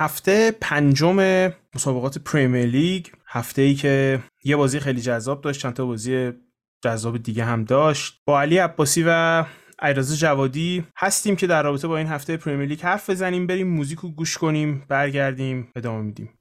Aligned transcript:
هفته 0.00 0.50
پنجم 0.60 1.50
مسابقات 1.74 2.18
پریمیر 2.18 2.66
لیگ 2.66 3.06
هفته 3.26 3.62
ای 3.62 3.74
که 3.74 4.22
یه 4.44 4.56
بازی 4.56 4.80
خیلی 4.80 5.00
جذاب 5.00 5.40
داشت 5.40 5.60
چند 5.60 5.74
تا 5.74 5.86
بازی 5.86 6.32
جذاب 6.84 7.16
دیگه 7.16 7.44
هم 7.44 7.64
داشت. 7.64 8.22
با 8.24 8.40
علی 8.40 8.58
عباسی 8.58 9.04
و 9.06 9.44
ایراز 9.82 10.18
جوادی 10.18 10.86
هستیم 10.96 11.36
که 11.36 11.46
در 11.46 11.62
رابطه 11.62 11.88
با 11.88 11.98
این 11.98 12.06
هفته 12.06 12.36
پریمیر 12.36 12.68
لیگ 12.68 12.80
حرف 12.80 13.10
بزنیم 13.10 13.46
بریم 13.46 13.68
موزیک 13.68 13.98
رو 13.98 14.10
گوش 14.10 14.38
کنیم 14.38 14.84
برگردیم 14.88 15.72
ادامه 15.76 16.02
میدیم. 16.02 16.37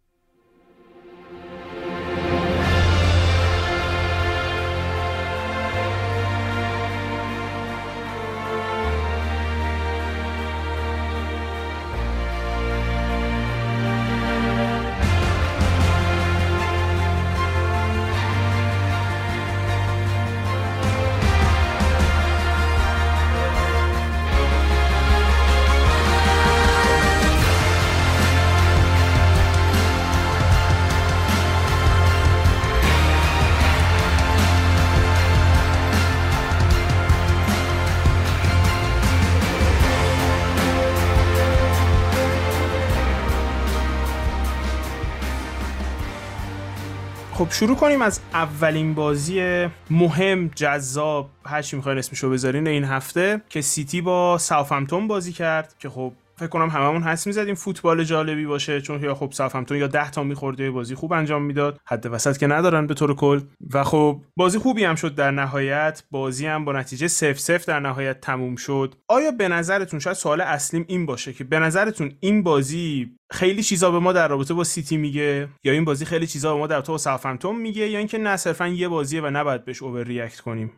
خب 47.48 47.54
شروع 47.54 47.76
کنیم 47.76 48.02
از 48.02 48.20
اولین 48.34 48.94
بازی 48.94 49.68
مهم 49.90 50.48
جذاب 50.56 51.30
هر 51.46 51.62
چی 51.62 51.76
می‌خواین 51.76 51.98
اسمشو 51.98 52.30
بذارین 52.30 52.68
این 52.68 52.84
هفته 52.84 53.42
که 53.50 53.62
سیتی 53.62 54.02
با 54.02 54.38
ساوثهمپتون 54.38 55.08
بازی 55.08 55.34
کرد 55.34 55.76
که 55.80 55.90
خب 55.90 56.14
فکر 56.38 56.48
کنم 56.48 56.70
هممون 56.70 57.04
حدس 57.04 57.28
می‌زدیم 57.28 57.56
فوتبال 57.56 58.04
جالبی 58.04 58.46
باشه 58.46 58.82
چون 58.82 59.04
یا 59.04 59.16
خب 59.16 59.32
ساوثهمپتون 59.32 59.78
یا 59.78 59.88
10 59.88 60.12
تا 60.12 60.24
میخورده 60.24 60.72
بازی 60.72 60.96
خوب 60.96 61.14
انجام 61.14 61.44
می‌داد. 61.44 61.80
حد 61.86 62.06
وسط 62.06 62.38
که 62.38 62.48
ندارن 62.48 62.88
به 62.88 62.94
طور 62.94 63.16
کل. 63.16 63.42
و 63.74 63.84
خب 63.84 64.22
بازی 64.36 64.60
خوبی 64.60 64.84
هم 64.84 64.96
شد 64.96 65.16
در 65.16 65.32
نهایت. 65.32 66.04
بازی 66.12 66.46
هم 66.46 66.66
با 66.66 66.72
نتیجه 66.72 67.08
0 67.08 67.34
0 67.34 67.58
در 67.68 67.80
نهایت 67.80 68.22
تموم 68.22 68.56
شد. 68.56 68.96
آیا 69.08 69.32
به 69.32 69.48
نظرتون 69.48 70.00
شاید 70.00 70.16
سوال 70.16 70.42
اصلیم 70.42 70.86
این 70.88 71.06
باشه 71.06 71.34
که 71.34 71.44
به 71.44 71.60
نظرتون 71.60 72.12
این 72.20 72.44
بازی 72.44 73.18
خیلی 73.32 73.64
چیزا 73.64 73.92
به 73.92 74.00
ما 74.00 74.14
در 74.14 74.28
رابطه 74.28 74.54
با 74.54 74.64
سیتی 74.64 74.98
میگه؟ 74.98 75.48
یا 75.64 75.74
این 75.74 75.86
بازی 75.86 76.06
خیلی 76.06 76.28
چیزا 76.28 76.54
به 76.54 76.60
ما 76.60 76.68
در 76.68 76.76
رابطه 76.76 76.92
با 76.92 76.98
ساوثهمپتون 76.98 77.56
میگه؟ 77.56 77.90
یا 77.90 78.00
اینکه 78.00 78.18
نه 78.18 78.38
صرفا 78.38 78.68
یه 78.68 78.88
بازیه 78.88 79.22
و 79.22 79.30
نباید 79.30 79.66
بهش 79.66 79.84
overreact 79.84 80.40
کنیم؟ 80.40 80.72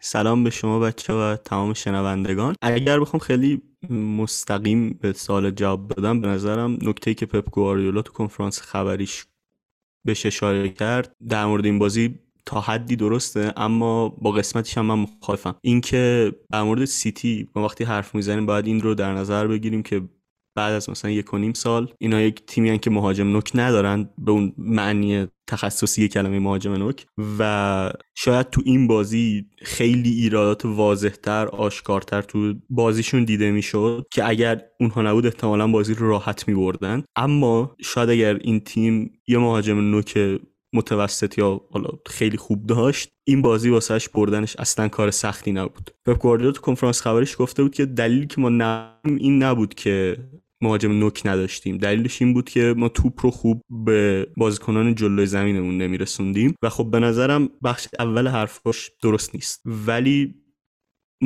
سلام 0.00 0.44
به 0.44 0.50
شما 0.50 0.78
بچه 0.78 1.12
و 1.12 1.36
تمام 1.36 1.74
شنوندگان. 1.74 2.54
اگر 2.62 3.00
بخوام 3.00 3.20
خیلی 3.20 3.62
مستقیم 3.90 4.90
به 4.90 5.12
سال 5.12 5.50
جواب 5.50 5.88
بدم 5.88 6.20
به 6.20 6.28
نظرم 6.28 6.78
نکته 6.82 7.14
که 7.14 7.26
پپ 7.26 7.50
گواردیولا 7.50 8.02
تو 8.02 8.12
کنفرانس 8.12 8.60
خبریش 8.60 9.24
بهش 10.04 10.26
اشاره 10.26 10.68
کرد 10.68 11.16
در 11.28 11.46
مورد 11.46 11.64
این 11.64 11.78
بازی 11.78 12.18
تا 12.46 12.60
حدی 12.60 12.96
درسته 12.96 13.52
اما 13.56 14.08
با 14.08 14.32
قسمتش 14.32 14.78
هم 14.78 14.86
من 14.86 14.94
مخالفم. 14.94 15.54
اینکه 15.62 16.32
در 16.52 16.62
مورد 16.62 16.84
سیتی 16.84 17.48
ما 17.54 17.64
وقتی 17.64 17.84
حرف 17.84 18.14
می‌زنیم 18.14 18.46
باید 18.46 18.66
این 18.66 18.80
رو 18.80 18.94
در 18.94 19.14
نظر 19.14 19.46
بگیریم 19.46 19.82
که 19.82 20.02
بعد 20.56 20.72
از 20.72 20.90
مثلا 20.90 21.10
یک 21.10 21.34
و 21.34 21.38
نیم 21.38 21.52
سال 21.52 21.92
اینا 21.98 22.20
یک 22.20 22.46
تیمی 22.46 22.78
که 22.78 22.90
مهاجم 22.90 23.28
نوک 23.28 23.50
ندارن 23.54 24.10
به 24.18 24.32
اون 24.32 24.52
معنی 24.58 25.26
تخصصی 25.46 26.08
کلمه 26.08 26.38
مهاجم 26.38 26.72
نوک 26.72 27.06
و 27.38 27.92
شاید 28.14 28.50
تو 28.50 28.62
این 28.64 28.86
بازی 28.86 29.46
خیلی 29.62 30.10
ایرادات 30.10 30.64
واضحتر 30.64 31.46
آشکارتر 31.46 32.22
تو 32.22 32.54
بازیشون 32.70 33.24
دیده 33.24 33.50
می‌شد 33.50 34.06
که 34.10 34.28
اگر 34.28 34.62
اونها 34.80 35.02
نبود 35.02 35.26
احتمالا 35.26 35.66
بازی 35.66 35.94
رو 35.94 36.08
راحت 36.08 36.48
می 36.48 36.54
بردن 36.54 37.04
اما 37.16 37.76
شاید 37.80 38.10
اگر 38.10 38.34
این 38.34 38.60
تیم 38.60 39.20
یه 39.26 39.38
مهاجم 39.38 39.90
نوک 39.90 40.38
متوسط 40.72 41.38
یا 41.38 41.60
حالا 41.70 41.88
خیلی 42.06 42.36
خوب 42.36 42.66
داشت 42.66 43.08
این 43.24 43.42
بازی 43.42 43.70
واسهش 43.70 44.08
بردنش 44.08 44.56
اصلا 44.58 44.88
کار 44.88 45.10
سختی 45.10 45.52
نبود. 45.52 45.90
پپ 46.06 46.18
گواردیولا 46.18 46.52
تو 46.52 46.60
کنفرانس 46.60 47.00
خبریش 47.00 47.36
گفته 47.38 47.62
بود 47.62 47.74
که 47.74 47.86
دلیلی 47.86 48.26
که 48.26 48.40
ما 48.40 48.48
نه 48.48 48.92
این 49.04 49.42
نبود 49.42 49.74
که 49.74 50.16
مهاجم 50.62 50.92
نوک 50.92 51.22
نداشتیم. 51.24 51.78
دلیلش 51.78 52.22
این 52.22 52.34
بود 52.34 52.48
که 52.48 52.74
ما 52.76 52.88
توپ 52.88 53.20
رو 53.22 53.30
خوب 53.30 53.62
به 53.70 54.26
بازیکنان 54.36 54.94
جلوی 54.94 55.26
زمینمون 55.26 55.78
نمیرسوندیم 55.78 56.54
و 56.62 56.68
خب 56.68 56.90
به 56.90 57.00
نظرم 57.00 57.48
بخش 57.64 57.88
اول 57.98 58.28
حرفاش 58.28 58.90
درست 59.02 59.34
نیست. 59.34 59.62
ولی 59.64 60.34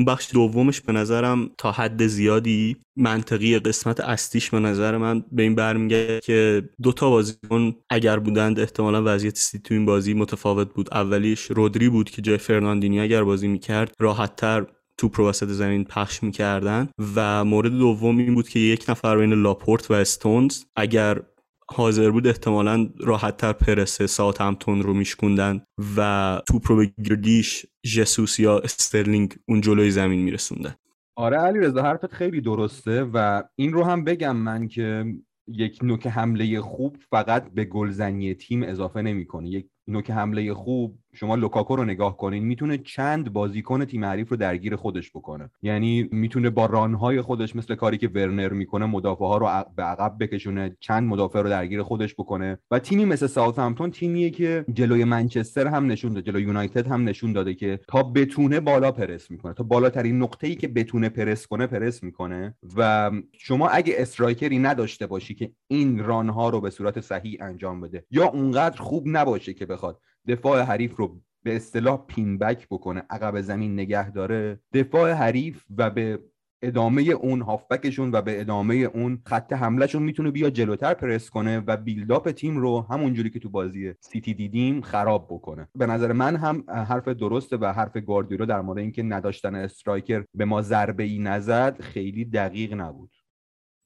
بخش 0.06 0.28
دومش 0.32 0.80
به 0.80 0.92
نظرم 0.92 1.50
تا 1.58 1.72
حد 1.72 2.06
زیادی 2.06 2.76
منطقی 2.96 3.58
قسمت 3.58 4.00
اصلیش 4.00 4.50
به 4.50 4.60
نظر 4.60 4.96
من 4.96 5.24
به 5.32 5.42
این 5.42 5.54
برمیگرده 5.54 6.20
که 6.20 6.68
دوتا 6.82 7.10
بازیکن 7.10 7.74
اگر 7.90 8.18
بودند 8.18 8.60
احتمالا 8.60 9.02
وضعیت 9.04 9.36
سیتی 9.36 9.62
تو 9.62 9.74
این 9.74 9.84
بازی 9.84 10.14
متفاوت 10.14 10.74
بود. 10.74 10.94
اولیش 10.94 11.40
رودری 11.40 11.88
بود 11.88 12.10
که 12.10 12.22
جای 12.22 12.38
فرناندینی 12.38 13.00
اگر 13.00 13.24
بازی 13.24 13.48
می‌کرد 13.48 13.94
راحتتر 13.98 14.66
توپ 15.00 15.20
رو 15.20 15.28
وسط 15.28 15.46
زمین 15.46 15.84
پخش 15.84 16.22
می‌کردن 16.22 16.88
و 17.16 17.44
مورد 17.44 17.70
دوم 17.70 18.18
این 18.18 18.34
بود 18.34 18.48
که 18.48 18.58
یک 18.58 18.84
نفر 18.88 19.18
بین 19.18 19.32
لاپورت 19.32 19.90
و 19.90 19.94
استونز 19.94 20.64
اگر 20.76 21.20
حاضر 21.68 22.10
بود 22.10 22.26
احتمالا 22.26 22.88
راحت 23.00 23.36
تر 23.36 23.52
پرسه 23.52 24.06
ساعت 24.06 24.40
همتون 24.40 24.82
رو 24.82 24.94
میشکوندن 24.94 25.60
و 25.96 26.40
توپ 26.48 26.62
رو 26.68 26.76
به 26.76 26.92
گریلیش 27.04 27.66
جسوس 27.94 28.40
یا 28.40 28.58
استرلینگ 28.58 29.34
اون 29.48 29.60
جلوی 29.60 29.90
زمین 29.90 30.20
میرسوندن. 30.20 30.74
آره 31.16 31.36
علی 31.36 31.58
رضا 31.58 31.82
حرفت 31.82 32.14
خیلی 32.14 32.40
درسته 32.40 33.02
و 33.02 33.42
این 33.56 33.72
رو 33.72 33.84
هم 33.84 34.04
بگم 34.04 34.36
من 34.36 34.68
که 34.68 35.04
یک 35.48 35.78
نوک 35.82 36.06
حمله 36.06 36.60
خوب 36.60 36.96
فقط 37.10 37.52
به 37.54 37.64
گلزنی 37.64 38.34
تیم 38.34 38.62
اضافه 38.62 39.02
نمی‌کنه. 39.02 39.48
یک 39.48 39.66
نوک 39.88 40.10
حمله 40.10 40.54
خوب 40.54 40.98
شما 41.14 41.34
لوکاکو 41.34 41.76
رو 41.76 41.84
نگاه 41.84 42.16
کنین 42.16 42.44
می‌تونه 42.44 42.78
چند 42.78 43.32
بازیکن 43.32 43.84
تیم 43.84 44.04
حریف 44.04 44.28
رو 44.28 44.36
درگیر 44.36 44.76
خودش 44.76 45.10
بکنه. 45.10 45.50
یعنی 45.62 46.08
می‌تونه 46.12 46.50
با 46.50 46.66
run 46.66 46.99
های 46.99 47.20
خودش 47.20 47.56
مثل 47.56 47.74
کاری 47.74 47.98
که 47.98 48.08
ورنر 48.08 48.48
می‌کنه 48.48 48.86
مدافع 48.86 49.24
ها 49.24 49.36
رو 49.36 49.64
به 49.76 49.82
عقب 49.82 50.16
بکشونه 50.20 50.76
چند 50.80 51.08
مدافع 51.08 51.40
رو 51.42 51.48
درگیر 51.48 51.82
خودش 51.82 52.14
بکنه. 52.14 52.58
و 52.70 52.78
تیمی 52.78 53.04
مثل 53.04 53.26
ساوثهمپتون 53.26 53.90
تیمیه 53.90 54.30
که 54.30 54.64
جلوی 54.72 55.04
منچستر 55.04 55.66
هم 55.66 55.86
نشون 55.86 56.12
داده 56.12 56.32
جلوی 56.32 56.42
یونایتد 56.42 56.86
هم 56.86 57.08
نشون 57.08 57.32
داده 57.32 57.54
که 57.54 57.80
تا 57.88 58.02
بتونه 58.02 58.60
بالا 58.60 58.92
پرس 58.92 59.30
می‌کنه. 59.30 59.54
تا 59.54 59.64
بالاترین 59.64 60.18
نقطه 60.18 60.46
ای 60.46 60.54
که 60.54 60.68
بتونه 60.68 61.08
پرس 61.08 61.46
کنه 61.46 61.66
پرس 61.66 62.02
می‌کنه. 62.02 62.54
و 62.76 63.10
شما 63.38 63.68
اگه 63.68 63.94
striker 63.98 64.51
ی 64.51 64.58
نداشته 64.58 65.06
باشی 65.06 65.34
که 65.34 65.52
این 65.68 66.04
run 66.04 66.37
ها 66.37 66.48
رو 66.48 66.60
به 66.60 66.70
صورت 66.70 67.00
صحیح 67.00 67.38
انجام 67.40 67.80
بده 67.80 68.04
یا 68.10 68.26
اونقدر 68.26 68.80
خوب 68.80 69.04
نباشه 69.06 69.54
که 69.54 69.66
بخواد 69.66 70.00
دفاع 70.28 70.60
حریف 70.60 70.96
رو 70.96 71.20
به 71.42 71.56
اصطلاح 71.56 72.04
pin 72.06 72.38
back 72.38 72.66
بکنه 72.70 73.02
عقب 73.10 73.40
زمین 73.40 73.74
نگه 73.74 74.10
داره. 74.10 74.60
دفاع 74.72 75.12
حریف 75.12 75.64
و 75.76 75.90
به 75.90 76.18
ادامه 76.62 77.02
اون 77.02 77.40
هافبکشون 77.42 78.10
و 78.12 78.22
به 78.22 78.40
ادامه 78.40 78.74
اون 78.74 79.22
خط 79.26 79.52
حملهشون 79.52 80.02
می‌تونه 80.02 80.30
بیا 80.30 80.50
جلوتر 80.50 80.94
پرس 80.94 81.30
کنه 81.30 81.62
و 81.66 81.76
build-up 81.76 82.30
تیم 82.30 82.56
رو 82.56 82.86
همونجوری 82.90 83.30
که 83.30 83.38
تو 83.38 83.50
بازی 83.50 83.94
سیتی 84.00 84.34
دیدیم 84.34 84.80
خراب 84.80 85.26
بکنه. 85.30 85.68
به 85.74 85.86
نظر 85.86 86.12
من 86.12 86.36
هم 86.36 86.64
حرف 86.68 87.08
درسته 87.08 87.56
و 87.56 87.72
حرف 87.72 87.96
گواردیولا 87.96 88.44
در 88.44 88.60
مورد 88.60 88.78
اینکه 88.78 89.02
نداشتن 89.02 89.54
striker 89.54 90.24
به 90.34 90.44
ما 90.44 90.62
ضربه 90.62 91.02
ای 91.02 91.18
نزد 91.18 91.80
خیلی 91.80 92.24
دقیق 92.24 92.74
نبود. 92.74 93.10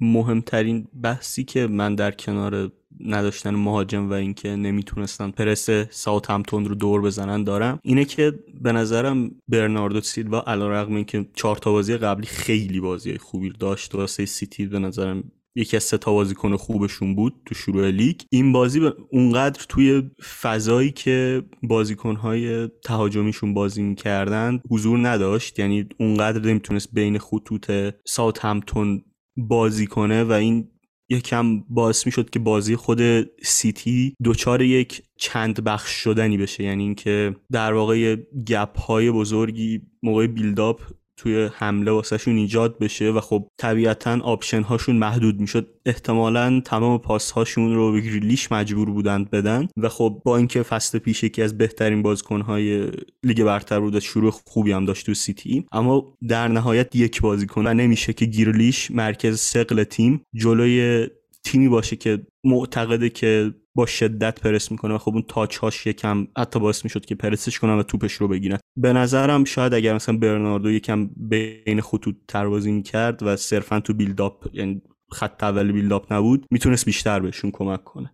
مهمترین 0.04 0.86
بحثی 1.02 1.44
که 1.44 1.66
من 1.66 1.94
در 1.94 2.10
کنار 2.10 2.70
نداشتن 3.00 3.54
مهاجم 3.54 4.10
و 4.10 4.12
اینکه 4.12 4.48
نمی‌تونستن 4.48 5.30
پرس 5.30 5.70
ساوت 5.90 6.30
همتون 6.30 6.64
رو 6.64 6.74
دور 6.74 7.02
بزنن 7.02 7.44
دارم 7.44 7.78
اینه 7.82 8.04
که 8.04 8.32
به 8.60 8.72
نظرم 8.72 9.30
برناردو 9.48 10.00
سیلوا 10.00 10.44
علیرغم 10.46 10.94
اینکه 10.94 11.26
چهار 11.34 11.56
تا 11.56 11.72
بازی 11.72 11.96
قبلی 11.96 12.26
خیلی 12.26 12.80
بازی 12.80 13.18
خوبی 13.18 13.52
داشت 13.58 13.94
واسه 13.94 14.26
سیتی 14.26 14.66
به 14.66 14.78
نظرم 14.78 15.24
یکی 15.56 15.76
از 15.76 15.82
سه 15.82 15.98
تا 15.98 16.12
بازیکن 16.12 16.56
خوبشون 16.56 17.14
بود 17.14 17.34
تو 17.46 17.54
شروع 17.54 17.90
لیگ. 17.90 18.20
این 18.30 18.52
بازی 18.52 18.80
به 18.80 18.94
اونقدر 19.10 19.64
توی 19.68 20.10
فضایی 20.42 20.90
که 20.90 21.42
بازیکنهای 21.62 22.68
تهاجمیشون 22.84 23.54
بازی 23.54 23.82
می‌کردن 23.82 24.60
حضور 24.70 25.08
نداشت 25.08 25.58
یعنی 25.58 25.86
اونقدر 25.98 26.40
نمی‌تونست 26.40 26.88
بین 26.92 27.18
خطوط 27.18 27.70
ساوت 28.04 28.44
همتون 28.44 29.02
بازی 29.36 29.86
کنه 29.86 30.24
و 30.24 30.32
این 30.32 30.68
یکم 31.08 31.60
باعث 31.60 32.06
می 32.06 32.12
شد 32.12 32.30
که 32.30 32.38
بازی 32.38 32.76
خود 32.76 33.00
سیتی 33.42 34.14
دچار 34.24 34.62
یک 34.62 35.02
چند 35.16 35.64
بخش 35.64 35.90
شدنی 35.90 36.36
بشه. 36.36 36.64
یعنی 36.64 36.82
اینکه 36.82 37.36
در 37.52 37.72
واقع 37.72 38.16
gap 38.46 38.78
های 38.78 39.10
بزرگی 39.10 39.82
موقع 40.02 40.26
build-up 40.26 40.80
توی 41.16 41.50
حمله 41.54 41.90
واسهشون 41.90 42.36
ایجاد 42.36 42.78
بشه 42.78 43.10
و 43.10 43.20
خب 43.20 43.48
طبیعتا 43.58 44.20
option 44.22 44.62
هاشون 44.62 44.96
محدود 44.96 45.40
می‌شد. 45.40 45.74
احتمالا 45.86 46.60
تمام 46.60 46.98
پاس 46.98 47.30
هاشون 47.30 47.74
رو 47.74 47.92
به 47.92 48.00
گریلیش 48.00 48.52
مجبور 48.52 48.90
بودند 48.90 49.30
بدن 49.30 49.68
و 49.76 49.88
خب 49.88 50.22
با 50.24 50.36
اینکه 50.36 50.62
فصل 50.62 50.98
پیش 50.98 51.22
یکی 51.22 51.42
از 51.42 51.58
بهترین 51.58 52.02
بازیکن 52.02 52.40
های 52.40 52.90
لیگ 53.22 53.44
برتر 53.44 53.80
بود 53.80 53.98
شروع 53.98 54.30
خوبی 54.30 54.72
هم 54.72 54.84
داشت 54.84 55.06
تو 55.06 55.14
سیتی 55.14 55.66
اما 55.72 56.16
در 56.28 56.48
نهایت 56.48 56.96
یک 56.96 57.20
بازیکن 57.20 57.66
و 57.66 57.74
نمیشه 57.74 58.12
که 58.12 58.26
گریلیش 58.26 58.90
مرکز 58.90 59.40
ثقل 59.40 59.84
تیم 59.84 60.20
جلوی 60.34 61.06
تیمی 61.44 61.68
باشه 61.68 61.96
که 61.96 62.26
معتقده 62.44 63.10
که 63.10 63.54
با 63.76 63.86
شدت 63.86 64.40
پرس 64.40 64.70
می‌کنه 64.70 64.94
و 64.94 64.98
خب 64.98 65.12
اون 65.12 65.24
touch 65.28 65.56
هاش 65.56 65.86
یکم 65.86 66.26
حتی 66.38 66.60
باعث 66.60 66.84
می‌شد 66.84 67.04
که 67.04 67.14
پرسش 67.14 67.58
کنن 67.58 67.78
و 67.78 67.82
توپش 67.82 68.12
رو 68.12 68.28
بگیرن. 68.28 68.58
به 68.76 68.92
نظرم 68.92 69.44
شاید 69.44 69.74
اگر 69.74 69.94
مثلا 69.94 70.16
برناردو 70.16 70.70
یکم 70.70 71.10
بین 71.16 71.80
خطوط 71.80 72.16
تر 72.28 72.46
می‌کرد 72.46 73.22
و 73.22 73.36
صرفا 73.36 73.80
تو 73.80 73.94
build-up 73.94 74.46
یعنی 74.52 74.82
خط 75.12 75.42
اول 75.42 75.72
build-up 75.72 76.12
نبود 76.12 76.46
می‌تونست 76.50 76.84
بیشتر 76.84 77.20
بهشون 77.20 77.50
کمک 77.50 77.84
کنه. 77.84 78.10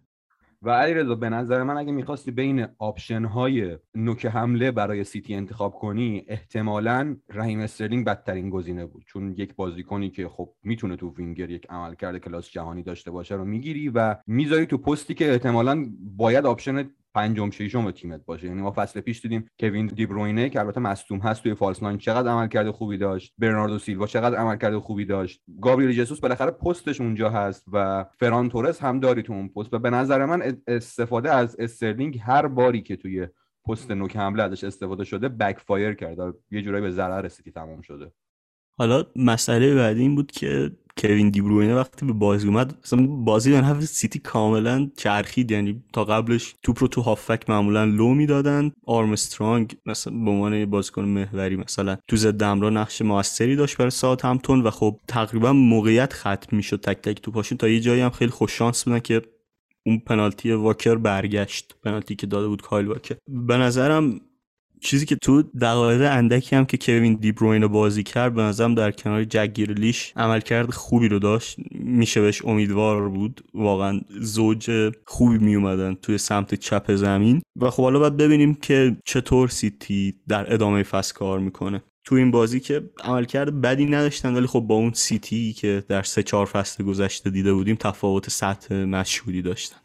و 0.62 0.70
علیرضا 0.70 1.14
به 1.14 1.28
نظر 1.28 1.62
من 1.62 1.76
اگه 1.76 1.92
می‌خواستی 1.92 2.30
بین 2.30 2.66
option 2.78 3.24
های 3.24 3.78
نوک 3.94 4.26
حمله 4.26 4.70
برای 4.70 5.04
سیتی 5.04 5.34
انتخاب 5.34 5.74
کنی 5.74 6.24
احتمالا 6.28 7.16
رحیم 7.28 7.60
استرلینگ 7.60 8.04
بدترین 8.04 8.50
گزینه 8.50 8.86
بود. 8.86 9.04
چون 9.06 9.34
یک 9.36 9.54
بازیکنی 9.54 10.10
که 10.10 10.28
خب 10.28 10.52
می‌تونه 10.62 10.96
تو 10.96 11.14
وینگر 11.14 11.50
یک 11.50 11.66
عملکرد 11.70 12.18
کلاس 12.18 12.50
جهانی 12.50 12.82
داشته 12.82 13.10
باشه 13.10 13.34
رو 13.34 13.44
می‌گیری 13.44 13.88
و 13.88 14.16
می‌ذاری 14.26 14.66
تو 14.66 14.78
پستی 14.78 15.14
که 15.14 15.30
احتمالا 15.30 15.86
باید 16.16 16.46
option 16.46 16.90
پنجم 17.14 17.50
ششم 17.50 17.90
تیمت 17.90 18.24
باشه. 18.24 18.46
یعنی 18.46 18.62
ما 18.62 18.72
فصل 18.76 19.00
پیش 19.00 19.20
دیدیم 19.20 19.50
کوین 19.60 19.86
دیبروینه 19.86 20.48
که 20.48 20.60
البته 20.60 20.80
مصدوم 20.80 21.18
هست 21.18 21.42
توی 21.42 21.54
false 21.54 21.82
nine 21.82 21.98
چقدر 21.98 22.30
عملکرد 22.30 22.70
خوبی 22.70 22.98
داشت. 22.98 23.34
برناردو 23.38 23.78
سیلوا 23.78 24.06
چقدر 24.06 24.36
عملکرد 24.36 24.78
خوبی 24.78 25.04
داشت. 25.04 25.42
گابریل 25.62 25.92
جسوس 25.92 26.20
بالاخره 26.20 26.50
پستش 26.50 27.00
اونجا 27.00 27.30
هست 27.30 27.64
و 27.72 28.06
فران 28.18 28.48
تورس 28.48 28.82
هم 28.82 29.00
داری 29.00 29.22
تو 29.22 29.32
اون 29.32 29.48
پست 29.48 29.74
و 29.74 29.78
به 29.78 29.90
نظر 29.90 30.26
من 30.26 30.56
استفاده 30.66 31.30
از 31.30 31.56
استرلینگ 31.58 32.20
هر 32.22 32.46
باری 32.46 32.82
که 32.82 32.96
توی 32.96 33.28
پست 33.66 33.90
نوک 33.90 34.16
حمله 34.16 34.42
ازش 34.42 34.64
استفاده 34.64 35.04
شده 35.04 35.28
backfire 35.28 35.94
کرده 35.94 36.32
یه 36.50 36.62
جورایی 36.62 36.82
به 36.82 36.90
ضرر 36.90 37.28
سیتی 37.28 37.52
تمام 37.52 37.80
شده. 37.80 38.12
حالا 38.78 39.04
مسئله 39.16 39.74
بعدی 39.74 40.00
این 40.00 40.14
بود 40.14 40.30
که 40.30 40.70
کوین 41.00 41.30
دیبروینه 41.30 41.74
وقتی 41.74 42.06
به 42.06 42.12
بازی 42.12 42.48
اومد 42.48 42.78
مثلا 42.84 43.06
بازی 43.06 43.50
به 43.50 43.60
نفع 43.60 43.80
سیتی 43.80 44.18
کاملا 44.18 44.90
چرخید 44.96 45.50
یعنی 45.50 45.82
تا 45.92 46.04
قبلش 46.04 46.54
توپ 46.62 46.76
رو 46.80 46.88
تو 46.88 47.00
هافبک 47.00 47.50
معمولا 47.50 47.84
لو 47.84 48.14
می‌دادن. 48.14 48.72
آرمسترانگ 48.86 49.76
مثلا 49.86 50.12
به 50.24 50.30
عنوان 50.30 50.66
بازیکن 50.66 51.04
محوری 51.04 51.56
مثلا 51.56 51.96
تو 52.08 52.16
ضد 52.16 52.42
حمله 52.42 52.70
نقش 52.70 53.02
موثری 53.02 53.56
داشت 53.56 53.76
برای 53.76 53.90
ساوت 53.90 54.24
همتون 54.24 54.62
و 54.62 54.70
خب 54.70 55.00
تقریبا 55.08 55.52
موقعیت 55.52 56.12
ختم 56.12 56.56
می‌شد 56.56 56.80
تک 56.80 56.96
تک 56.96 57.22
توپاشون. 57.22 57.58
تا 57.58 57.68
یه 57.68 57.80
جایی 57.80 58.00
هم 58.00 58.10
خیلی 58.10 58.30
خوش 58.30 58.52
شانس 58.52 58.84
بودن 58.84 58.98
که 58.98 59.22
اون 59.86 59.98
پنالتی 59.98 60.52
واکر 60.52 60.94
برگشت. 60.94 61.76
پنالتی 61.84 62.16
که 62.16 62.26
داده 62.26 62.48
بود 62.48 62.62
کایل 62.62 62.86
واکر. 62.86 63.16
به 63.28 63.56
نظرم 63.56 64.20
چیزی 64.80 65.06
که 65.06 65.16
تو 65.16 65.42
دقایق 65.42 66.00
اندکی 66.12 66.56
هم 66.56 66.64
که 66.64 66.78
کوین 66.78 67.14
دیبروینه 67.14 67.68
بازی 67.68 68.02
کرد 68.02 68.34
به 68.34 68.42
نظرم 68.42 68.74
در 68.74 68.90
کنار 68.90 69.24
جک 69.24 69.52
گریلیش 69.54 70.12
عملکرد 70.16 70.70
خوبی 70.70 71.08
رو 71.08 71.18
داشت. 71.18 71.56
میشه 71.74 72.20
بهش 72.20 72.44
امیدوار 72.44 73.08
بود. 73.08 73.40
واقعا 73.54 74.00
زوج 74.20 74.92
خوبی 75.06 75.38
می 75.38 75.54
اومدن 75.54 75.94
توی 75.94 76.18
سمت 76.18 76.54
چپ 76.54 76.94
زمین. 76.94 77.42
و 77.60 77.70
خب 77.70 77.82
حالا 77.82 77.98
باید 77.98 78.16
ببینیم 78.16 78.54
که 78.54 78.96
چطور 79.04 79.48
سیتی 79.48 80.14
در 80.28 80.54
ادامه 80.54 80.82
فصل 80.82 81.14
کار 81.14 81.38
می‌کنه. 81.38 81.82
تو 82.04 82.14
این 82.14 82.30
بازی 82.30 82.60
که 82.60 82.90
عملکرد 83.04 83.60
بدی 83.60 83.86
نداشتن 83.86 84.34
ولی 84.34 84.46
خب 84.46 84.60
با 84.60 84.74
اون 84.74 84.92
سیتی 84.94 85.52
که 85.52 85.84
در 85.88 86.02
سه 86.02 86.22
چهار 86.22 86.46
فصل 86.46 86.84
گذشته 86.84 87.30
دیده 87.30 87.52
بودیم 87.52 87.76
تفاوت 87.76 88.30
سطح 88.30 88.74
مشهودی 88.74 89.42
داشتن. 89.42 89.79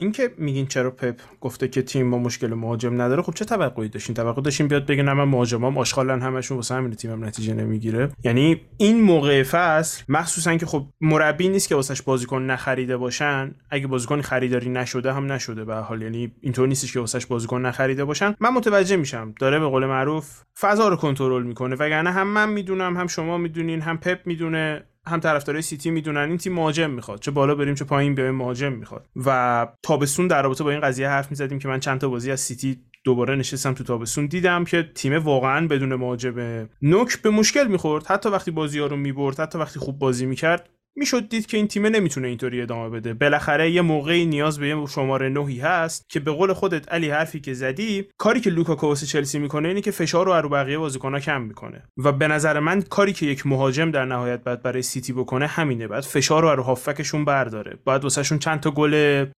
اینکه 0.00 0.34
میگین 0.38 0.66
چرا 0.66 0.90
پپ 0.90 1.20
گفته 1.40 1.68
که 1.68 1.82
تیم 1.82 2.06
ما 2.06 2.18
مشکل 2.18 2.54
مهاجم 2.54 3.02
نداره 3.02 3.22
خب 3.22 3.34
چه 3.34 3.44
توقعی 3.44 3.88
داشتین؟ 3.88 4.14
توقع 4.14 4.42
داشتین 4.42 4.68
بیاد 4.68 4.86
بگه 4.86 5.02
نه 5.02 5.12
من 5.12 5.24
مهاجمام 5.24 5.78
آشغالن 5.78 6.22
همشون 6.22 6.56
واسه 6.56 6.74
همین 6.74 6.90
تیمم 6.90 7.24
نتیجه 7.24 7.54
نمی‌گیره. 7.54 8.10
یعنی 8.24 8.60
این 8.76 9.00
موقع 9.00 9.42
فصل 9.42 10.04
مخصوصا 10.08 10.56
که 10.56 10.66
خب 10.66 10.86
مربی 11.00 11.48
نیست 11.48 11.68
که 11.68 11.74
واسش 11.74 12.02
بازیکن 12.02 12.42
نخریده 12.42 12.96
باشن 12.96 13.54
اگه 13.70 13.86
بازیکن 13.86 14.20
خریداری 14.20 14.70
نشده 14.70 15.12
هم 15.12 15.32
نشده 15.32 15.64
به 15.64 15.74
حال. 15.74 16.02
یعنی 16.02 16.32
اینطور 16.40 16.68
نیستش 16.68 16.92
که 16.92 17.00
واسش 17.00 17.26
بازیکن 17.26 17.66
نخریده 17.66 18.04
باشن. 18.04 18.34
من 18.40 18.50
متوجه 18.50 18.96
میشم 18.96 19.34
داره 19.40 19.58
به 19.58 19.66
قول 19.66 19.86
معروف 19.86 20.42
فضا 20.60 20.88
رو 20.88 20.96
کنترل 20.96 21.42
می‌کنه 21.42 21.76
وگرنه 21.76 22.10
هم 22.10 22.26
من 22.26 22.48
می‌دونم 22.48 22.96
هم 22.96 23.06
شما 23.06 23.38
می‌دونین 23.38 23.80
هم 23.80 23.98
پپ 23.98 24.18
می‌دونه. 24.26 24.84
هم 25.06 25.20
طرفدارای 25.20 25.62
سیتی 25.62 25.90
می‌دونن 25.90 26.20
این 26.28 26.38
تیم 26.38 26.52
مهاجم 26.52 26.90
می‌خواد. 26.90 27.20
چه 27.20 27.30
بالا 27.30 27.54
بریم 27.54 27.74
چه 27.74 27.84
پایین 27.84 28.14
بیایم 28.14 28.34
مهاجم 28.34 28.72
می‌خواد. 28.72 29.06
و 29.26 29.66
تابستون 29.82 30.26
در 30.26 30.42
رابطه 30.42 30.64
با 30.64 30.70
این 30.70 30.80
قضیه 30.80 31.08
حرف 31.08 31.30
می‌زدیم 31.30 31.58
که 31.58 31.68
من 31.68 31.80
چند 31.80 32.00
تا 32.00 32.08
بازی 32.08 32.30
از 32.30 32.40
سیتی 32.40 32.80
دوباره 33.04 33.36
نشستم 33.36 33.74
تو 33.74 33.84
تابستون. 33.84 34.26
دیدم 34.26 34.64
که 34.64 34.90
تیم 34.94 35.14
واقعا 35.18 35.66
بدون 35.66 35.94
مهاجم 35.94 36.68
نوک 36.82 37.22
به 37.22 37.30
مشکل 37.30 37.66
می‌خورد. 37.66 38.06
حتی 38.06 38.28
وقتی 38.28 38.50
بازی 38.50 38.78
ها 38.78 38.86
رو 38.86 38.96
می‌برد 38.96 39.40
حتی 39.40 39.58
وقتی 39.58 39.78
خوب 39.78 39.98
بازی 39.98 40.26
می‌کرد 40.26 40.70
می‌شد 40.96 41.28
دید 41.28 41.46
که 41.46 41.56
این 41.56 41.68
تیم 41.68 41.86
نمی‌تونه 41.86 42.28
اینطوری 42.28 42.62
ادامه 42.62 42.90
بده. 42.90 43.14
بالاخره 43.14 43.70
یه 43.70 43.82
موقعی 43.82 44.26
نیاز 44.26 44.58
به 44.58 44.68
یه 44.68 44.86
شماره 44.86 45.28
نهی 45.28 45.60
هست 45.60 46.10
که 46.10 46.20
به 46.20 46.30
قول 46.30 46.52
خودت 46.52 46.92
علی 46.92 47.10
حرفی 47.10 47.40
که 47.40 47.54
زدی 47.54 48.08
کاری 48.18 48.40
که 48.40 48.50
لوکاکو 48.50 48.86
واسه 48.86 49.06
چلسی 49.06 49.38
می‌کنه 49.38 49.68
اینه 49.68 49.80
که 49.80 49.90
فشار 49.90 50.26
رو 50.26 50.32
رو 50.32 50.48
بقیه 50.48 50.78
بازیکن‌ها 50.78 51.20
کم 51.20 51.42
می‌کنه. 51.42 51.82
و 51.96 52.12
به 52.12 52.28
نظر 52.28 52.60
من 52.60 52.82
کاری 52.82 53.12
که 53.12 53.26
یک 53.26 53.46
مهاجم 53.46 53.90
در 53.90 54.04
نهایت 54.04 54.44
باید 54.44 54.62
برای 54.62 54.82
سیتی 54.82 55.12
بکنه 55.12 55.46
همینه 55.46 55.88
باید 55.88 56.02
فشار 56.02 56.42
رو 56.42 56.48
رو 56.48 56.62
هافبکشون 56.62 57.24
برداره. 57.24 57.78
باید 57.84 58.02
واسهشون 58.02 58.38
چند 58.38 58.60
تا 58.60 58.70
گل 58.70 58.90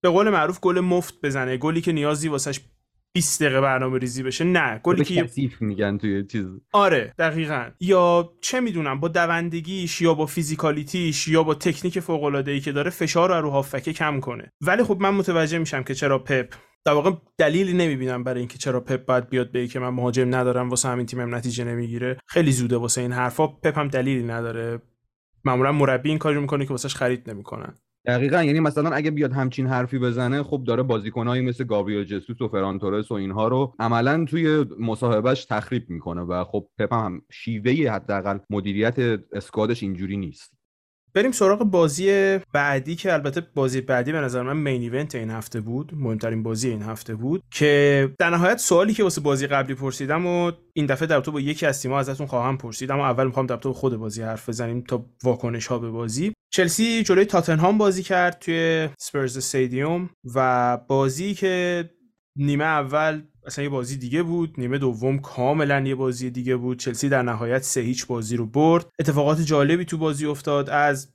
به 0.02 0.08
قول 0.08 0.30
معروف 0.30 0.60
گل 0.60 0.80
مفت 0.80 1.14
بزنه. 1.22 1.56
گلی 1.56 1.80
که 1.80 1.92
نیازی 1.92 2.28
واسش 2.28 2.60
20 3.14 3.42
دقیقه 3.42 3.60
برنامه 3.60 3.98
ریزی 3.98 4.22
بشه. 4.22 4.44
نه 4.44 4.80
گلی 4.82 5.04
که 5.04 5.28
میگن 5.60 5.98
توی 5.98 6.26
چیز. 6.26 6.46
آره 6.72 7.14
دقیقا. 7.18 7.70
یا 7.80 8.32
چه 8.40 8.60
می‌دونم 8.60 9.00
با 9.00 9.08
دوندگیش 9.08 10.00
یا 10.00 10.14
با 10.14 10.26
physicality 10.26 11.12
ش 11.12 11.28
یا 11.28 11.42
با 11.42 11.54
تکنیک 11.54 12.00
فوق 12.00 12.24
العاده 12.24 12.50
ای 12.50 12.60
که 12.60 12.72
داره 12.72 12.90
فشار 12.90 13.40
رو 13.42 13.50
هافبکه 13.50 13.92
کم 13.92 14.20
کنه. 14.20 14.52
ولی 14.60 14.82
خب 14.82 14.96
من 15.00 15.10
متوجه 15.10 15.58
میشم 15.58 15.82
که 15.82 15.94
چرا 15.94 16.18
پپ 16.18 16.54
در 16.84 16.92
واقع 16.92 17.10
دلیلی 17.38 17.72
نمی‌بینم 17.72 18.24
برای 18.24 18.38
اینکه 18.38 18.58
چرا 18.58 18.80
پپ 18.80 19.04
باید 19.04 19.28
بیاد 19.28 19.52
بگه 19.52 19.66
که 19.66 19.78
من 19.78 19.88
مهاجم 19.88 20.34
ندارم 20.34 20.70
واسه 20.70 20.88
همین 20.88 21.06
تیمم 21.06 21.34
نتیجه 21.34 21.64
نمی‌گیره. 21.64 22.18
خیلی 22.26 22.52
زوده 22.52 22.76
واسه 22.76 23.00
این 23.00 23.12
حرفا. 23.12 23.46
پپ 23.46 23.78
هم 23.78 23.88
دلیلی 23.88 24.22
نداره. 24.22 24.82
معمولا 25.44 25.72
مربی 25.72 26.08
این 26.08 26.18
کاری 26.18 26.38
می‌کنه 26.40 26.64
که 26.64 26.70
واسش 26.70 26.94
خرید 26.94 27.30
نمی‌کنن. 27.30 27.74
دقیقا 28.06 28.42
یعنی 28.42 28.60
مثلا 28.60 28.90
اگه 28.90 29.10
بیاد 29.10 29.32
همچین 29.32 29.66
حرفی 29.66 29.98
بزنه 29.98 30.42
خب 30.42 30.64
داره 30.66 30.82
بازیکنهایی 30.82 31.42
مثل 31.42 31.64
گابریل 31.64 32.04
جسوس 32.04 32.40
و 32.40 32.48
فران 32.48 32.78
تورس 32.78 33.10
و 33.10 33.14
اینها 33.14 33.48
رو 33.48 33.74
عملا 33.78 34.24
توی 34.24 34.64
مصاحبهش 34.80 35.44
تخریب 35.44 35.90
می‌کنه 35.90 36.20
و 36.20 36.44
خب 36.44 36.68
پپ 36.78 36.92
هم 36.92 37.22
شیوه 37.30 37.90
حداقل 37.90 38.38
مدیریت 38.50 38.98
اسکادش 39.32 39.82
اینجوری 39.82 40.16
نیست. 40.16 40.63
بریم 41.16 41.32
سراغ 41.32 41.58
بازی 41.58 42.38
بعدی 42.52 42.96
که 42.96 43.12
البته 43.12 43.40
بازی 43.54 43.80
بعدی 43.80 44.12
به 44.12 44.20
نظر 44.20 44.42
من 44.42 44.56
مین 44.56 44.82
ایونت 44.82 45.14
این 45.14 45.30
هفته 45.30 45.60
بود 45.60 45.92
مهمترین 45.96 46.42
بازی 46.42 46.70
این 46.70 46.82
هفته 46.82 47.14
بود 47.14 47.42
که 47.50 48.10
در 48.18 48.30
نهایت 48.30 48.58
سوالی 48.58 48.94
که 48.94 49.02
واسه 49.02 49.20
بازی 49.20 49.46
قبلی 49.46 49.74
پرسیدم 49.74 50.26
و 50.26 50.52
این 50.72 50.86
دفعه 50.86 51.06
در 51.06 51.20
با 51.20 51.40
یکی 51.40 51.66
از 51.66 51.82
تیم‌ها 51.82 51.98
ازتون 51.98 52.26
خواهم 52.26 52.58
پرسید 52.58 52.90
اما 52.90 53.06
اول 53.06 53.26
می‌خوام 53.26 53.46
در 53.46 53.56
خود 53.56 53.96
بازی 53.96 54.22
حرف 54.22 54.48
بزنیم 54.48 54.80
تا 54.80 55.06
واکنش 55.24 55.66
ها 55.66 55.78
به 55.78 55.90
بازی. 55.90 56.32
چلسی 56.52 57.02
جلوی 57.02 57.24
تاتنهام 57.24 57.78
بازی 57.78 58.02
کرد 58.02 58.38
توی 58.38 58.88
سپرز 58.98 59.36
استادیوم 59.36 60.10
و 60.34 60.76
بازی 60.88 61.34
که 61.34 61.84
نیمه 62.36 62.64
اول 62.64 63.22
اصلا 63.46 63.64
یه 63.64 63.70
بازی 63.70 63.96
دیگه 63.96 64.22
بود 64.22 64.54
نیمه 64.58 64.78
دوم 64.78 65.18
کاملا 65.18 65.80
یه 65.80 65.94
بازی 65.94 66.30
دیگه 66.30 66.56
بود. 66.56 66.78
چلسی 66.78 67.08
در 67.08 67.22
نهایت 67.22 67.62
سه 67.62 67.80
هیچ 67.80 68.06
بازی 68.06 68.36
رو 68.36 68.46
برد. 68.46 68.86
اتفاقات 68.98 69.40
جالبی 69.40 69.84
تو 69.84 69.98
بازی 69.98 70.26
افتاد 70.26 70.70
از 70.70 71.08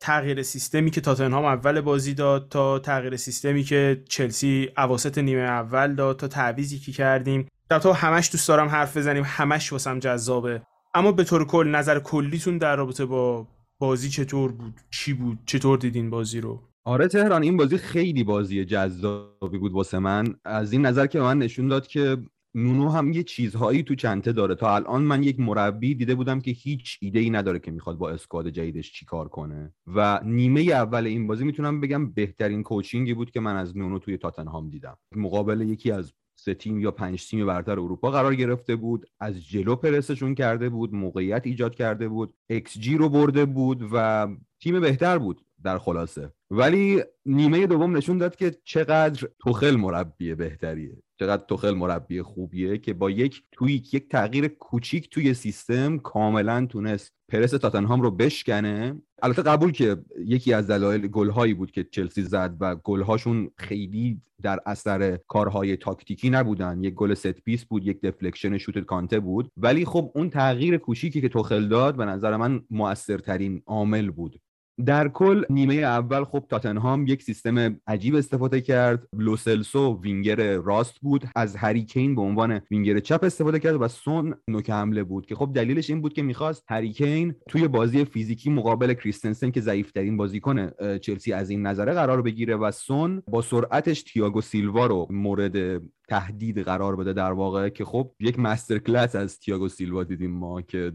تغییر 0.00 0.42
سیستمی 0.42 0.90
که 0.90 1.00
تاتنهام 1.00 1.44
اول 1.44 1.80
بازی 1.80 2.14
داد 2.14 2.48
تا 2.48 2.78
تغییر 2.78 3.16
سیستمی 3.16 3.62
که 3.62 4.02
چلسی 4.08 4.68
اواسط 4.76 5.18
نیمه 5.18 5.40
اول 5.40 5.94
داد 5.94 6.16
تا 6.16 6.28
تعویزی 6.28 6.78
که 6.78 6.92
کردیم. 6.92 7.48
در 7.68 7.78
تو 7.78 7.92
همش 7.92 8.30
دوست 8.32 8.48
دارم 8.48 8.68
حرف 8.68 8.96
بزنیم 8.96 9.24
همش 9.26 9.72
واسم 9.72 9.98
جذابه. 9.98 10.62
اما 10.94 11.12
به 11.12 11.24
طور 11.24 11.46
کل 11.46 11.68
نظر 11.68 12.00
کلیتون 12.00 12.58
در 12.58 12.76
رابطه 12.76 13.04
با 13.04 13.48
بازی 13.78 14.08
چطور 14.08 14.52
بود؟ 14.52 14.80
چی 14.90 15.12
بود؟ 15.12 15.38
چطور 15.46 15.78
دیدین 15.78 16.10
بازی 16.10 16.40
رو؟ 16.40 16.69
آره 16.84 17.08
تهران 17.08 17.42
این 17.42 17.56
بازی 17.56 17.76
خیلی 17.78 18.24
بازی 18.24 18.64
جذابی 18.64 19.58
بود 19.58 19.72
واسه 19.72 19.98
من. 19.98 20.34
از 20.44 20.72
این 20.72 20.86
نظر 20.86 21.06
که 21.06 21.20
من 21.20 21.38
نشون 21.38 21.68
داد 21.68 21.86
که 21.86 22.16
نونو 22.54 22.88
هم 22.88 23.12
یه 23.12 23.22
چیزهایی 23.22 23.82
تو 23.82 23.94
چنته 23.94 24.32
داره. 24.32 24.54
تا 24.54 24.74
الان 24.74 25.02
من 25.02 25.22
یک 25.22 25.40
مربی 25.40 25.94
دیده 25.94 26.14
بودم 26.14 26.40
که 26.40 26.50
هیچ 26.50 26.98
ایده 27.02 27.18
ای 27.18 27.30
نداره 27.30 27.58
که 27.58 27.70
می‌خواد 27.70 27.98
با 27.98 28.10
اسکواد 28.10 28.48
جدیدش 28.48 28.92
چیکار 28.92 29.28
کنه. 29.28 29.74
و 29.86 30.20
نیمه 30.24 30.60
اول 30.60 31.06
این 31.06 31.26
بازی 31.26 31.44
می‌تونم 31.44 31.80
بگم 31.80 32.10
بهترین 32.10 32.62
کوچینگی 32.62 33.14
بود 33.14 33.30
که 33.30 33.40
من 33.40 33.56
از 33.56 33.76
نونو 33.76 33.98
توی 33.98 34.16
تاتنهام 34.16 34.70
دیدم. 34.70 34.96
مقابل 35.16 35.60
یکی 35.60 35.90
از 35.90 36.12
سه 36.40 36.54
تیم 36.54 36.80
یا 36.80 36.90
پنج 36.90 37.28
تیم 37.28 37.46
برتر 37.46 37.72
اروپا 37.72 38.10
قرار 38.10 38.34
گرفته 38.34 38.76
بود. 38.76 39.06
از 39.20 39.44
جلو 39.46 39.76
پرسشون 39.76 40.34
کرده 40.34 40.68
بود 40.68 40.94
موقعیت 40.94 41.46
ایجاد 41.46 41.74
کرده 41.74 42.08
بود 42.08 42.34
جی 42.80 42.96
رو 42.96 43.08
برده 43.08 43.44
بود 43.44 43.88
و 43.92 44.28
تیم 44.62 44.80
بهتر 44.80 45.18
بود. 45.18 45.40
در 45.64 45.78
خلاصه. 45.78 46.32
ولی 46.50 47.02
نیمه 47.26 47.66
دوم 47.66 47.96
نشون 47.96 48.18
داد 48.18 48.36
که 48.36 48.56
چقدر 48.64 49.28
توخل 49.38 49.76
مربی 49.76 50.34
بهتریه. 50.34 50.96
چقدر 51.20 51.44
توخل 51.44 51.74
مربی 51.74 52.22
خوبیه 52.22 52.78
که 52.78 52.92
با 52.94 53.10
یک 53.10 53.42
tweak 53.52 53.94
یک 53.94 54.08
تغییر 54.08 54.48
کوچیک 54.48 55.10
توی 55.10 55.34
سیستم 55.34 55.98
کاملا 55.98 56.66
تونست 56.66 57.12
پرس 57.28 57.50
تاتنهام 57.50 58.00
رو 58.02 58.10
بشکنه. 58.10 59.02
البته 59.22 59.42
قبول 59.42 59.72
که 59.72 59.96
یکی 60.18 60.52
از 60.52 60.66
دلایل 60.66 61.06
گلهایی 61.06 61.54
بود 61.54 61.70
که 61.70 61.84
چلسی 61.84 62.22
زد 62.22 62.56
و 62.60 62.76
گلهاشون 62.76 63.50
خیلی 63.56 64.20
در 64.42 64.60
اثر 64.66 65.18
کارهای 65.28 65.76
تاکتیکی 65.76 66.30
نبودن. 66.30 66.84
یک 66.84 66.94
گل 66.94 67.14
set 67.14 67.40
piece 67.40 67.64
بود 67.64 67.86
یک 67.86 68.00
deflection 68.00 68.58
شوت 68.58 68.78
کانته 68.78 69.20
بود. 69.20 69.50
ولی 69.56 69.84
خب 69.84 70.12
اون 70.14 70.30
تغییر 70.30 70.76
کوچیکی 70.76 71.20
که 71.20 71.28
توخل 71.28 71.68
داد 71.68 71.96
به 71.96 72.04
نظر 72.04 72.36
من 72.36 72.62
موثرترین 72.70 73.62
عامل 73.66 74.10
بود. 74.10 74.40
در 74.86 75.08
کل 75.08 75.44
نیمه 75.50 75.74
اول 75.74 76.24
خب 76.24 76.44
تاتنهام 76.48 77.06
یک 77.06 77.22
سیستم 77.22 77.80
عجیب 77.86 78.14
استفاده 78.14 78.60
کرد. 78.60 79.08
لوسلسو 79.12 80.00
وینگر 80.02 80.56
راست 80.56 81.00
بود. 81.00 81.24
از 81.36 81.56
هریکین 81.56 82.14
به 82.14 82.22
عنوان 82.22 82.60
وینگر 82.70 82.98
چپ 82.98 83.24
استفاده 83.24 83.58
کرد 83.58 83.82
و 83.82 83.88
سون 83.88 84.34
نوک 84.48 84.70
حمله 84.70 85.04
بود 85.04 85.26
که 85.26 85.34
خب 85.34 85.50
دلیلش 85.54 85.90
این 85.90 86.00
بود 86.00 86.12
که 86.12 86.22
می‌خواست 86.22 86.64
هریکین 86.68 87.34
توی 87.48 87.68
بازی 87.68 88.04
فیزیکی 88.04 88.50
مقابل 88.50 88.94
کریستنسن 88.94 89.50
که 89.50 89.60
ضعیفترین 89.60 90.16
بازیکن 90.16 90.70
چلسی 90.98 91.32
از 91.32 91.50
این 91.50 91.66
نظره 91.66 91.92
قرار 91.92 92.22
بگیره 92.22 92.56
و 92.56 92.70
سون 92.70 93.22
با 93.28 93.42
سرعتش 93.42 94.02
تییاگو 94.02 94.40
سیلوا 94.40 94.86
رو 94.86 95.06
مورد 95.10 95.82
تهدید 96.08 96.58
قرار 96.58 96.96
بده 96.96 97.12
در 97.12 97.32
واقع 97.32 97.68
که 97.68 97.84
خب 97.84 98.12
یک 98.20 98.38
masterclass 98.38 99.14
از 99.16 99.40
تییاگو 99.40 99.68
سیلوا 99.68 100.04
دیدیم 100.04 100.30
ما 100.30 100.62
که 100.62 100.92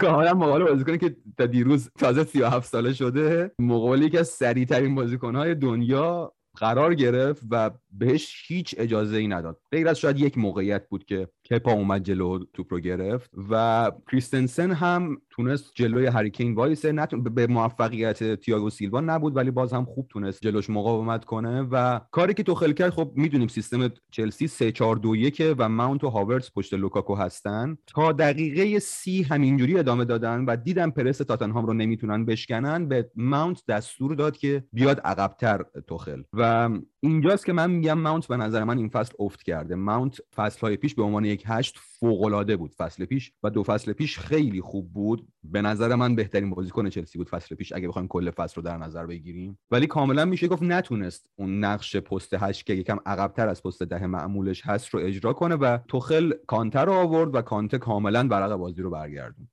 کاملا 0.00 0.34
مقابل 0.34 0.64
بازیکنی 0.64 0.98
که 0.98 1.16
تا 1.38 1.46
دیروز 1.46 1.90
تازه 1.98 2.24
37 2.24 2.68
ساله 2.68 2.92
شده 2.92 3.50
مقابل 3.58 4.02
یکی 4.02 4.18
از 4.18 4.28
سریعترین 4.28 4.94
بازیکنهای 4.94 5.54
دنیا 5.54 6.32
قرار 6.56 6.94
گرفت 6.94 7.42
و 7.50 7.70
بهش 7.92 8.44
هیچ 8.46 8.74
اجازه 8.78 9.16
ای 9.16 9.28
نداد. 9.28 9.60
غیر 9.72 9.88
از 9.88 9.98
شاید 9.98 10.18
یک 10.18 10.38
موقعیت 10.38 10.88
بود 10.88 11.04
که 11.04 11.28
کپا 11.50 11.72
اومد 11.72 12.02
جلو 12.02 12.44
توپ 12.52 12.66
رو 12.72 12.80
گرفت 12.80 13.30
و 13.50 13.92
کریستنسن 14.12 14.70
هم 14.70 15.22
تونست 15.30 15.72
جلوی 15.74 16.06
هریکین 16.06 16.54
وایسه. 16.54 16.92
نتون 16.92 17.22
به 17.22 17.46
موفقیت 17.46 18.34
تییاگو 18.34 18.70
سیلوا 18.70 19.00
نبود 19.00 19.36
ولی 19.36 19.50
باز 19.50 19.72
هم 19.72 19.84
خوب 19.84 20.06
تونست 20.08 20.42
جلوش 20.42 20.70
مقاومت 20.70 21.24
کنه 21.24 21.62
و 21.62 22.00
کاری 22.10 22.34
که 22.34 22.42
تو 22.42 22.54
کرد 22.54 22.90
خب 22.90 23.12
می‌دونیم 23.14 23.48
سیستم 23.48 23.90
چلسی 24.10 24.46
3 24.46 24.72
4 24.72 24.96
2 24.96 25.16
1 25.16 25.42
و 25.58 25.68
ماونت 25.68 26.04
و 26.04 26.08
هاورتس 26.08 26.50
پشت 26.52 26.74
لوکاکو 26.74 27.14
هستن. 27.14 27.78
تا 27.86 28.12
دقیقه 28.12 28.78
سی 28.78 29.22
همینجوری 29.22 29.78
ادامه 29.78 30.04
دادن 30.04 30.44
و 30.44 30.56
دیدن 30.56 30.90
پرس 30.90 31.18
تاتنهام 31.18 31.66
رو 31.66 31.74
نمی‌تونن 31.74 32.24
بشکنن 32.24 32.88
به 32.88 33.10
ماونت 33.16 33.66
دستور 33.68 34.14
داد 34.14 34.36
که 34.36 34.64
بیاد 34.72 35.00
عقبتر 35.00 35.64
توخل. 35.86 36.22
و 36.32 36.70
اینجاست 37.02 37.46
که 37.46 37.52
من 37.52 37.70
میگم 37.70 37.98
ماونت 37.98 38.26
به 38.26 38.36
نظر 38.36 38.64
من 38.64 38.78
این 38.78 38.88
فصل 38.88 39.12
افت 39.18 39.42
کرده. 39.42 39.74
ماونت 39.74 40.20
فصل 40.34 40.60
های 40.60 40.76
پیش 40.76 40.94
به 40.94 41.02
عنوان 41.02 41.24
یک 41.24 41.44
هشت 41.46 41.78
فوق 41.78 42.22
العاده 42.22 42.56
بود 42.56 42.74
فصل 42.74 43.04
پیش 43.04 43.32
و 43.42 43.50
دو 43.50 43.62
فصل 43.62 43.92
پیش 43.92 44.18
خیلی 44.18 44.60
خوب 44.60 44.92
بود. 44.92 45.28
به 45.44 45.62
نظر 45.62 45.94
من 45.94 46.14
بهترین 46.14 46.50
بازیکن 46.50 46.88
چلسی 46.88 47.18
بود 47.18 47.28
فصل 47.28 47.54
پیش 47.54 47.72
اگه 47.72 47.88
بخوایم 47.88 48.08
کل 48.08 48.30
فصل 48.30 48.54
رو 48.56 48.62
در 48.62 48.76
نظر 48.76 49.06
بگیریم. 49.06 49.58
ولی 49.70 49.86
کاملا 49.86 50.24
میشه 50.24 50.48
گفت 50.48 50.62
نتونست 50.62 51.26
اون 51.36 51.64
نقش 51.64 51.96
پست 51.96 52.34
هشت 52.34 52.66
که 52.66 52.72
یکم 52.72 52.98
عقبتر 53.06 53.48
از 53.48 53.62
پست 53.62 53.82
ده 53.82 54.06
معمولش 54.06 54.66
هست 54.66 54.88
رو 54.88 55.00
اجرا 55.00 55.32
کنه 55.32 55.54
و 55.54 55.78
توخل 55.88 56.32
کانتر 56.46 56.84
رو 56.84 56.92
آورد 56.92 57.34
و 57.34 57.42
کانته 57.42 57.78
کاملا 57.78 58.28
برق 58.28 58.54
بازی 58.54 58.82
رو 58.82 58.90
برگردون 58.90 59.48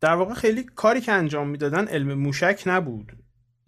در 0.00 0.14
واقع 0.14 0.34
خیلی 0.34 0.62
کاری 0.62 1.00
که 1.00 1.12
انجام 1.12 1.48
می‌دادن 1.48 1.88
علم 1.88 2.14
موشک 2.14 2.62
نبود. 2.66 3.21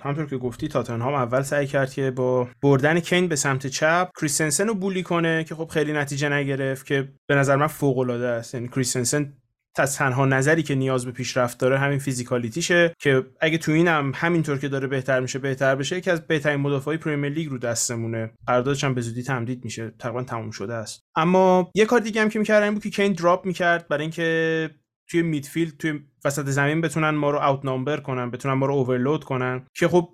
همطور 0.05 0.27
که 0.27 0.37
گفتی 0.37 0.69
تاتنهام 0.69 1.15
اول 1.15 1.43
سعی 1.43 1.67
کرد 1.67 1.93
که 1.93 2.11
با 2.11 2.49
بردن 2.63 3.01
کین 3.01 3.29
به 3.29 3.37
سمت 3.37 3.67
چپ 3.67 4.11
کریستنسن 4.21 4.69
رو 4.69 4.75
بولی 4.75 5.03
کنه 5.03 5.45
که 5.45 5.55
خب 5.55 5.69
خیلی 5.69 5.93
نتیجه 5.93 6.29
نگرفت 6.29 6.87
که 6.87 7.09
به 7.27 7.35
نظر 7.35 7.57
من 7.57 7.67
فوق 7.67 7.99
العاده 7.99 8.27
است. 8.27 8.55
یعنی 8.55 8.69
کریستنسن 8.69 9.33
تنها 9.99 10.27
نظری 10.27 10.63
که 10.63 10.75
نیاز 10.75 11.07
به 11.07 11.13
پیشرفت 11.13 11.59
داره 11.59 11.79
همین 11.79 11.99
فیزیکالیتیشه 11.99 12.95
که 12.99 13.27
اگه 13.41 13.59
تو 13.59 13.73
اینم 13.73 14.13
همینطور 14.15 14.59
که 14.59 14.69
داره 14.69 14.87
بهتر 14.87 15.21
میشه 15.21 15.39
بهتر 15.39 15.75
بشه 15.75 15.97
یکی 15.97 16.11
از 16.11 16.27
بهترین 16.27 16.61
مدافعای 16.61 16.97
پرمیر 16.97 17.33
لیگ 17.33 17.49
رو 17.49 17.59
دستمونه. 17.59 18.31
قراردادش 18.47 18.85
هم 18.85 18.95
به 18.95 19.01
زودی 19.01 19.23
تمدید 19.23 19.65
میشه. 19.65 19.93
تقریبا 19.99 20.23
تموم 20.23 20.51
شده 20.51 20.75
است. 20.75 21.01
اما 21.17 21.71
یه 21.75 21.85
کار 21.85 22.01
دیگه 22.01 22.21
هم 22.21 22.29
که 22.29 22.39
می‌کردن 22.39 22.65
این 22.65 22.75
بود 22.75 22.83
که 22.83 22.91
کین 22.91 23.13
دراپ 23.13 23.47
می‌کرد 23.47 23.89
برای 23.89 24.03
اینکه 24.03 24.71
توی 25.09 25.23
میدفیلد 25.23 25.77
توی 25.77 26.01
وسط 26.25 26.47
زمین 26.47 26.81
بتونن 26.81 27.11
ما 27.11 27.31
رو 27.31 27.39
اوت 27.39 27.65
نامبر 27.65 27.97
کنن 27.97 28.31
بتونن 28.31 28.55
ما 28.55 28.67
رو 28.67 28.75
اوورلود 28.75 29.25
کنن. 29.25 29.67
که 29.75 29.89
خب 29.89 30.09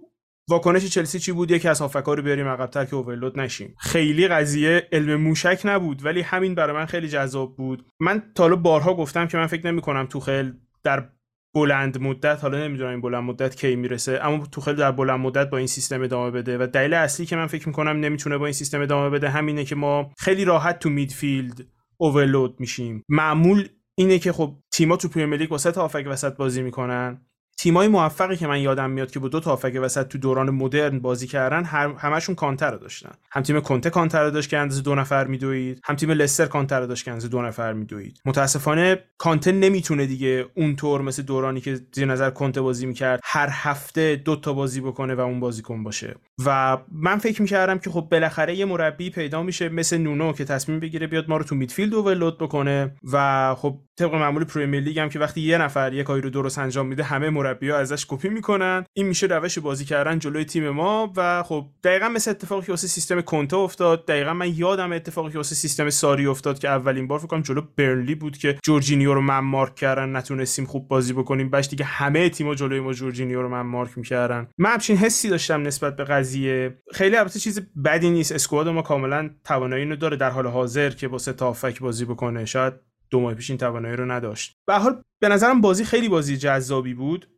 واکنش 0.48 0.86
چلسی 0.86 1.18
چی 1.18 1.32
بود؟ 1.32 1.50
یکی 1.50 1.68
از 1.68 1.80
هافکا 1.80 2.14
رو 2.14 2.22
بیاریم 2.22 2.48
عقبتر 2.48 2.84
که 2.84 2.96
اوورلود 2.96 3.40
نشیم. 3.40 3.74
خیلی 3.78 4.28
قضیه 4.28 4.88
علم 4.92 5.20
موشک 5.20 5.60
نبود 5.64 6.04
ولی 6.04 6.20
همین 6.20 6.54
برای 6.54 6.76
من 6.76 6.86
خیلی 6.86 7.08
جذاب 7.08 7.56
بود. 7.56 7.86
من 8.00 8.22
تا 8.34 8.48
بارها 8.56 8.94
گفتم 8.94 9.26
که 9.26 9.38
من 9.38 9.46
فکر 9.46 9.66
نمی 9.66 9.80
کنم 9.80 10.06
توخل 10.06 10.52
در 10.84 11.08
بلند 11.54 12.02
مدت 12.02 12.38
حالا 12.42 12.58
نمی‌دونم 12.58 12.90
این 12.90 13.00
بلند 13.00 13.24
مدت 13.24 13.56
کی 13.56 13.76
می‌رسه 13.76 14.20
اما 14.22 14.46
توخل 14.46 14.74
در 14.74 14.92
بلند 14.92 15.20
مدت 15.20 15.50
با 15.50 15.58
این 15.58 15.66
سیستم 15.66 16.02
ادامه 16.02 16.30
بده. 16.30 16.58
و 16.58 16.66
دلیل 16.66 16.94
اصلی 16.94 17.26
که 17.26 17.36
من 17.36 17.46
فکر 17.46 17.68
می‌کنم 17.68 17.96
نمی‌تونه 17.96 18.38
با 18.38 18.46
این 18.46 18.52
سیستم 18.52 18.80
ادامه 18.80 19.10
بده 19.10 19.28
همینه 19.28 19.64
که 19.64 19.74
ما 19.74 20.10
خیلی 20.18 20.44
راحت 20.44 20.78
تو 20.78 20.90
میدفیلد 20.90 21.66
overload 21.96 22.60
میشیم. 22.60 23.04
معمول 23.08 23.68
اینه 24.00 24.18
که 24.18 24.32
خب 24.32 24.56
تیما 24.70 24.96
تو 24.96 25.08
پرمیر 25.08 25.40
لیگ 25.40 25.52
با 25.52 25.59
سه 25.59 25.72
تا 25.72 25.84
وسط 26.06 26.36
بازی 26.36 26.62
می‌کنن. 26.62 27.26
تیمای 27.62 27.88
موفقی 27.88 28.36
که 28.36 28.46
من 28.46 28.60
یادم 28.60 28.90
میاد 28.90 29.10
که 29.10 29.18
با 29.18 29.28
دو 29.28 29.40
تا 29.40 29.50
هافک 29.50 29.78
وسط 29.82 30.08
تو 30.08 30.18
دوران 30.18 30.50
مدرن 30.50 30.98
بازی 30.98 31.26
کردن 31.26 31.64
همشون 31.98 32.34
کانته 32.34 32.70
داشتن. 32.70 33.10
هم 33.30 33.42
تیم 33.42 33.60
کنته 33.60 33.90
کانته 33.90 34.30
داشت 34.30 34.50
که 34.50 34.58
اندازه 34.58 34.82
دو 34.82 34.94
نفر 34.94 35.26
میدوید 35.26 35.80
هم 35.84 35.96
تیم 35.96 36.10
لستر 36.10 36.46
کانته 36.46 36.80
داشت 36.80 37.04
که 37.04 37.10
اندازه 37.10 37.28
دو 37.28 37.42
نفر 37.42 37.72
میدوید. 37.72 38.20
متاسفانه 38.24 38.98
کانته 39.18 39.52
نمی‌تونه 39.52 40.06
دیگه 40.06 40.46
اونطور 40.54 41.02
مثل 41.02 41.22
دورانی 41.22 41.60
که 41.60 41.80
زیر 41.92 42.06
نظر 42.06 42.30
کنته 42.30 42.60
بازی 42.60 42.86
می‌کرد 42.86 43.20
هر 43.24 43.48
هفته 43.52 44.16
دو 44.16 44.36
تا 44.36 44.52
بازی 44.52 44.80
بکنه 44.80 45.14
و 45.14 45.20
اون 45.20 45.40
بازیکن 45.40 45.82
باشه. 45.82 46.14
و 46.46 46.78
من 46.92 47.18
فکر 47.18 47.42
می‌کردم 47.42 47.78
که 47.78 47.90
خب 47.90 48.08
بالاخره 48.10 48.54
یه 48.54 48.64
مربی 48.64 49.10
پیدا 49.10 49.42
میشه 49.42 49.68
مثل 49.68 49.98
نونو 49.98 50.32
که 50.32 50.44
تصمیم 50.44 50.80
بگیره 50.80 51.06
بیاد 51.06 51.28
ما 51.28 51.36
رو 51.36 51.44
تو 51.44 51.54
midfield 51.54 51.94
overload 51.94 52.38
بکنه. 52.38 52.94
و 53.12 53.54
خب 53.54 53.78
طبق 53.98 54.14
معمول 54.14 54.44
پرمیر 54.44 54.80
لیگ 54.80 54.98
هم 54.98 55.08
که 55.08 55.18
وقتی 55.18 55.40
یه 55.40 55.58
نفر 55.58 55.92
یه 55.92 56.02
کاری 56.02 56.20
رو 56.20 56.30
درست 56.30 56.58
انجام 56.58 56.86
میده 56.86 57.02
همه 57.02 57.30
مربی‌ها 57.50 57.78
ازش 57.78 58.06
کپی 58.08 58.28
می‌کنن. 58.28 58.84
این 58.92 59.06
میشه 59.06 59.26
روش 59.26 59.58
بازی 59.58 59.84
کردن 59.84 60.18
جلوی 60.18 60.44
تیم 60.44 60.70
ما 60.70 61.12
و 61.16 61.42
خب 61.42 61.66
دقیقا 61.84 62.08
مثل 62.08 62.30
اتفاقی 62.30 62.66
که 62.66 62.72
واسه 62.72 62.88
سیستم 62.88 63.20
کنته 63.20 63.56
افتاد 63.56 64.06
دقیقا 64.06 64.34
من 64.34 64.54
یادم 64.54 64.92
اتفاقی 64.92 65.32
که 65.32 65.38
واسه 65.38 65.54
سیستم 65.54 65.90
ساری 65.90 66.26
افتاد 66.26 66.58
که 66.58 66.68
اولین 66.68 67.06
بار 67.06 67.18
فکر 67.18 67.26
کنم 67.26 67.42
جلو 67.42 67.62
برنلی 67.76 68.14
بود 68.14 68.38
که 68.38 68.58
جورجینیو 68.64 69.14
رو 69.14 69.20
من 69.20 69.38
مارک 69.38 69.74
کردن 69.74 70.16
نتونستیم 70.16 70.64
خوب 70.64 70.88
بازی 70.88 71.12
بکنیم. 71.12 71.50
باش 71.50 71.68
دیگه 71.68 71.84
همه 71.84 72.28
تیم‌ها 72.28 72.54
جلوی 72.54 72.80
ما 72.80 72.92
جورجینیو 72.92 73.42
رو 73.42 73.48
من 73.48 73.60
مارک 73.60 73.98
می‌کردن. 73.98 74.48
من 74.58 74.70
همچین 74.70 74.96
حسی 74.96 75.28
داشتم 75.28 75.62
نسبت 75.62 75.96
به 75.96 76.04
قضیه. 76.04 76.78
خیلی 76.92 77.16
البته 77.16 77.40
چیز 77.40 77.60
بدی 77.84 78.10
نیست. 78.10 78.32
اسکواد 78.32 78.68
ما 78.68 78.82
کاملا 78.82 79.30
توانایی 79.44 79.82
اینو 79.82 79.96
داره 79.96 80.16
در 80.16 80.30
حال 80.30 80.46
حاضر 80.46 80.90
که 80.90 81.08
واسه 81.08 81.32
تافک 81.32 81.80
بازی 81.80 82.04
بکنه. 82.04 82.44
شاید 82.44 82.74
دو 83.10 83.20
ماه 83.20 83.34
پیش 83.34 83.50
این 83.50 83.58
توانایی 83.58 83.96
رو 83.96 84.10
نداشت. 84.10 84.54
به 84.66 84.74
حال 84.74 85.02
به 85.20 85.28
نظرم 85.28 85.60
بازی 85.60 85.84
خیلی 85.84 86.08
بازی 86.08 86.36
جذابی 86.36 86.94
بود. 86.94 87.28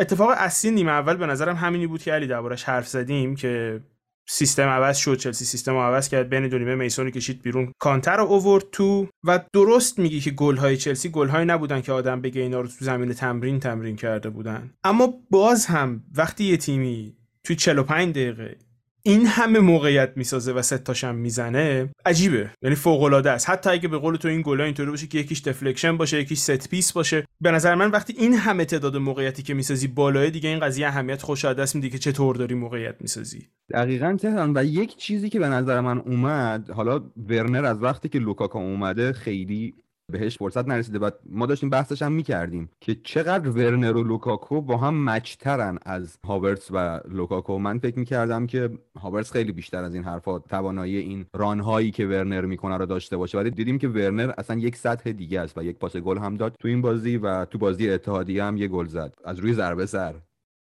اتفاق 0.00 0.30
اصلی 0.36 0.70
نیمه 0.70 0.90
اول 0.90 1.16
به 1.16 1.26
نظرم 1.26 1.56
همینی 1.56 1.86
بود 1.86 2.02
که 2.02 2.12
علی 2.12 2.26
دربارش 2.26 2.64
حرف 2.64 2.88
زدیم 2.88 3.36
که 3.36 3.80
سیستم 4.28 4.68
عوض 4.68 4.96
شد 4.96 5.16
چلسی 5.16 5.44
سیستم 5.44 5.76
عوض 5.76 6.08
کرد 6.08 6.28
بین 6.28 6.48
دو 6.48 6.58
نیمه 6.58 6.74
میسون 6.74 7.10
کشید 7.10 7.42
بیرون 7.42 7.72
کانته 7.78 8.16
رو 8.16 8.24
اوورد 8.24 8.64
تو 8.72 9.08
و 9.24 9.40
درست 9.52 9.98
میگی 9.98 10.20
که 10.20 10.30
گل 10.30 10.56
های 10.56 10.76
چلسی 10.76 11.08
گل 11.08 11.28
های 11.28 11.44
نبودن 11.44 11.80
که 11.80 11.92
آدم 11.92 12.20
بگه 12.20 12.42
اینا 12.42 12.60
رو 12.60 12.66
تو 12.66 12.74
زمین 12.80 13.12
تمرین 13.12 13.60
تمرین 13.60 13.96
کرده 13.96 14.30
بودن. 14.30 14.74
اما 14.84 15.14
باز 15.30 15.66
هم 15.66 16.02
وقتی 16.16 16.44
یه 16.44 16.56
تیمی 16.56 17.16
توی 17.44 17.56
45 17.56 18.14
دقیقه 18.14 18.56
این 19.02 19.26
همه 19.26 19.58
موقعیت 19.58 20.12
می‌سازه 20.16 20.52
و 20.52 20.62
ستاشم 20.62 21.14
می‌زنه 21.14 21.90
عجیبه. 22.06 22.50
یعنی 22.62 22.76
فوق 22.76 23.02
العاده 23.02 23.30
است. 23.30 23.50
حتی 23.50 23.70
اگه 23.70 23.88
به 23.88 23.98
قول 23.98 24.16
تو 24.16 24.28
این 24.28 24.42
گلا 24.42 24.64
اینطوری 24.64 24.90
باشه 24.90 25.06
که 25.06 25.18
یکیش 25.18 25.40
deflection 25.40 25.96
باشه 25.96 26.20
یکیش 26.20 26.38
set 26.38 26.68
piece 26.68 26.92
باشه. 26.92 27.26
به 27.40 27.50
نظر 27.50 27.74
من 27.74 27.90
وقتی 27.90 28.14
این 28.18 28.34
همه 28.34 28.64
تعداد 28.64 28.96
موقعیتی 28.96 29.42
که 29.42 29.54
می‌سازی 29.54 29.88
بالای 29.88 30.30
دیگه 30.30 30.48
این 30.48 30.60
قضیه 30.60 30.86
اهمیت 30.86 31.22
خودشو 31.22 31.41
از 31.41 31.44
دست 31.44 31.74
میده 31.74 31.88
که 31.88 31.98
چطور 31.98 32.36
داری 32.36 32.54
موقعیت 32.54 32.94
می‌سازی. 33.00 33.48
دقیقا 33.70 34.16
تهران. 34.20 34.52
و 34.56 34.64
یک 34.64 34.96
چیزی 34.96 35.28
که 35.28 35.38
به 35.38 35.48
نظر 35.48 35.80
من 35.80 35.98
اومد 35.98 36.70
حالا 36.70 37.02
ورنر 37.28 37.64
از 37.64 37.82
وقتی 37.82 38.08
که 38.08 38.18
لوکاکو 38.18 38.58
اومده 38.58 39.12
خیلی 39.12 39.74
بهش 40.10 40.38
فرصت 40.38 40.68
نرسیده. 40.68 40.98
و 40.98 41.10
ما 41.30 41.46
داشتیم 41.46 41.70
بحثش 41.70 42.02
هم 42.02 42.12
می‌کردیم 42.12 42.70
که 42.80 42.94
چقدر 43.04 43.48
ورنر 43.48 43.96
و 43.96 44.02
لوکاکو 44.02 44.60
با 44.60 44.76
هم 44.76 45.04
match 45.04 45.50
ترن 45.50 45.78
از 45.82 46.18
هاورتس 46.26 46.68
و 46.70 47.00
لوکاکو. 47.08 47.58
من 47.58 47.78
فکر 47.78 47.98
می‌کردم 47.98 48.46
که 48.46 48.70
هاورتس 48.98 49.32
خیلی 49.32 49.52
بیشتر 49.52 49.84
از 49.84 49.94
این 49.94 50.04
حرفا 50.04 50.38
توانایی 50.38 50.96
این 50.96 51.26
run 51.34 51.62
هایی 51.62 51.90
که 51.90 52.06
ورنر 52.06 52.44
می‌کنه 52.44 52.76
رو 52.76 52.86
داشته 52.86 53.16
باشه. 53.16 53.38
ولی 53.38 53.50
دیدیم 53.50 53.78
که 53.78 53.88
ورنر 53.88 54.32
اصلا 54.38 54.58
یک 54.58 54.76
سطح 54.76 55.12
دیگه 55.12 55.40
است 55.40 55.58
و 55.58 55.62
یک 55.62 55.78
پاس 55.78 55.96
گل 55.96 56.18
هم 56.18 56.36
داد. 56.36 56.56
تو 56.60 56.68
این 56.68 56.82
بازی 56.82 57.16
و 57.16 57.44
تو 57.44 57.58
بازی 57.58 57.90
اتحادیه 57.90 58.44
هم 58.44 58.56
یه 58.56 58.68
گل 58.68 58.86
زد. 58.86 59.14
از 59.24 59.38
روی 59.38 59.52
ضربه 59.52 59.86
سر. 59.86 60.14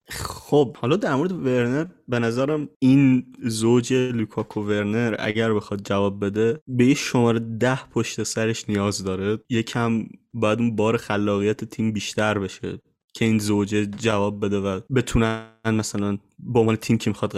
خب 0.10 0.78
حالا 0.78 0.96
در 0.96 1.16
مورد 1.16 1.32
ورنر 1.32 1.86
به 2.08 2.20
نظرم 2.20 2.70
این 2.80 3.26
زوج 3.42 3.94
لوکاکو 3.94 4.62
ورنر 4.62 5.16
اگر 5.20 5.54
بخواد 5.54 5.82
جواب 5.84 6.26
بده 6.26 6.62
به 6.68 6.86
یه 6.86 6.94
شماره 6.94 7.40
ده 7.40 7.86
پشت 7.90 8.24
سرش 8.24 8.70
نیاز 8.70 9.04
داره. 9.04 9.40
یکم 9.50 10.06
باید 10.34 10.60
اون 10.60 10.76
بار 10.76 10.98
خلاقیت 10.98 11.64
تیم 11.64 11.92
بیشتر 11.92 12.40
بشه 12.40 12.80
که 13.14 13.26
این 13.26 13.40
زوجه 13.40 13.86
جواب 13.86 14.46
بده 14.46 14.60
و 14.60 14.80
بتونن 14.96 15.48
مثلا 15.66 16.18
با 16.40 16.60
عنوان 16.60 16.76
تیم 16.76 16.98
که 16.98 17.10
می‌خواد 17.10 17.36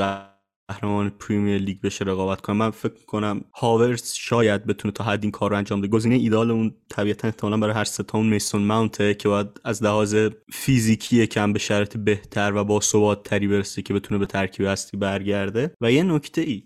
قهرمان 0.67 1.09
پریمیر 1.09 1.57
لیگ 1.57 1.81
بشه 1.81 2.05
رقابت 2.05 2.41
کنه. 2.41 2.55
من 2.55 2.71
فکر 2.71 3.05
کنم 3.05 3.41
هاورتس 3.53 4.13
شاید 4.13 4.65
بتونه 4.65 4.91
تا 4.91 5.03
حد 5.03 5.23
این 5.23 5.31
کار 5.31 5.51
رو 5.51 5.57
انجام 5.57 5.81
بده. 5.81 5.87
گزینه 5.87 6.15
ایده‌آل 6.15 6.51
اون 6.51 6.73
طبیعتا 6.89 7.27
احتمالا 7.27 7.57
برای 7.57 7.73
هر 7.73 7.83
ستا 7.83 8.17
اون 8.17 8.27
میسون 8.27 8.61
ماونته 8.61 9.13
که 9.13 9.29
باید 9.29 9.47
از 9.63 9.83
لحاظ 9.83 10.15
فیزیکی 10.53 11.27
کم 11.27 11.53
به 11.53 11.59
شرط 11.59 11.97
بهتر 11.97 12.53
و 12.55 12.63
با 12.63 12.81
ثبات 12.81 13.23
تری 13.23 13.47
برسه 13.47 13.81
که 13.81 13.93
بتونه 13.93 14.17
به 14.17 14.25
ترکیب 14.25 14.65
اصلی 14.65 14.99
برگرده. 14.99 15.71
و 15.81 15.91
یه 15.91 16.03
نکته 16.03 16.41
ای 16.41 16.63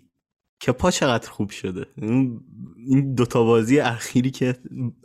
کپا 0.66 0.90
چقدر 0.90 1.30
خوب 1.30 1.50
شده. 1.50 1.86
این 2.86 3.14
دوتا 3.14 3.44
بازی 3.44 3.80
اخیری 3.80 4.30
که 4.30 4.54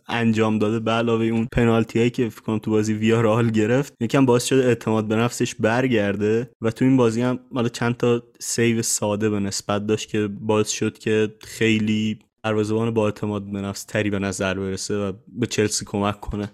انجام 0.07 0.59
داده 0.59 0.79
به 0.79 0.91
علاوه 0.91 1.25
اون 1.25 1.47
پنالتی 1.51 1.99
هایی 1.99 2.11
که 2.11 2.29
فکر 2.29 2.41
کنم 2.41 2.59
تو 2.59 2.71
بازی 2.71 2.93
ویارال 2.93 3.49
گرفت 3.49 3.93
یکم 4.01 4.25
باعث 4.25 4.45
شده 4.45 4.65
اعتماد 4.65 5.07
به 5.07 5.15
نفسش 5.15 5.55
برگرده 5.55 6.51
و 6.61 6.71
تو 6.71 6.85
این 6.85 6.97
بازی 6.97 7.21
هم 7.21 7.39
مالا 7.51 7.69
چند 7.69 7.97
تا 7.97 8.23
سیو 8.39 8.81
ساده 8.81 9.29
به 9.29 9.39
نسبت 9.39 9.85
داشت 9.85 10.09
که 10.09 10.27
باعث 10.27 10.69
شد 10.69 10.97
که 10.97 11.35
خیلی 11.41 12.19
دروازه‌بان 12.43 12.91
با 12.91 13.05
اعتماد 13.05 13.51
به 13.51 13.61
نفس 13.61 13.83
تری 13.83 14.09
به 14.09 14.19
نظر 14.19 14.53
برسه 14.53 14.95
و 14.97 15.13
به 15.27 15.47
چلسی 15.47 15.85
کمک 15.85 16.19
کنه. 16.19 16.51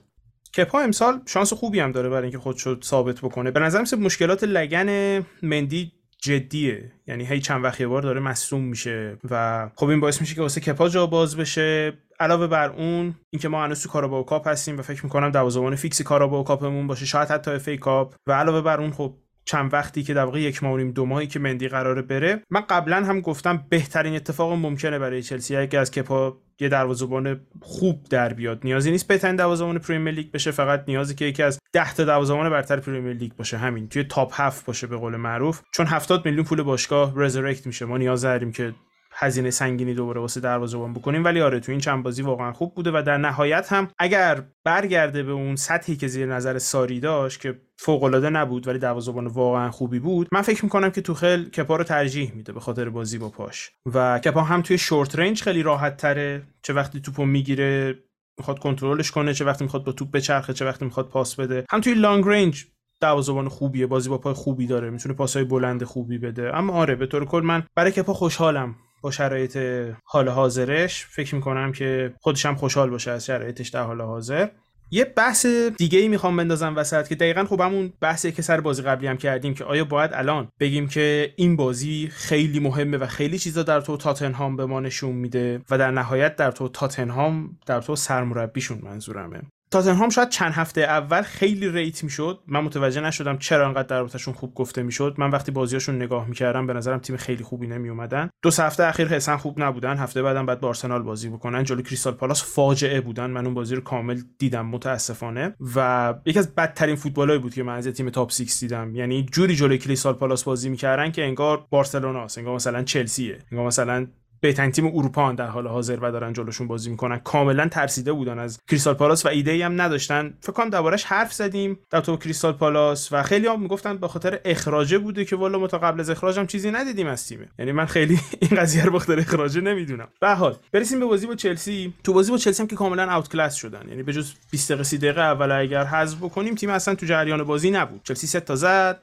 کپا 0.57 0.79
امسال 0.79 1.21
شانس 1.25 1.53
خوبی 1.53 1.79
هم 1.79 1.91
داره 1.91 2.09
برای 2.09 2.23
اینکه 2.23 2.37
خودشو 2.37 2.81
ثابت 2.83 3.19
بکنه. 3.19 3.51
به 3.51 3.59
نظر 3.59 3.95
مشکلات 3.95 4.43
لگن 4.43 5.19
مندی 5.41 5.91
جدیه. 6.23 6.91
یعنی 7.07 7.25
هی 7.25 7.39
چند 7.39 7.63
وقت 7.63 7.81
بار 7.81 8.01
داره 8.01 8.19
مصدوم 8.19 8.61
میشه 8.61 9.17
و 9.29 9.69
خب 9.75 9.87
این 9.87 9.99
باعث 9.99 10.21
میشه 10.21 10.35
که 10.35 10.41
واسه 10.41 10.61
کپا 10.61 10.89
جا 10.89 11.07
باز 11.07 11.37
بشه. 11.37 11.93
علاوه 12.19 12.47
بر 12.47 12.69
اون 12.69 13.15
اینکه 13.29 13.49
ما 13.49 13.63
هنوز 13.63 13.83
تو 13.83 13.89
Carabao 13.89 14.23
Cup 14.23 14.47
هستیم 14.47 14.79
و 14.79 14.81
فکر 14.81 15.03
می‌کنم 15.03 15.29
دروازه‌بان 15.29 15.75
فیکس 15.75 16.01
Carabao 16.01 16.43
Cup 16.43 16.65
مون 16.65 16.87
باشه 16.87 17.05
شاید 17.05 17.29
حتی 17.29 17.51
FA 17.51 17.69
Cup. 17.69 18.15
و 18.27 18.31
علاوه 18.31 18.61
بر 18.61 18.81
اون 18.81 18.91
خب 18.91 19.15
چند 19.45 19.73
وقتی 19.73 20.03
که 20.03 20.13
در 20.13 20.25
واقع 20.25 20.41
یک 20.41 20.63
ماه 20.63 20.83
دو 20.83 21.05
ماهی 21.05 21.27
که 21.27 21.39
مندی 21.39 21.67
قراره 21.67 22.01
بره. 22.01 22.43
من 22.49 22.61
قبلا 22.61 22.95
هم 22.95 23.21
گفتم 23.21 23.65
بهترین 23.69 24.15
اتفاق 24.15 24.53
ممکنه 24.53 24.99
برای 24.99 25.23
چلسی 25.23 25.55
اگه 25.55 25.79
از 25.79 25.91
کپا 25.91 26.37
یه 26.59 26.69
دروازه‌بان 26.69 27.41
خوب 27.61 28.03
در 28.09 28.33
بیاد. 28.33 28.59
نیازی 28.63 28.91
نیست 28.91 29.07
بهترین 29.07 29.35
دروازه‌بان 29.35 29.79
پریمیر 29.79 30.13
لیگ 30.13 30.31
بشه 30.31 30.51
فقط 30.51 30.83
نیازی 30.87 31.15
که 31.15 31.25
یکی 31.25 31.43
از 31.43 31.59
10 31.73 31.93
تا 31.93 32.03
دروازه‌بان 32.03 32.49
برتر 32.49 32.79
پریمیر 32.79 33.13
لیگ 33.13 33.33
باشه. 33.33 33.57
همین 33.57 33.89
توی 33.89 34.03
top 34.03 34.31
7 34.33 34.65
باشه 34.65 34.87
به 34.87 34.97
قول 34.97 35.15
معروف. 35.15 35.61
چون 35.73 35.85
70 35.85 36.25
میلیون 36.25 36.43
پول 36.43 36.61
باشگاه 36.61 37.13
resurrect 37.15 37.67
میشه. 37.67 37.85
ما 37.85 37.97
نیاز 37.97 38.21
داریم 38.21 38.51
که 38.51 38.73
هزینه 39.15 39.49
سنگینی 39.49 39.93
دوباره 39.93 40.21
واسه 40.21 40.39
دروازه‌بان 40.39 40.93
بکنیم. 40.93 41.23
ولی 41.23 41.41
آره 41.41 41.59
تو 41.59 41.71
این 41.71 41.81
چند 41.81 42.03
بازی 42.03 42.21
واقعا 42.21 42.53
خوب 42.53 42.75
بوده 42.75 42.91
و 42.93 43.03
در 43.05 43.17
نهایت 43.17 43.73
هم 43.73 43.87
اگر 43.99 44.43
برگرده 44.63 45.23
به 45.23 45.31
اون 45.31 45.55
سطحی 45.55 45.95
که 45.95 46.07
زیر 46.07 46.25
نظر 46.25 46.57
ساری 46.57 46.99
داشت 46.99 47.41
که 47.41 47.59
فوق 47.85 48.03
العاده 48.03 48.29
نبود 48.29 48.67
ولی 48.67 48.79
دروازه‌بان 48.79 49.27
واقعا 49.27 49.71
خوبی 49.71 49.99
بود. 49.99 50.27
من 50.31 50.41
فکر 50.41 50.63
می‌کنم 50.65 50.89
که 50.89 51.01
توخل 51.01 51.43
کپا 51.43 51.75
رو 51.75 51.83
ترجیح 51.83 52.31
میده 52.35 52.53
به 52.53 52.59
خاطر 52.59 52.89
بازی 52.89 53.17
با 53.17 53.29
پاش. 53.29 53.71
و 53.93 54.19
کپا 54.19 54.41
هم 54.41 54.61
توی 54.61 54.77
شورت 54.77 55.19
رنج 55.19 55.41
خیلی 55.41 55.63
راحت 55.63 55.97
تره. 55.97 56.43
چه 56.61 56.73
وقتی 56.73 57.01
توپو 57.01 57.25
می‌گیره 57.25 57.99
می‌خواد 58.37 58.59
کنترلش 58.59 59.11
کنه. 59.11 59.33
چه 59.33 59.45
وقتی 59.45 59.63
می‌خواد 59.63 59.83
با 59.83 59.91
توپ 59.91 60.11
بچرخه 60.11 60.53
چه 60.53 60.65
وقتی 60.65 60.85
می‌خواد 60.85 61.09
پاس 61.09 61.35
بده. 61.35 61.65
هم 61.71 61.81
توی 61.81 61.93
لانگ 61.93 62.23
رنج 62.27 62.65
دروازه‌بان 63.01 63.49
خوبیه. 63.49 63.87
بازی 63.87 64.09
با 64.09 64.17
پای 64.17 64.33
خوبی 64.33 64.67
داره. 64.67 64.89
می‌تونه 64.89 65.15
پاسهای 65.15 65.45
بلند 65.45 65.83
خوبی 65.83 66.17
بده. 66.17 66.57
اما 66.57 66.73
آره 66.73 66.95
به 66.95 67.05
طور 67.05 67.25
کل 67.25 67.41
من 67.41 67.63
برای 67.75 67.91
کپا 67.91 68.13
خوشحالم 68.13 68.75
با 69.01 69.11
شرایط 69.11 69.57
حال 70.05 70.29
حاضرش. 70.29 71.05
فکر 71.05 71.35
می‌کنم 71.35 71.71
که 71.71 72.13
خودش 72.21 72.45
هم 72.45 72.55
خوشحال 72.55 72.89
باشه 72.89 73.11
از 73.11 73.25
شرایطش 73.25 73.69
در 73.69 73.83
حال 73.83 74.01
حاضر. 74.01 74.47
یه 74.93 75.05
بحث 75.05 75.45
دیگه 75.77 75.99
ای 75.99 76.07
می‌خوام 76.07 76.37
بندازم 76.37 76.75
وسط 76.75 77.07
که 77.07 77.15
دقیقا 77.15 77.45
خب 77.45 77.61
همون 77.61 77.93
بحثی 78.01 78.31
که 78.31 78.41
سر 78.41 78.61
بازی 78.61 78.81
قبلی 78.81 79.07
هم 79.07 79.17
کردیم 79.17 79.53
که 79.53 79.63
آیا 79.63 79.85
باید 79.85 80.11
الان 80.13 80.47
بگیم 80.59 80.87
که 80.87 81.33
این 81.35 81.55
بازی 81.55 82.09
خیلی 82.11 82.59
مهمه 82.59 82.97
و 82.97 83.07
خیلی 83.07 83.39
چیزا 83.39 83.63
در 83.63 83.81
تو 83.81 83.97
تاتنهام 83.97 84.55
به 84.55 84.65
ما 84.65 84.79
نشون 84.79 85.11
میده 85.11 85.61
و 85.69 85.77
در 85.77 85.91
نهایت 85.91 86.35
در 86.35 86.51
تو 86.51 86.69
تاتنهام 86.69 87.57
در 87.65 87.81
تو 87.81 87.95
سرمربیشون 87.95 88.79
منظورمه. 88.83 89.41
تاتنهام 89.73 90.09
شاید 90.09 90.29
چند 90.29 90.51
هفته 90.51 90.81
اول 90.81 91.21
خیلی 91.21 91.69
ریت 91.69 92.03
می‌شد. 92.03 92.39
من 92.47 92.59
متوجه 92.59 93.01
نشدم 93.01 93.37
چرا 93.37 93.67
انقدر 93.67 93.87
دربارتشون 93.87 94.33
خوب 94.33 94.53
گفته 94.53 94.83
می‌شد. 94.83 95.15
من 95.17 95.29
وقتی 95.29 95.51
بازیاشون 95.51 95.95
نگاه 95.95 96.27
می‌کردم 96.27 96.67
به 96.67 96.73
نظرم 96.73 96.99
تیم 96.99 97.17
خیلی 97.17 97.43
خوبی 97.43 97.67
نمی 97.67 97.89
اومدن 97.89 98.29
دو 98.41 98.49
هفته 98.49 98.83
اخیر 98.83 99.15
اصلا 99.15 99.37
خوب 99.37 99.61
نبودن. 99.61 99.97
هفته 99.97 100.21
بعدم 100.21 100.45
بعد 100.45 100.59
با 100.59 100.67
آرسنال 100.67 101.01
بازی 101.01 101.29
بکنن. 101.29 101.63
جلوی 101.63 101.83
کریستال 101.83 102.13
پالاس 102.13 102.55
فاجعه 102.55 103.01
بودن. 103.01 103.29
من 103.29 103.45
اون 103.45 103.53
بازی 103.53 103.75
رو 103.75 103.81
کامل 103.81 104.21
دیدم 104.37 104.65
متاسفانه. 104.65 105.55
و 105.75 106.13
یکی 106.25 106.39
از 106.39 106.55
بدترین 106.55 106.95
فوتبالایی 106.95 107.39
بود 107.39 107.53
که 107.53 107.63
من 107.63 107.75
از 107.75 107.87
تیم 107.87 108.09
تاپ 108.09 108.31
6 108.31 108.57
دیدم. 108.59 108.95
یعنی 108.95 109.25
جوری 109.31 109.55
جلوی 109.55 109.77
کریستال 109.77 110.13
پالاس 110.13 110.43
بازی 110.43 110.69
می‌کردن 110.69 111.11
که 111.11 111.23
انگار 111.23 111.65
بارسلونا 111.69 112.27
انگار 112.37 112.55
مثلا 112.55 112.83
چلسیه. 112.83 113.39
انگار 113.51 113.67
مثلا 113.67 114.07
بهترین 114.43 114.71
تیم 114.71 114.85
اروپا 114.85 115.31
در 115.31 115.47
حال 115.47 115.67
حاضر 115.67 115.99
و 116.01 116.11
دارن 116.11 116.33
جلوشون 116.33 116.67
بازی 116.67 116.89
می‌کنن. 116.89 117.17
کاملا 117.17 117.67
ترسیده 117.67 118.13
بودن 118.13 118.39
از 118.39 118.59
کریستال 118.69 118.93
پالاس 118.93 119.25
و 119.25 119.29
ایده 119.29 119.51
ای 119.51 119.61
هم 119.61 119.81
نداشتن. 119.81 120.33
فکر 120.41 120.51
کنم 120.51 120.69
دربارش 120.69 121.03
حرف 121.03 121.33
زدیم 121.33 121.79
در 121.89 122.01
تو 122.01 122.17
کریستال 122.17 122.53
پالاس 122.53 123.09
و 123.11 123.23
خیلی 123.23 123.47
هم 123.47 123.61
می‌گفتن 123.61 123.97
به 123.97 124.07
خاطر 124.07 124.39
اخراجه 124.45 124.97
بوده 124.97 125.25
که 125.25 125.35
والا 125.35 125.59
ما 125.59 125.67
تا 125.67 125.77
قبل 125.77 125.99
از 125.99 126.09
اخراجم 126.09 126.45
چیزی 126.45 126.71
ندیدیم 126.71 127.07
از 127.07 127.27
تیم 127.27 127.49
یعنی 127.59 127.71
من 127.71 127.85
خیلی 127.85 128.19
این 128.41 128.59
قضیه 128.59 128.85
رو 128.85 128.91
بخاطر 128.91 129.19
اخراجه 129.19 129.61
نمی‌دونم. 129.61 130.07
به 130.21 130.35
حال 130.35 130.55
برسیم 130.71 130.99
به 130.99 131.05
بازی 131.05 131.27
با 131.27 131.35
چلسی. 131.35 131.93
تو 132.03 132.13
بازی 132.13 132.31
با 132.31 132.37
چلسی 132.37 132.63
هم 132.63 132.67
که 132.67 132.75
کاملا 132.75 133.15
اوت 133.15 133.29
کلاس 133.29 133.55
شدن. 133.55 133.89
یعنی 133.89 134.03
به 134.03 134.13
جز 134.13 134.33
20 134.51 134.71
دقیقه 134.71 134.83
30 134.83 134.97
دقیقه 134.97 135.21
اول 135.21 135.51
اگر 135.51 135.83
حذف 135.83 136.17
بکنیم 136.17 136.55
تیم 136.55 136.69
اصلا 136.69 136.95
تو 136.95 137.05
جریان 137.05 137.43
بازی 137.43 137.71
نبود. 137.71 138.01
چلسی 138.03 138.27
سه 138.27 138.39
تا 138.39 138.55
زد. 138.55 139.01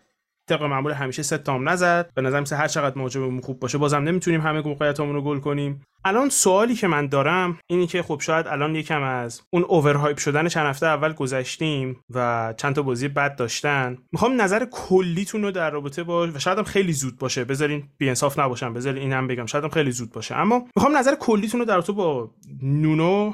طبق 0.50 0.62
معمول 0.62 0.92
همیشه 0.92 1.22
سه 1.22 1.38
تام 1.38 1.68
نزد. 1.68 2.10
به 2.14 2.22
نظر 2.22 2.56
هر 2.56 2.68
چقدر 2.68 2.98
مهاجممون 2.98 3.40
خوب 3.40 3.60
باشه 3.60 3.78
بازم 3.78 4.02
نمی‌تونیم 4.02 4.40
همه 4.40 4.60
موقعیتامون 4.60 5.14
رو 5.14 5.22
گل 5.22 5.38
کنیم. 5.38 5.82
الان 6.04 6.28
سوالی 6.28 6.74
که 6.74 6.86
من 6.86 7.06
دارم 7.06 7.58
اینی 7.66 7.86
که 7.86 8.02
خب 8.02 8.20
شاید 8.20 8.46
الان 8.46 8.74
یکم 8.74 9.02
از 9.02 9.42
اون 9.50 9.64
اوورهایپ 9.68 10.18
شدن 10.18 10.48
چند 10.48 10.66
هفته 10.66 10.86
اول 10.86 11.12
گذشتیم 11.12 11.96
و 12.14 12.54
چند 12.56 12.74
تا 12.74 12.82
بازی 12.82 13.08
بد 13.08 13.36
داشتن. 13.36 13.98
می‌خوام 14.12 14.40
نظر 14.40 14.66
کلیتون 14.70 15.42
رو 15.42 15.50
در 15.50 15.70
رابطه 15.70 16.02
با 16.02 16.28
و 16.34 16.38
شاید 16.38 16.58
هم 16.58 16.64
خیلی 16.64 16.92
زود 16.92 17.18
باشه. 17.18 17.44
بذارین 17.44 17.82
بیانصاف 17.98 18.38
نباشم 18.38 18.74
بذارین 18.74 19.02
اینم 19.02 19.26
بگم. 19.26 19.46
شاید 19.46 19.64
هم 19.64 19.70
خیلی 19.70 19.90
زود 19.90 20.12
باشه. 20.12 20.36
اما 20.36 20.66
می‌خوام 20.76 20.96
نظر 20.96 21.14
کلیتون 21.14 21.60
رو 21.60 21.66
در 21.66 21.74
رابطه 21.74 21.92
با 21.92 22.30
نونو 22.62 23.32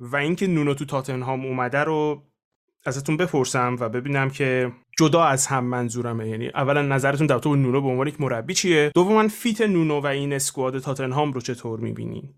و 0.00 0.16
اینکه 0.16 0.46
نونو 0.46 0.74
تو 0.74 0.84
تاتنهام 0.84 1.46
اومده 1.46 1.78
رو 1.78 2.22
ازتون 2.88 3.16
بپرسم 3.16 3.76
و 3.80 3.88
ببینم 3.88 4.30
که 4.30 4.72
جدا 4.98 5.24
از 5.24 5.46
هم 5.46 5.64
منظورمه. 5.64 6.28
یعنی 6.28 6.48
اولا 6.48 6.82
نظرتون 6.82 7.26
در 7.26 7.38
تو 7.38 7.56
نونو 7.56 7.80
به 7.80 7.88
عنوان 7.88 8.06
یک 8.06 8.20
مربی 8.20 8.54
چیه؟ 8.54 8.90
دوما 8.94 9.28
fit 9.28 9.60
نونو 9.60 10.00
و 10.00 10.06
این 10.06 10.32
squad 10.32 10.78
تاتنهام 10.78 11.32
رو 11.32 11.40
چطور 11.40 11.80
می‌بینین 11.80 12.34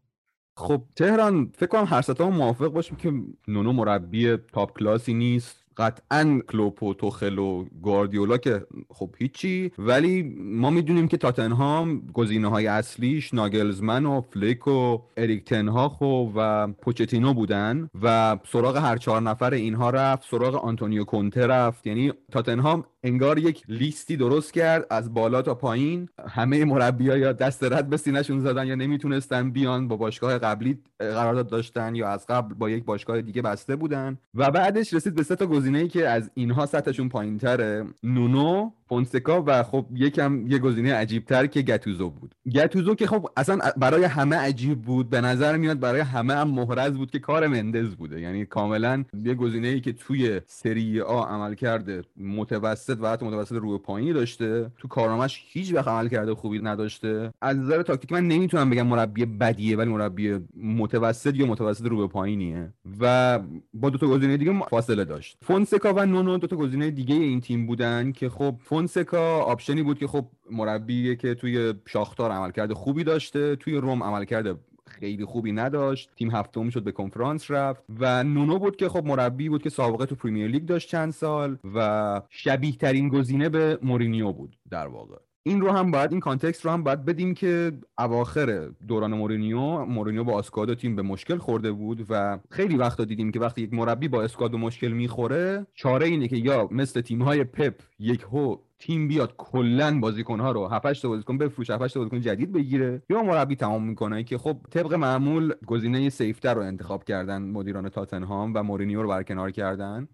خب 0.56 0.82
تهران 0.96 1.52
فکر 1.56 1.66
کنم 1.66 1.84
هر 1.84 2.02
ستا 2.02 2.30
موافق 2.30 2.66
باشیم 2.66 2.96
که 2.96 3.12
نونو 3.48 3.72
مربی 3.72 4.36
top 4.36 4.78
class 4.78 5.08
ی 5.08 5.14
نیست. 5.14 5.67
قطعا 5.78 6.40
کلوپ 6.52 6.82
و 6.82 6.94
توخل 6.94 7.38
و 7.38 7.64
گواردیولا 7.82 8.36
که 8.36 8.66
خب 8.90 9.14
هیچی 9.18 9.72
ولی 9.78 10.22
ما 10.38 10.70
می‌دونیم 10.70 11.08
که 11.08 11.16
تاتنهام 11.16 12.00
گزینه 12.12 12.48
های 12.48 12.66
اصلیش 12.66 13.34
ناگلزمن 13.34 14.06
و 14.06 14.20
فلیک 14.20 14.66
و 14.68 14.98
اریک 15.16 15.44
تن‌هاخ 15.44 16.00
و 16.34 16.68
پوچتینو 16.68 17.34
بودن 17.34 17.90
و 18.02 18.38
سراغ 18.46 18.76
هر 18.76 18.96
چهار 18.96 19.22
نفر 19.22 19.54
اینها 19.54 19.90
رفت 19.90 20.28
سراغ 20.30 20.64
آنتونیو 20.64 21.04
کونته 21.04 21.46
رفت. 21.46 21.86
یعنی 21.86 22.12
تاتنهام 22.32 22.84
انگار 23.02 23.38
یک 23.38 23.62
لیستی 23.68 24.16
درست 24.16 24.52
کرد 24.52 24.86
از 24.90 25.14
بالا 25.14 25.42
تا 25.42 25.54
پایین. 25.54 26.08
همه 26.28 26.64
مربی‌ها 26.64 27.16
یا 27.16 27.32
دست 27.32 27.64
رد 27.64 27.88
به 27.90 27.96
سینه‌شون 27.96 28.40
زدن 28.40 28.66
یا 28.66 28.74
نمی‌تونستن 28.74 29.50
بیان 29.50 29.88
با 29.88 29.96
باشگاه 29.96 30.38
قبلی 30.38 30.78
قرارداد 30.98 31.48
داشتن 31.48 31.94
یا 31.94 32.08
از 32.08 32.26
قبل 32.26 32.54
با 32.54 32.70
یک 32.70 32.84
باشگاه 32.84 33.22
دیگه 33.22 33.42
بسته 33.42 33.76
بودن. 33.76 34.18
و 34.34 34.50
بعدش 34.50 34.94
رسید 34.94 35.14
به 35.14 35.22
سه 35.22 35.36
تا 35.36 35.46
گزینه‌ای 35.46 35.88
که 35.88 36.08
از 36.08 36.30
اینها 36.34 36.66
سطحشون 36.66 37.08
پایینتره. 37.08 37.84
نونو 38.02 38.70
فونسکا 38.88 39.44
و 39.46 39.62
خب 39.62 39.86
یکم 39.94 40.44
یه 40.46 40.58
گزینه 40.58 40.94
عجیبتر 40.94 41.46
که 41.46 41.62
گتوزو 41.62 42.10
بود. 42.10 42.34
گتوزو 42.54 42.94
که 42.94 43.06
خب 43.06 43.28
اصلا 43.36 43.58
برای 43.76 44.04
همه 44.04 44.36
عجیب 44.36 44.82
بود 44.82 45.10
به 45.10 45.20
نظر 45.20 45.56
میاد 45.56 45.80
برای 45.80 46.00
همه 46.00 46.34
هم 46.34 46.50
محرز 46.50 46.92
بود 46.92 47.10
که 47.10 47.18
کار 47.18 47.46
مندز 47.46 47.94
بوده. 47.94 48.20
یعنی 48.20 48.44
کاملا 48.44 49.04
یه 49.24 49.34
گزینه 49.34 49.68
ای 49.68 49.80
که 49.80 49.92
توی 49.92 50.40
سری 50.46 51.00
آ 51.00 51.24
عمل 51.24 51.54
کرده 51.54 52.02
متوسط 52.16 52.98
و 53.00 53.10
حتی 53.10 53.26
متوسط 53.26 53.52
روی 53.52 53.78
پایینی 53.78 54.12
داشته 54.12 54.70
تو 54.78 54.88
کارنامهش 54.88 55.42
هیچ 55.46 55.74
وقت 55.74 55.88
عمل 55.88 56.08
کرده 56.08 56.34
خوبی 56.34 56.58
نداشته. 56.58 57.30
از 57.42 57.56
نظر 57.56 57.82
تاکتیک 57.82 58.12
من 58.12 58.28
نمی‌تونم 58.28 58.70
بگم 58.70 58.86
مربی 58.86 59.26
بدیه 59.26 59.76
ولی 59.76 59.90
مربی 59.90 60.38
متوسط 60.62 61.34
یا 61.34 61.46
متوسط 61.46 61.86
رو 61.86 61.96
به 61.96 62.06
پایینیه. 62.06 62.72
و 63.00 63.38
با 63.74 63.90
دو 63.90 63.98
تا 63.98 64.06
گزینه 64.06 64.36
دیگه 64.36 64.60
فاصله 64.70 65.04
داشت. 65.04 65.36
فونسکا 65.42 65.92
و 65.92 66.06
نونو 66.06 66.38
دو 66.38 66.46
تا 66.46 66.56
گزینه 66.56 66.90
دیگه 66.90 67.14
این 67.14 67.40
تیم 67.40 67.66
بودن 67.66 68.12
که 68.12 68.28
خب 68.28 68.56
فونسکا 68.78 69.40
option 69.40 69.76
ی 69.76 69.82
بود 69.82 69.98
که 69.98 70.06
خب 70.06 70.26
مربی 70.50 71.16
که 71.16 71.34
توی 71.34 71.74
شاختار 71.86 72.30
عملکرد 72.30 72.72
خوبی 72.72 73.04
داشته 73.04 73.56
توی 73.56 73.76
رم 73.76 74.02
عملکرد 74.02 74.58
خیلی 74.86 75.24
خوبی 75.24 75.52
نداشت. 75.52 76.10
تیم 76.16 76.30
هفتم 76.30 76.70
شد 76.70 76.82
به 76.82 76.92
کنفرانس 76.92 77.50
رفت 77.50 77.82
و 78.00 78.24
نونو 78.24 78.58
بود 78.58 78.76
که 78.76 78.88
خب 78.88 79.04
مربی 79.04 79.48
بود 79.48 79.62
که 79.62 79.70
سابقه 79.70 80.06
تو 80.06 80.14
پریمیر 80.14 80.48
لیگ 80.48 80.64
داشت 80.66 80.88
چند 80.88 81.12
سال 81.12 81.58
و 81.74 82.22
شبیه 82.28 82.76
ترین 82.76 83.08
گزینه 83.08 83.48
به 83.48 83.78
مورینیو 83.82 84.32
بود 84.32 84.56
در 84.70 84.86
واقع. 84.86 85.16
این 85.42 85.60
رو 85.60 85.70
هم 85.70 85.90
باید 85.90 86.12
این 86.12 86.20
context 86.20 86.64
رو 86.64 86.70
هم 86.70 86.82
باید 86.82 87.04
بدیم 87.04 87.34
که 87.34 87.72
اواخر 87.98 88.70
دوران 88.88 89.14
مورینیو 89.14 89.84
مورینیو 89.84 90.24
با 90.24 90.38
squad 90.38 90.74
تیم 90.74 90.96
به 90.96 91.02
مشکل 91.02 91.38
خورده 91.38 91.72
بود 91.72 92.06
و 92.10 92.38
خیلی 92.50 92.76
وقتا 92.76 93.04
دیدیم 93.04 93.32
که 93.32 93.40
وقتی 93.40 93.62
یک 93.62 93.72
مربی 93.72 94.08
با 94.08 94.22
squad 94.22 94.50
به 94.50 94.56
مشکل 94.56 94.88
می‌خوره 94.88 95.66
چاره 95.74 96.06
اینه 96.06 96.28
که 96.28 96.36
یا 96.36 96.68
مثل 96.70 97.00
تیم 97.00 97.22
های 97.22 97.44
پپ 97.44 97.74
یک 97.98 98.22
هو 98.22 98.56
تیم 98.78 99.08
بیاد 99.08 99.34
کلا 99.36 100.00
بازیکن 100.00 100.40
رو 100.40 100.66
7 100.66 100.86
8 100.86 101.06
بازیکن 101.06 101.38
بفروشه 101.38 101.74
7 101.74 101.82
8 101.82 101.98
بازیکن 101.98 102.20
جدید 102.20 102.52
بگیره 102.52 103.02
یا 103.10 103.22
مربی 103.22 103.56
تمام 103.56 103.84
می‌کنه 103.84 104.24
که 104.24 104.38
خب 104.38 104.56
طبق 104.70 104.94
معمول 104.94 105.54
گزینه 105.66 106.10
safe 106.10 106.40
تر 106.40 106.54
رو 106.54 106.62
انتخاب 106.62 107.04
کردن 107.04 107.42
مدیران 107.42 107.88
تاتنهام 107.88 108.52
و 108.54 108.62
مورینیو 108.62 109.02
رو 109.02 109.08
برکنار 109.08 109.50
کردن. 109.50 110.08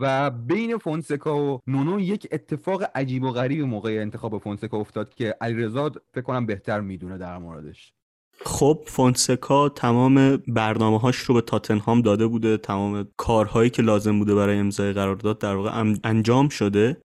و 0.00 0.30
بین 0.30 0.78
فونسکا 0.78 1.54
و 1.54 1.60
نونو 1.66 2.00
یک 2.00 2.28
اتفاق 2.32 2.84
عجیب 2.94 3.22
و 3.22 3.30
غریب 3.30 3.64
موقع 3.64 3.98
انتخاب 4.00 4.38
فونسکا 4.38 4.78
افتاد 4.78 5.14
که 5.14 5.36
علیرضا 5.40 5.90
فکر 6.14 6.22
کنم 6.22 6.46
بهتر 6.46 6.80
می‌دونه 6.80 7.18
در 7.18 7.38
موردش. 7.38 7.92
خب 8.44 8.78
فونسکا 8.86 9.68
تمام 9.68 10.36
برنامه 10.36 11.00
هاش 11.00 11.16
رو 11.16 11.34
به 11.34 11.40
تاتنهام 11.40 12.02
داده 12.02 12.26
بوده. 12.26 12.56
تمام 12.56 13.08
کارهایی 13.16 13.70
که 13.70 13.82
لازم 13.82 14.18
بوده 14.18 14.34
برای 14.34 14.58
امضای 14.58 14.92
قرارداد 14.92 15.38
در 15.38 15.54
واقع 15.54 15.84
انجام 16.04 16.48
شده 16.48 16.96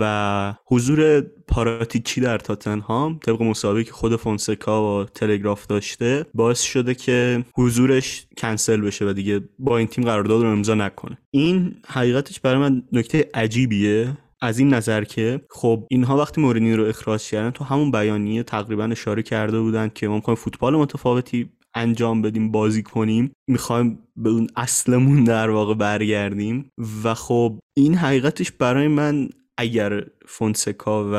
و 0.00 0.54
حضور 0.66 1.20
پاراتیچی 1.48 2.20
در 2.20 2.38
تاتنهام 2.38 3.18
طبق 3.18 3.42
مصاحبه 3.42 3.84
که 3.84 3.92
خود 3.92 4.16
فونسکا 4.16 5.00
و 5.00 5.04
تلگراف 5.04 5.66
داشته 5.66 6.26
باعث 6.34 6.60
شده 6.60 6.94
که 6.94 7.44
حضورش 7.54 8.26
کنسل 8.38 8.80
بشه 8.80 9.04
و 9.04 9.12
دیگه 9.12 9.40
با 9.58 9.78
این 9.78 9.86
تیم 9.86 10.04
قرارداد 10.04 10.42
رو 10.42 10.48
امضا 10.48 10.74
نکنه. 10.74 11.18
این 11.30 11.76
حقیقتش 11.86 12.40
برای 12.40 12.58
من 12.58 12.82
نکته 12.92 13.28
عجیبیه. 13.34 14.16
از 14.40 14.58
این 14.58 14.74
نظر 14.74 15.04
که 15.04 15.40
خب 15.50 15.86
اینها 15.90 16.16
وقتی 16.16 16.40
مورینیو 16.40 16.76
رو 16.76 16.84
اخراج 16.84 17.22
کردن 17.22 17.50
تو 17.50 17.64
همون 17.64 17.90
بیانیه 17.90 18.42
تقریبا 18.42 18.84
اشاره 18.84 19.22
کرده 19.22 19.60
بودن 19.60 19.90
که 19.94 20.08
ما 20.08 20.14
می‌خوایم 20.14 20.36
فوتبال 20.36 20.76
متفاوتی 20.76 21.50
انجام 21.74 22.22
بدیم 22.22 22.50
بازی 22.50 22.82
کنیم 22.82 23.32
می‌خوایم 23.48 23.98
به 24.16 24.30
اون 24.30 24.46
اصلمون 24.56 25.24
در 25.24 25.50
واقع 25.50 25.74
برگردیم 25.74 26.70
و 27.04 27.14
خب 27.14 27.58
این 27.76 27.94
حقیقتش 27.94 28.52
برای 28.52 28.88
من 28.88 29.28
اگر 29.58 30.04
فونسکا 30.26 31.10
و 31.12 31.16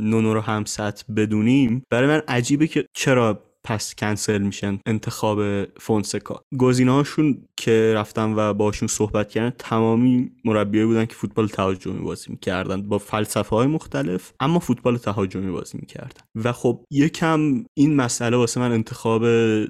نونو 0.00 0.34
رو 0.34 0.40
هم 0.40 0.64
سطح 0.64 1.04
بدونیم 1.16 1.82
برای 1.90 2.08
من 2.08 2.22
عجیبه 2.28 2.66
که 2.66 2.86
چرا 2.94 3.42
پس 3.64 3.94
کنسل 3.94 4.42
میشن 4.42 4.78
انتخاب 4.86 5.64
فونسکا. 5.64 6.42
هاشون 6.60 7.42
که 7.56 7.92
رفتن 7.96 8.34
و 8.36 8.54
باشون 8.54 8.88
صحبت 8.88 9.28
کردن 9.28 9.52
تمامی 9.58 10.30
مربیایی 10.44 10.86
بودن 10.86 11.06
که 11.06 11.14
فوتبال 11.14 11.48
تهاجمی 11.48 11.98
بازی 11.98 12.30
می‌کردن 12.30 12.82
با 12.82 12.98
فلسفه 12.98 13.56
های 13.56 13.66
مختلف 13.66 14.32
اما 14.40 14.58
فوتبال 14.58 14.96
تهاجمی 14.96 15.50
بازی 15.50 15.78
می‌کردن. 15.78 16.20
و 16.44 16.52
خب 16.52 16.84
یکم 16.90 17.64
این 17.74 17.96
مسئله 17.96 18.36
واسه 18.36 18.60
من 18.60 18.72
انتخاب 18.72 19.24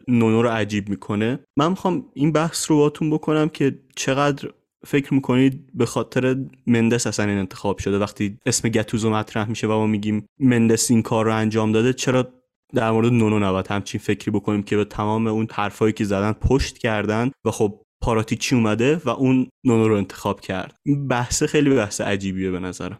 نونو 0.08 0.42
رو 0.42 0.48
عجیب 0.48 0.88
می‌کنه. 0.88 1.38
من 1.56 1.68
می‌خوام 1.68 2.04
این 2.14 2.32
بحث 2.32 2.70
رو 2.70 2.76
باتون 2.76 3.10
بکنم 3.10 3.48
که 3.48 3.78
چقدر 3.96 4.50
فکر 4.86 5.14
می‌کنید 5.14 5.70
به 5.74 5.86
خاطر 5.86 6.36
مندس 6.66 7.06
اصلا 7.06 7.26
این 7.26 7.38
انتخاب 7.38 7.78
شده. 7.78 7.98
وقتی 7.98 8.38
اسم 8.46 8.68
گتوزو 8.68 9.10
مطرح 9.10 9.48
میشه 9.48 9.66
و 9.66 9.70
ما 9.70 9.86
میگیم 9.86 10.26
مندس 10.38 10.90
این 10.90 11.02
کار 11.02 11.24
رو 11.24 11.34
انجام 11.34 11.72
داده 11.72 11.92
چرا 11.92 12.28
در 12.74 12.90
مورد 12.90 13.12
نونو 13.12 13.38
نباید 13.38 13.66
همچین 13.66 14.00
فکری 14.00 14.30
بکنیم 14.30 14.62
که 14.62 14.76
به 14.76 14.84
تمام 14.84 15.26
اون 15.26 15.46
حرفایی 15.52 15.92
که 15.92 16.04
زدن 16.04 16.32
پشت 16.32 16.78
کردن 16.78 17.30
و 17.44 17.50
خب 17.50 17.82
پاراتیچی 18.02 18.54
اومده 18.54 19.00
و 19.04 19.08
اون 19.10 19.48
نونو 19.64 19.88
رو 19.88 19.96
انتخاب 19.96 20.40
کرد. 20.40 20.76
این 20.86 21.08
بحث 21.08 21.42
خیلی 21.42 21.70
بحث 21.70 22.00
عجیبیه 22.00 22.50
به 22.50 22.58
نظرم. 22.58 22.98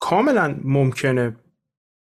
کاملا 0.00 0.58
ممکنه 0.64 1.36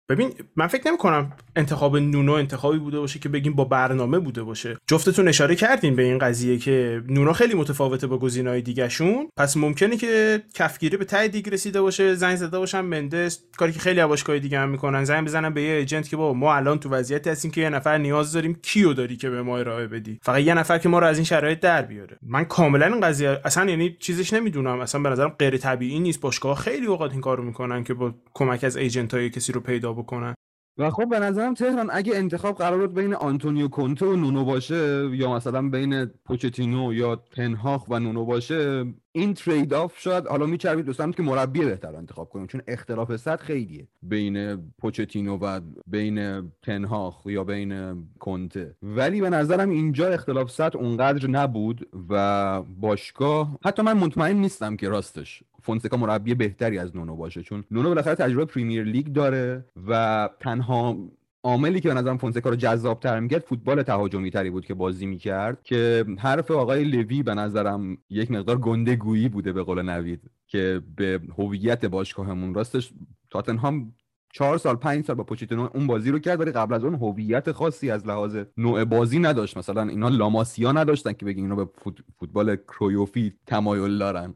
ببین 0.10 0.34
من 0.56 0.68
فکر 0.68 0.88
نمی 0.88 0.98
کنم 0.98 1.32
انتخاب 1.56 1.98
نونو 1.98 2.32
انتخابی 2.32 2.80
بوده 2.80 3.00
باشه 3.00 3.20
که 3.20 3.30
بگیم 3.30 3.54
با 3.54 3.66
برنامه 3.66 4.20
بوده 4.20 4.44
باشه. 4.44 4.78
جفتتون 4.88 5.28
اشاره 5.28 5.56
کردین 5.56 5.96
به 5.96 6.04
این 6.04 6.18
قضیه 6.18 6.58
که 6.58 7.02
نونو 7.10 7.34
خیلی 7.34 7.54
متفاوته 7.54 8.08
با 8.08 8.18
گزینه‌های 8.18 8.62
دیگهشون. 8.62 9.30
پس 9.38 9.58
ممکنه 9.58 9.98
که 9.98 10.42
کفگیری 10.54 10.98
به 10.98 11.06
ته 11.06 11.28
دیگ 11.28 11.50
رسیده 11.50 11.82
باشه 11.82 12.16
زنگ 12.16 12.36
زده 12.36 12.60
باشن 12.60 12.82
مندس 12.82 13.44
کاری 13.58 13.72
که 13.72 13.80
خیلی 13.80 14.06
باشگاه 14.06 14.40
دیگه 14.40 14.60
هم 14.60 14.70
می‌کنن 14.70 15.04
زنگ 15.04 15.26
بزنن 15.26 15.54
به 15.54 15.62
یه 15.62 15.76
ایجنت 15.76 16.10
که 16.10 16.18
با 16.18 16.34
ما 16.34 16.56
الان 16.56 16.80
تو 16.80 16.90
وضعیتی 16.90 17.30
هستیم 17.30 17.52
که 17.52 17.62
یه 17.62 17.70
نفر 17.70 17.98
نیاز 17.98 18.34
داریم 18.34 18.60
کیو 18.64 18.94
داری 18.94 19.18
که 19.18 19.30
به 19.30 19.42
ما 19.42 19.58
ارائه 19.58 19.88
بدی؟ 19.88 20.20
فقط 20.24 20.42
یه 20.42 20.54
نفر 20.54 20.78
که 20.78 20.90
ما 20.90 21.00
رو 21.00 21.08
از 21.08 21.18
این 21.18 21.26
شرایط 21.26 21.60
در 21.60 21.82
بیاره. 21.82 22.18
من 22.22 22.44
کاملا 22.44 22.86
این 22.86 23.02
قضیه 23.02 23.40
اصلا 23.46 23.70
یعنی 23.70 23.96
چیزش 24.00 24.34
نمی‌دونم. 24.34 24.80
اصلا 24.80 25.02
به 25.02 25.10
نظرم 25.10 25.30
غیر 25.40 25.58
طبیعی 25.58 26.00
نیست. 26.00 26.22
باشگاه 26.22 26.58
خیلی 26.58 26.86
اوقات 26.86 27.12
این 27.12 27.22
کارو 27.22 27.44
می‌کنن 27.44 27.84
که 27.84 27.94
با 27.94 28.14
کمک 28.34 28.64
از 28.64 28.78
ایجنت 28.78 29.14
های 29.14 29.30
کسی 29.30 29.52
رو 29.52 29.62
پیدا 29.62 29.95
بکنن. 29.96 30.36
و 30.78 30.90
خب 30.90 31.10
به 31.10 31.20
نظرم 31.20 31.54
تهران 31.54 31.90
اگه 31.92 32.16
انتخاب 32.16 32.58
قرار 32.58 32.88
بود 32.88 32.94
بین 32.94 33.14
آنتونیو 33.14 33.68
کونته 33.68 34.06
و 34.06 34.16
نونو 34.16 34.46
باشه 34.46 35.10
یا 35.16 35.34
مثلا 35.34 35.70
بین 35.70 36.06
پوچتینو 36.06 36.94
یا 36.94 37.16
تنهاخ 37.16 37.90
و 37.90 38.00
نونو 38.00 38.26
باشه 38.26 38.94
این 39.16 39.34
trade-off 39.34 40.00
شاید 40.00 40.28
حالا 40.28 40.46
میچربید 40.46 40.86
دوستان 40.86 41.12
که 41.12 41.24
مربی 41.24 41.66
بهتر 41.66 41.96
انتخاب 41.96 42.30
کنیم 42.30 42.48
چون 42.48 42.62
اختلاف 42.68 43.16
سطح 43.16 43.40
خیلیه. 43.40 43.88
بین 44.02 44.56
پوچتینو 44.78 45.38
و 45.38 45.62
بین 45.88 46.52
تنهاخ 46.62 47.22
یا 47.26 47.44
بین 47.44 48.04
کنته. 48.20 48.76
ولی 48.84 49.22
به 49.22 49.30
نظرم 49.30 49.70
اینجا 49.70 50.08
اختلاف 50.08 50.52
سطح 50.52 50.78
اونقدر 50.78 51.28
نبود 51.28 51.88
و 52.10 52.62
باشگاه 52.62 53.58
حتی 53.66 53.82
من 53.82 53.98
مطمئن 53.98 54.36
نیستم 54.36 54.76
که 54.76 54.90
راستش 54.90 55.44
فونسکا 55.62 55.98
مربی 55.98 56.34
بهتری 56.34 56.78
از 56.78 56.96
نونو 56.96 57.16
باشه 57.16 57.44
چون 57.44 57.64
نونو 57.72 57.90
بالاخره 57.90 58.16
تجربه 58.16 58.46
پریمیر 58.46 58.84
لیگ 58.84 59.08
داره 59.08 59.66
و 59.88 60.30
تنها 60.40 60.98
عاملی 61.46 61.82
که 61.82 61.90
به 61.90 61.96
نظرم 61.96 62.18
فونسکا 62.18 62.50
رو 62.50 62.56
جذاب 62.56 63.00
تر 63.00 63.20
می‌کرد 63.20 63.42
فوتبال 63.42 63.84
تهاجمی 63.84 64.32
تری 64.32 64.50
بود 64.50 64.66
که 64.66 64.74
بازی 64.74 65.06
می‌کرد 65.06 65.64
که 65.64 66.06
حرف 66.20 66.52
آقای 66.52 66.84
لوی 66.84 67.24
به 67.24 67.34
نظرم 67.34 67.98
یک 68.10 68.32
مقدار 68.32 68.58
گنده 68.58 68.96
گویی 68.96 69.30
بوده 69.30 69.54
به 69.54 69.64
قول 69.64 69.82
نوید 69.82 70.22
که 70.48 70.82
به 70.96 71.22
هویت 71.38 71.86
باشگاهمون 71.86 72.54
راستش 72.54 72.94
تاتنهام 73.30 73.94
چهار 74.34 74.58
سال 74.58 74.76
پنج 74.76 75.06
سال 75.06 75.16
با 75.16 75.24
پوچتینو 75.24 75.70
اون 75.74 75.88
بازی 75.88 76.12
رو 76.12 76.20
کرد 76.20 76.40
ولی 76.40 76.52
قبل 76.52 76.74
از 76.74 76.84
اون 76.84 76.96
هویت 76.96 77.52
خاصی 77.52 77.92
از 77.92 78.08
لحاظ 78.08 78.38
نوع 78.58 78.84
بازی 78.84 79.20
نداشت. 79.20 79.58
مثلا 79.58 79.84
اینا 79.84 80.10
لاماسیا 80.10 80.72
نداشتن 80.72 81.14
که 81.14 81.26
بگین 81.26 81.44
اینا 81.44 81.56
به 81.56 81.72
فوتبال 82.20 82.56
کرویوفی 82.56 83.34
تمایل 83.46 83.98
دارن. 83.98 84.34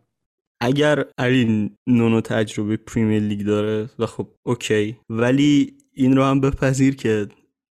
اگر 0.62 1.06
علی 1.17 1.72
نونو 1.88 2.22
تجربه 2.22 2.78
پریمیر 2.78 3.24
لیگ 3.24 3.45
داره 3.45 3.89
و 4.00 4.06
خب 4.06 4.28
okay. 4.44 4.98
ولی 5.10 5.78
این 6.00 6.16
رو 6.16 6.24
هم 6.24 6.42
بپذیر 6.42 6.96
که 6.96 7.28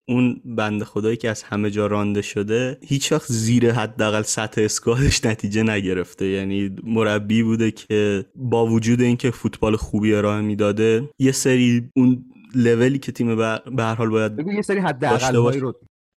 اون 0.08 0.40
بند 0.44 0.82
خدایی 0.82 1.16
که 1.16 1.30
از 1.30 1.42
همه 1.42 1.70
جا 1.70 1.86
رانده 1.86 2.22
شده 2.22 2.78
هیچ 2.86 3.12
وقت 3.12 3.32
زیر 3.32 3.72
حداقل 3.72 4.22
سطح 4.22 4.62
اسکوادش 4.62 5.24
نتیجه 5.24 5.62
نگرفته. 5.62 6.26
یعنی 6.26 6.76
مربی 6.82 7.42
بوده 7.42 7.70
که 7.70 8.24
با 8.34 8.66
وجود 8.66 9.00
اینکه 9.00 9.30
فوتبال 9.30 9.76
خوبی 9.76 10.14
ارائه 10.14 10.40
می‌داده 10.40 11.10
یه 11.18 11.32
سری 11.32 11.90
اون 11.96 12.24
لولی 12.54 12.98
که 12.98 13.12
تیم 13.12 13.36
به 13.36 13.82
هر 13.82 13.94
حال 13.94 14.08
باید 14.08 14.32
یه 14.54 14.62
سری 14.62 14.78
حداقل 14.78 15.36
رو. 15.60 15.74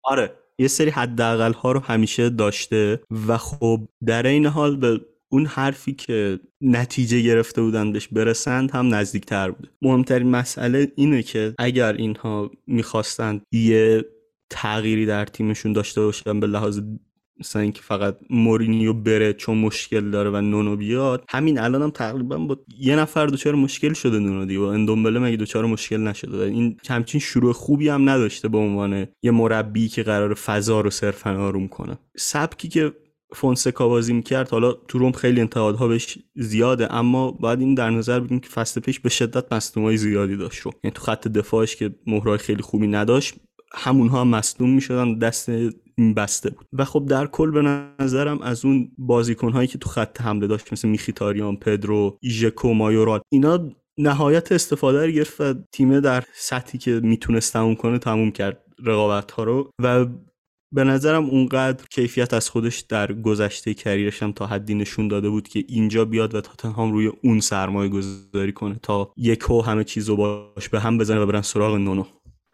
آره 0.04 0.32
یه 0.58 0.68
سری 0.68 0.90
حداقل 0.90 1.52
ها 1.52 1.72
رو 1.72 1.80
همیشه 1.80 2.28
داشته 2.28 3.00
و 3.28 3.36
خب 3.36 3.80
در 4.06 4.26
این 4.26 4.46
حال 4.46 4.76
به 4.76 5.00
اون 5.28 5.46
حرفی 5.46 5.92
که 5.92 6.40
نتیجه 6.60 7.20
گرفته 7.20 7.62
بودن 7.62 7.92
بهش 7.92 8.08
برسند 8.08 8.70
هم 8.70 8.94
نزدیکتر 8.94 9.50
بوده 9.50 9.68
مهمترین 9.82 10.30
مسئله 10.30 10.92
اینه 10.96 11.22
که 11.22 11.54
اگر 11.58 11.92
اینها 11.92 12.50
می‌خواستند 12.66 13.42
یه 13.52 14.04
تغییری 14.50 15.06
در 15.06 15.24
تیمشون 15.24 15.72
داشته 15.72 16.00
باشن 16.00 16.40
به 16.40 16.46
لحاظ 16.46 16.80
مثلا 17.40 17.62
اینکه 17.62 17.82
فقط 17.82 18.18
مورینیو 18.30 18.92
بره 18.92 19.32
چون 19.32 19.58
مشکل 19.58 20.10
داره 20.10 20.30
و 20.30 20.40
نونو 20.40 20.76
بیاد 20.76 21.24
همین 21.28 21.58
الان 21.58 21.82
هم 21.82 21.90
تقریبا 21.90 22.38
با 22.38 22.58
یه 22.78 22.96
نفر 22.96 23.26
دوچار 23.26 23.54
مشکل 23.54 23.92
شده 23.92 24.18
نونو 24.18 24.44
دیگه. 24.44 24.60
با 24.60 24.72
اندومبله 24.72 25.18
مگه 25.18 25.36
دوچار 25.36 25.66
مشکل 25.66 25.96
نشده؟ 25.96 26.38
این 26.38 26.76
همچین 26.88 27.20
شروع 27.20 27.52
خوبی 27.52 27.88
هم 27.88 28.08
نداشته 28.08 28.48
به 28.48 28.58
عنوان 28.58 29.06
یه 29.22 29.30
مربی 29.30 29.88
که 29.88 30.02
قرار 30.02 30.34
فضا 30.34 30.80
رو 30.80 30.90
صرفا 30.90 31.36
آروم 31.36 31.68
کنه. 31.68 31.98
سبکی 32.16 32.68
که 32.68 32.92
فونسکا 33.34 33.88
بازی 33.88 34.12
می‌کرد. 34.12 34.48
حالا 34.48 34.72
تو 34.72 34.98
روم 34.98 35.12
خیلی 35.12 35.40
انتقادها 35.40 35.88
بهش 35.88 36.18
زیاده 36.34 36.94
اما 36.94 37.30
باید 37.30 37.60
این 37.60 37.74
در 37.74 37.90
نظر 37.90 38.20
بگیریم 38.20 38.40
که 38.40 38.48
فصل 38.48 38.80
پیش 38.80 39.00
به 39.00 39.08
شدت 39.08 39.52
مصدومای 39.52 39.96
زیادی 39.96 40.36
داشت 40.36 40.60
رو 40.60 40.72
یعنی 40.84 40.92
تو 40.94 41.02
خط 41.02 41.28
دفاعش 41.28 41.76
که 41.76 41.94
مهرای 42.06 42.38
خیلی 42.38 42.62
خوبی 42.62 42.86
نداشت 42.86 43.34
همونها 43.74 44.20
هم 44.20 44.28
مصدوم 44.28 44.70
می‌شدن 44.70 45.18
دست 45.18 45.48
این 45.98 46.14
بسته 46.14 46.50
بود. 46.50 46.66
و 46.72 46.84
خب 46.84 47.06
در 47.08 47.26
کل 47.26 47.50
به 47.50 47.62
نظرم 48.00 48.42
از 48.42 48.64
اون 48.64 48.90
بازیکن 48.98 49.52
هایی 49.52 49.68
که 49.68 49.78
تو 49.78 49.88
خط 49.88 50.20
حمله 50.20 50.46
داشت 50.46 50.72
مثل 50.72 50.88
میخیتاریان 50.88 51.56
پدرو 51.56 52.18
ایژکو 52.22 52.74
مایورال 52.74 53.20
اینا 53.32 53.68
نهایت 53.98 54.52
استفاده 54.52 55.06
رو 55.06 55.12
گرفت 55.12 55.40
و 55.40 55.54
تیمه 55.72 56.00
در 56.00 56.24
سطحی 56.34 56.78
که 56.78 57.00
می‌تونست 57.04 57.52
تموم 57.52 57.74
کنه 57.74 57.98
تموم 57.98 58.30
کرد 58.30 58.62
رقابت 58.84 59.30
ها 59.30 59.44
رو. 59.44 59.70
و 59.82 60.06
به 60.72 60.84
نظرم 60.84 61.24
اونقدر 61.24 61.84
کیفیت 61.90 62.34
از 62.34 62.50
خودش 62.50 62.80
در 62.80 63.12
گذشته 63.12 63.74
کریرش 63.74 64.22
هم 64.22 64.32
تا 64.32 64.46
حدی 64.46 64.74
نشون 64.74 65.08
داده 65.08 65.30
بود 65.30 65.48
که 65.48 65.64
اینجا 65.68 66.04
بیاد 66.04 66.34
و 66.34 66.40
تاتنهام 66.40 66.92
روی 66.92 67.12
اون 67.22 67.40
سرمایه 67.40 67.90
گذاری 67.90 68.52
کنه 68.52 68.76
تا 68.82 69.12
یکو 69.16 69.60
همه 69.62 69.84
چیزو 69.84 70.16
باش 70.16 70.68
به 70.68 70.80
هم 70.80 70.98
بزنه 70.98 71.20
و 71.20 71.26
برن 71.26 71.42
سراغ 71.42 71.74
نونو. 71.74 72.04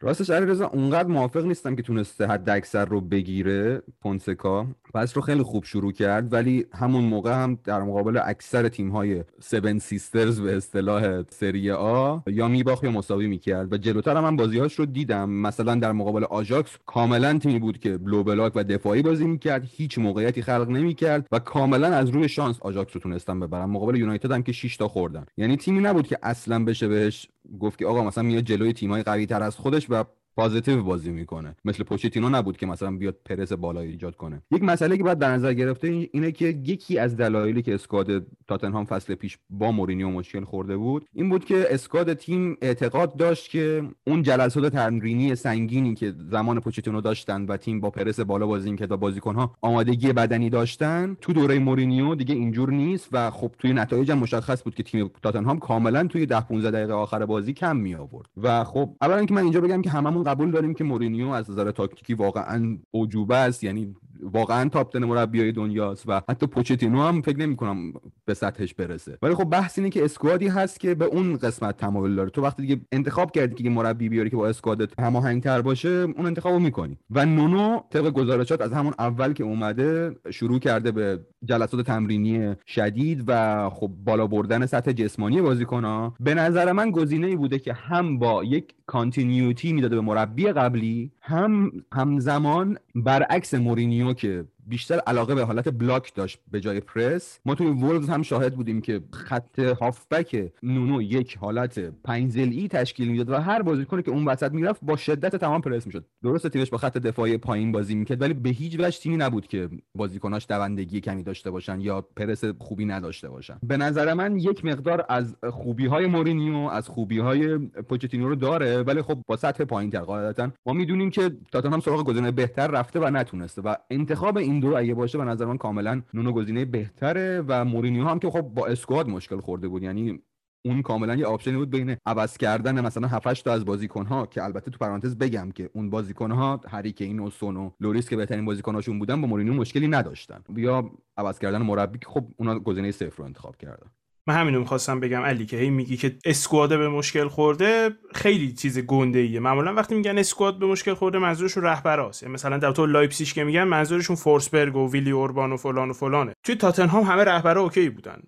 راستش 0.05 0.31
علیرضا 0.31 0.67
اونقدر 0.67 1.09
موافق 1.09 1.45
نیستم 1.45 1.77
که 1.77 1.83
تونسته 1.83 2.27
حد 2.27 2.51
اکثر 2.51 2.85
رو 2.85 3.01
بگیره 3.01 3.83
فونسکا. 4.01 4.67
فصل 4.95 5.17
رو 5.17 5.23
خیلی 5.23 5.43
خوب 5.43 5.65
شروع 5.65 5.93
کرد 5.93 6.33
ولی 6.33 6.67
همون 6.75 7.05
موقع 7.05 7.33
هم 7.33 7.59
در 7.65 7.83
مقابل 7.83 8.21
اکثر 8.25 8.69
تیم 8.69 8.91
های 8.91 9.25
7 9.55 9.79
sisters 9.79 10.41
به 10.41 10.57
اصطلاح 10.57 11.23
سری 11.31 11.71
آ 11.71 12.19
یا 12.27 12.49
میباخت 12.49 12.85
یا 12.85 12.91
مساوی 12.91 13.27
می‌کرد. 13.27 13.73
و 13.73 13.77
جلوتر 13.77 14.17
هم, 14.17 14.25
من 14.25 14.37
بازیهاش 14.37 14.75
رو 14.75 14.87
دیدم. 14.87 15.31
مثلا 15.31 15.75
در 15.75 15.93
مقابل 15.93 16.25
آژاکس 16.25 16.79
کاملا 16.87 17.39
تیمی 17.39 17.59
بود 17.59 17.79
که 17.79 17.99
low 18.05 18.23
block 18.23 18.53
و 18.57 18.65
دفاعی 18.65 19.03
بازی 19.03 19.25
می‌کرد 19.25 19.65
هیچ 19.67 19.99
موقعیتی 19.99 20.43
خلق 20.43 20.69
نمی‌کرد 20.69 21.27
و 21.33 21.39
کاملا 21.39 21.89
از 21.89 22.09
روی 22.09 22.29
شانس 22.29 22.59
آژاکس 22.61 22.91
رو 22.95 23.01
تونستن 23.01 23.41
ببرن 23.41 23.65
مقابل 23.65 23.97
یونایتد 23.97 24.33
هم 24.33 24.43
که 24.43 24.53
6 24.53 24.77
تا 24.77 24.89
خوردن. 24.89 25.25
یعنی 25.37 25.57
تیمی 25.57 25.81
نبود 25.81 26.07
که 26.07 26.19
اصلا 26.23 26.65
بشه 26.65 26.89
بهش 26.89 27.29
گفت 27.61 27.79
که 27.79 27.87
آقا 27.87 28.05
مثلا 28.05 28.25
میاد 28.25 28.45
جلوی 28.45 28.73
تیمای 28.73 29.03
قوی 29.03 29.27
تر 29.27 29.43
از 29.43 29.57
خودش 29.57 29.87
و 29.91 30.05
positive 30.37 30.83
بازی 30.83 31.11
می‌کنه. 31.11 31.57
مثل 31.65 31.85
پوچتینو 31.85 32.29
نبود 32.29 32.57
که 32.57 32.67
مثلا 32.67 32.91
بیاد 32.91 33.17
پرس 33.25 33.53
بالا 33.53 33.81
ایجاد 33.81 34.17
کنه. 34.17 34.43
یک 34.51 34.63
مسئله 34.63 34.97
که 34.97 35.03
باید 35.03 35.19
در 35.19 35.33
نظر 35.33 35.53
گرفته 35.53 36.09
اینه 36.13 36.33
که 36.33 36.45
یکی 36.47 36.99
از 36.99 37.17
دلایلی 37.17 37.63
که 37.63 37.75
squad 37.75 38.27
تاتنهام 38.49 38.85
فصل 38.85 39.15
پیش 39.15 39.39
با 39.51 39.73
مورینیو 39.73 40.11
مشکل 40.11 40.45
خورده 40.45 40.77
بود 40.77 41.07
این 41.15 41.29
بود 41.29 41.45
که 41.45 41.67
squad 41.71 42.15
تیم 42.15 42.57
اعتقاد 42.63 43.17
داشت 43.17 43.51
که 43.51 43.83
اون 44.07 44.23
جلسات 44.23 44.73
تمرینی 44.73 45.35
سنگینی 45.35 45.95
که 45.95 46.15
زمان 46.31 46.61
پوچتینو 46.61 47.01
داشتن 47.01 47.45
و 47.45 47.57
تیم 47.57 47.81
با 47.81 47.91
پرس 47.91 48.21
بالا 48.21 48.47
بازی 48.47 48.71
می‌کرد 48.71 48.93
و 48.93 48.97
بازیکنها 48.97 49.57
آمادگی 49.61 50.13
بدنی 50.13 50.51
داشتن 50.51 51.17
تو 51.21 51.33
دوره 51.33 51.59
مورینیو 51.59 52.15
دیگه 52.15 52.35
اینجور 52.35 52.71
نیست 52.71 53.09
و 53.13 53.31
خب 53.31 53.53
توی 53.59 53.73
نتایج 53.73 54.11
هم 54.11 54.19
مشخص 54.19 54.63
بود 54.63 54.75
که 54.75 54.83
تیم 54.83 55.11
تاتنهام 55.23 55.59
کاملا 55.59 56.07
توی 56.07 56.27
10 56.27 56.41
15 56.41 56.71
دقیقه 56.71 56.93
آخر 56.93 57.27
بازی 57.27 57.53
کم 57.53 57.77
می 57.77 57.95
آورد 57.95 58.29
و 58.43 58.65
خب 58.65 58.97
اولا 59.01 59.25
که 59.25 59.35
من 59.35 59.43
اینجا 59.43 59.61
بگم 59.61 59.83
که 59.83 59.91
هممون 59.91 60.22
قبول 60.23 60.51
داریم 60.51 60.75
که 60.75 60.85
مورینیو 60.85 61.29
از 61.29 61.51
نظر 61.51 61.71
تاکتیکی 61.71 62.15
واقعا 62.15 62.79
عجوبه 62.95 63.37
است. 63.37 63.65
یعنی 63.65 63.97
واقعا 64.23 64.69
top 64.69 64.93
ten 64.93 65.05
مربیای 65.05 65.53
دنیاست 65.53 66.05
و 66.09 66.21
حتی 66.29 66.47
پوچتینو 66.47 67.03
هم 67.03 67.23
فکر 67.23 67.39
نمی 67.39 67.57
کنم 67.57 67.93
به 68.25 68.35
سطحش 68.35 68.75
برسه. 68.75 69.19
ولی 69.23 69.35
خب 69.35 69.45
بحث 69.45 69.79
اینه 69.79 69.91
که 69.91 70.05
squad 70.05 70.41
ی 70.41 70.49
هست 70.49 70.81
که 70.81 70.95
به 70.95 71.05
اون 71.05 71.37
قسمت 71.37 71.77
تمایل 71.77 72.15
داره. 72.15 72.31
تو 72.31 72.43
وقتی 72.43 72.63
دیگه 72.63 72.81
انتخاب 72.93 73.31
کردی 73.33 73.63
که 73.63 73.71
مربی 73.71 74.09
بیاری 74.09 74.31
که 74.31 74.37
با 74.37 74.49
squad 74.49 74.92
ت 74.92 75.01
هماهنگتر 75.01 75.63
باشه 75.63 75.89
اون 75.89 76.27
انتخابو 76.27 76.59
می‌کنی. 76.59 76.99
و 77.11 77.27
نونو 77.27 77.81
طبق 77.91 78.11
گزارشات 78.11 78.61
از 78.61 78.73
همون 78.73 78.93
اول 78.99 79.33
که 79.33 79.45
اومده 79.45 80.17
شروع 80.31 80.59
کرده 80.59 80.93
به 80.93 81.21
جلسات 81.45 81.87
تمرینی 81.87 82.55
شدید 82.67 83.25
و 83.27 83.71
خب 83.71 83.91
بالا 84.05 84.27
بردن 84.27 84.67
سطح 84.67 84.93
جسمانی 84.93 85.41
بازیکن‌ها 85.41 86.15
به 86.21 86.35
نظر 86.35 86.73
من 86.73 86.91
گزینه 86.91 87.37
بوده 87.37 87.59
که 87.59 87.73
هم 87.73 88.19
با 88.19 88.45
یک 88.45 88.75
continuity 88.87 89.73
می‌داده 89.73 89.95
به 89.95 90.03
مربی 90.03 90.47
قبلی 90.47 91.11
هم 91.21 91.73
همزمان 91.93 92.79
برعکس 92.95 93.55
مورینیو 93.55 94.12
که 94.15 94.45
بیشتر 94.67 94.99
علاقه 94.99 95.35
به 95.35 95.45
حالت 95.45 95.69
block 95.79 96.15
داشت 96.15 96.39
به 96.51 96.61
جای 96.61 96.81
پرس. 96.81 97.41
ما 97.45 97.55
توی 97.55 97.67
وولز 97.67 98.09
هم 98.09 98.23
شاهد 98.23 98.55
بودیم 98.55 98.81
که 98.81 99.01
خط 99.13 99.59
هافبک 99.59 100.53
نونو 100.63 101.03
یک 101.03 101.37
حالت 101.37 101.79
پنجزلی 102.05 102.69
تشکیل 102.69 103.09
می‌داد 103.09 103.31
و 103.31 103.35
هر 103.35 103.63
بازیکنی 103.63 104.03
که 104.03 104.11
اون 104.11 104.25
وسط 104.25 104.53
می‌رفت 104.53 104.81
با 104.85 104.97
شدت 104.97 105.37
تمام 105.37 105.61
پرس 105.61 105.87
می‌شد. 105.87 106.05
درست 106.23 106.49
تیمش 106.49 106.71
با 106.71 106.79
خط 106.79 106.99
دفاعی 106.99 107.37
پایین 107.37 107.73
بازی 107.73 107.95
می‌کرد 107.95 108.23
ولی 108.23 108.35
به 108.35 108.51
هیچ 108.51 108.77
وجه 108.81 108.99
تیمی 108.99 109.17
نبود 109.17 109.47
که 109.47 109.69
بازیکناش 109.95 110.47
دوندگی 110.49 111.01
کمی 111.01 111.23
داشته 111.23 111.51
باشن 111.51 111.81
یا 111.81 112.01
پرس 112.01 112.45
خوبی 112.45 112.85
نداشته 112.85 113.29
باشن. 113.29 113.59
به 113.63 113.77
نظر 113.77 114.15
من 114.15 114.37
یک 114.37 114.65
مقدار 114.65 115.07
از 115.09 115.37
خوبی 115.51 115.87
های 115.87 116.07
مورینیو 116.07 116.57
از 116.57 116.89
خوبی 116.89 117.19
های 117.19 117.59
پوچتینو 117.59 118.29
رو 118.29 118.35
داره 118.35 118.83
ولی 118.83 119.03
خب 119.03 119.19
با 119.27 119.37
سطح 119.37 119.65
پایین 119.65 119.91
تر 119.91 120.53
ما 120.67 120.73
می‌دونیم 120.73 121.11
که 121.11 121.31
تاتنهام 121.53 121.81
سراغ 121.81 122.05
گزینه 122.05 122.31
بهتر 122.31 122.67
رفته 122.67 123.01
و 123.01 123.11
نتونسته 123.11 123.63
و 123.63 123.75
انتخاب 123.91 124.37
این 124.37 124.52
دو 124.61 124.77
اگه 124.77 124.95
باشه 124.95 125.19
به 125.19 125.25
نظر 125.25 125.45
من 125.45 125.57
کاملا 125.57 126.03
نونو 126.15 126.33
گزینه 126.33 126.65
بهتره 126.65 127.45
و 127.49 127.65
مورینیو 127.65 128.05
هم 128.05 128.19
که 128.19 128.31
خب 128.31 128.41
با 128.41 128.67
اسکواد 128.67 129.09
مشکل 129.09 129.41
خورده 129.41 129.69
بود. 129.69 129.83
یعنی 129.83 130.23
اون 130.65 130.83
کاملا 130.83 131.15
یه 131.15 131.27
option 131.27 131.52
ی 131.52 131.57
بود 131.57 131.71
بین 131.71 131.97
عوض 132.07 132.37
کردن 132.37 132.81
مثلا 132.81 133.09
7 133.09 133.45
تا 133.45 133.53
از 133.53 133.65
بازیکن 133.65 134.07
ها 134.07 134.27
که 134.27 134.45
البته 134.45 134.71
تو 134.71 134.79
پرانتز 134.79 135.19
بگم 135.19 135.51
که 135.51 135.71
اون 135.73 135.91
بازیکن 135.91 136.31
ها 136.31 136.61
هری 136.69 136.93
کین 136.93 137.19
و 137.19 137.31
سون 137.31 137.57
و 137.57 137.71
لوریس 137.81 138.09
که 138.09 138.17
بهترین 138.17 138.45
بازیکناشون 138.45 138.99
بودن 138.99 139.21
با 139.21 139.29
مورینیو 139.29 139.55
مشکلی 139.55 139.89
نداشتن. 139.89 140.45
یا 140.57 140.91
عوض 141.17 141.39
کردن 141.39 141.63
مربی 141.63 141.99
که 141.99 142.07
خب 142.07 142.25
اونا 142.37 142.59
گزینه 142.59 142.91
صفر 142.91 143.17
رو 143.17 143.25
انتخاب 143.25 143.57
کردن. 143.57 143.91
من 144.27 144.35
همینو 144.35 144.59
می‌خواستم 144.59 145.01
بگم 145.01 145.21
علی 145.21 145.47
که 145.47 145.57
هی 145.57 145.71
میگی 145.71 145.97
که 145.97 146.17
squad 146.25 146.68
ه 146.68 146.77
به 146.77 146.89
مشکل 146.89 147.29
خورده 147.29 147.91
خیلی 148.15 148.53
چیز 148.53 148.79
گنده 148.79 149.19
ایه 149.19 149.41
معمولا 149.41 149.75
وقتی 149.75 149.95
میگن 149.95 150.19
squad 150.19 150.59
به 150.59 150.67
مشکل 150.67 150.95
خورده 150.95 151.19
منظورشون 151.19 151.63
رهبراست. 151.63 152.23
یعنی 152.23 152.35
مثلا 152.35 152.59
در 152.59 152.73
تو 152.73 152.87
لایپسیش 152.87 153.35
که 153.35 153.45
میگن 153.45 153.65
منظورشون 153.65 154.17
فورسبرگ 154.17 154.77
و 154.77 154.91
ویلی 154.93 155.11
اوربان 155.11 155.53
و 155.53 155.57
فلان 155.57 155.91
و 155.91 155.93
فلانه. 155.93 156.33
توی 156.45 156.55
تاتنهام 156.55 157.05
همه 157.05 157.25
رهبرا 157.25 157.61
okay 157.61 157.89
بودن. 157.89 158.23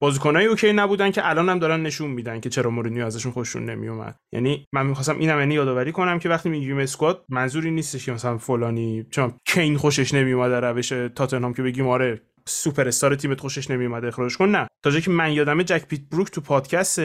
بازیکنای 0.00 0.46
okay 0.46 0.72
نبودن 0.72 1.10
که 1.10 1.28
الان 1.28 1.48
هم 1.48 1.58
دارن 1.58 1.82
نشون 1.82 2.10
میدن 2.10 2.40
که 2.40 2.50
چرا 2.50 2.70
مورینیو 2.70 3.06
ازشون 3.06 3.32
خوششون 3.32 3.64
نمیومد. 3.64 4.16
یعنی 4.32 4.66
من 4.72 4.86
می‌خواستم 4.86 5.18
اینم 5.18 5.38
یعنی 5.38 5.54
یادآوری 5.54 5.92
کنم 5.92 6.18
که 6.18 6.28
وقتی 6.28 6.48
میگیم 6.48 6.78
squad 6.78 7.24
منظوری 7.28 7.70
نیستش 7.70 8.06
که 8.06 8.12
مثلا 8.12 8.38
فلانی 8.38 9.06
چون 9.10 9.32
کین 9.46 9.76
خوشش 9.76 10.14
نمیومد 10.14 10.52
روش 10.52 10.88
تاتنهام 10.88 11.54
که 11.54 11.62
بگیم 11.62 11.88
آره 11.88 12.20
سوپر 12.48 12.88
استار 12.88 13.14
تیمت 13.14 13.40
خوشش 13.40 13.70
نمیومد 13.70 14.04
اخراجش 14.04 14.36
کن 14.36 14.48
نه. 14.48 14.68
تا 14.84 14.90
جایی 14.90 15.02
که 15.02 15.10
من 15.10 15.32
یادمه 15.32 15.64
جک 15.64 15.86
پیت 15.86 16.00
بروک 16.10 16.30
تو 16.30 16.40
پادکست 16.40 16.98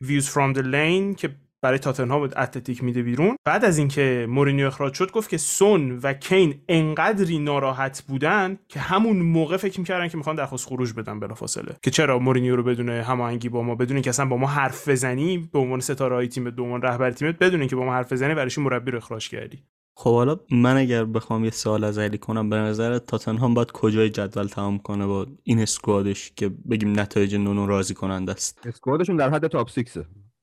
Views 0.00 0.28
from 0.28 0.52
the 0.52 0.58
Lane 0.58 1.14
که 1.14 1.30
برای 1.62 1.78
تاتنهام 1.78 2.22
Athletic 2.22 2.84
میده 2.84 3.02
بیرون 3.02 3.36
بعد 3.44 3.64
از 3.64 3.78
اینکه 3.78 4.26
مورینیو 4.28 4.66
اخراج 4.66 4.94
شد 4.94 5.10
گفت 5.10 5.30
که 5.30 5.36
سون 5.36 5.98
و 6.02 6.12
کین 6.12 6.54
انقدری 6.68 7.38
ناراحت 7.38 8.02
بودن 8.08 8.58
که 8.68 8.80
همون 8.80 9.16
موقع 9.16 9.56
فکر 9.56 9.80
می‌کردن 9.80 10.08
که 10.08 10.16
می‌خوان 10.16 10.36
درخواست 10.36 10.66
خروج 10.66 10.92
بدن 10.92 11.20
بلافاصله. 11.20 11.76
که 11.82 11.90
چرا 11.90 12.18
مورینیو 12.18 12.56
رو 12.56 12.62
بدون 12.62 12.88
هماهنگی 12.88 13.48
با 13.48 13.62
ما 13.62 13.74
بدون 13.74 14.02
که 14.02 14.10
اصلا 14.10 14.26
با 14.26 14.36
ما 14.36 14.46
حرف 14.46 14.88
بزنی 14.88 15.38
به 15.52 15.58
عنوان 15.58 15.80
ستاره 15.80 16.16
های 16.16 16.28
تیمت 16.28 16.52
به 16.52 16.62
عنوان 16.62 16.82
رهبر 16.82 17.10
تیمت 17.10 17.38
بدون 17.38 17.66
که 17.66 17.76
با 17.76 17.84
ما 17.84 17.92
حرف 17.94 18.12
بزنی 18.12 18.34
برایش 18.34 18.58
مربی 18.58 18.90
رو 18.90 18.98
اخراج 18.98 19.28
کردی؟ 19.28 19.62
خب 20.00 20.14
حالا 20.14 20.36
من 20.50 20.76
اگر 20.76 21.04
بخوام 21.04 21.44
یه 21.44 21.50
سوال 21.50 21.84
از 21.84 21.98
علی 21.98 22.18
کنم 22.18 22.50
به 22.50 22.56
نظر 22.56 22.98
تاتنهام 22.98 23.54
باید 23.54 23.72
کجای 23.72 24.10
جدول 24.10 24.46
تمام 24.46 24.78
کنه 24.78 25.06
با 25.06 25.26
این 25.42 25.60
squad 25.60 26.11
ش 26.11 26.32
که 26.36 26.48
بگیم 26.48 27.00
نتایج 27.00 27.34
نونو 27.34 27.66
راضی 27.66 27.94
کننده 27.94 28.32
است؟ 28.32 28.66
squad 28.66 28.94
شون 28.94 29.16
در 29.16 29.30
حد 29.30 29.46
top 29.46 29.70
6 29.70 29.84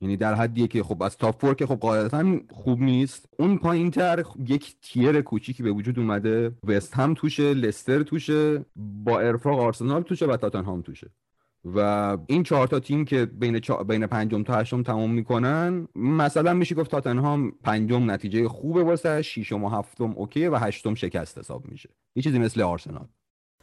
یعنی 0.02 0.18
در 0.18 0.34
حدیه 0.34 0.68
که 0.68 0.84
خب 0.84 1.04
از 1.04 1.18
top 1.18 1.42
4 1.42 1.56
که 1.56 1.66
خب 1.66 1.76
قاعدتا 1.76 2.40
خوب 2.52 2.82
نیست. 2.82 3.30
اون 3.40 3.58
پایین 3.58 3.92
تر 3.92 4.24
یک 4.48 4.76
tier 4.82 5.22
کوچیکی 5.22 5.64
به 5.64 5.72
وجود 5.72 6.00
اومده. 6.00 6.52
وستهم 6.64 7.14
توشه 7.14 7.54
لستر 7.54 8.04
توشه 8.04 8.66
با 8.76 9.20
ارفاق 9.20 9.60
آرسنال 9.60 10.02
توشه 10.02 10.26
و 10.26 10.38
تاتنهام 10.38 10.82
توشه. 10.82 11.12
و 11.66 12.18
این 12.28 12.44
چهار 12.44 12.68
تا 12.68 12.80
تیم 12.80 13.06
که 13.06 13.26
بین 13.26 13.60
چا... 13.60 13.84
بین 13.84 14.08
پنجم 14.08 14.44
تا 14.44 14.56
هشتم 14.56 14.84
تمام 14.84 15.12
می‌کنن 15.12 15.88
مثلا 15.96 16.54
میشه 16.54 16.76
گفت 16.76 16.92
تاتنهام 16.92 17.52
پنجم 17.52 18.12
نتیجه 18.12 18.48
خوبه 18.48 18.84
واسه 18.84 19.22
ششم 19.22 19.64
و 19.64 19.70
هفتم 19.70 20.12
okay 20.12 20.48
و 20.48 20.56
هشتم 20.56 20.96
شکست 20.96 21.38
حساب 21.38 21.68
میشه. 21.68 21.90
یه 22.16 22.24
چیزی 22.24 22.40
مثل 22.40 22.62
آرسنال. 22.62 23.08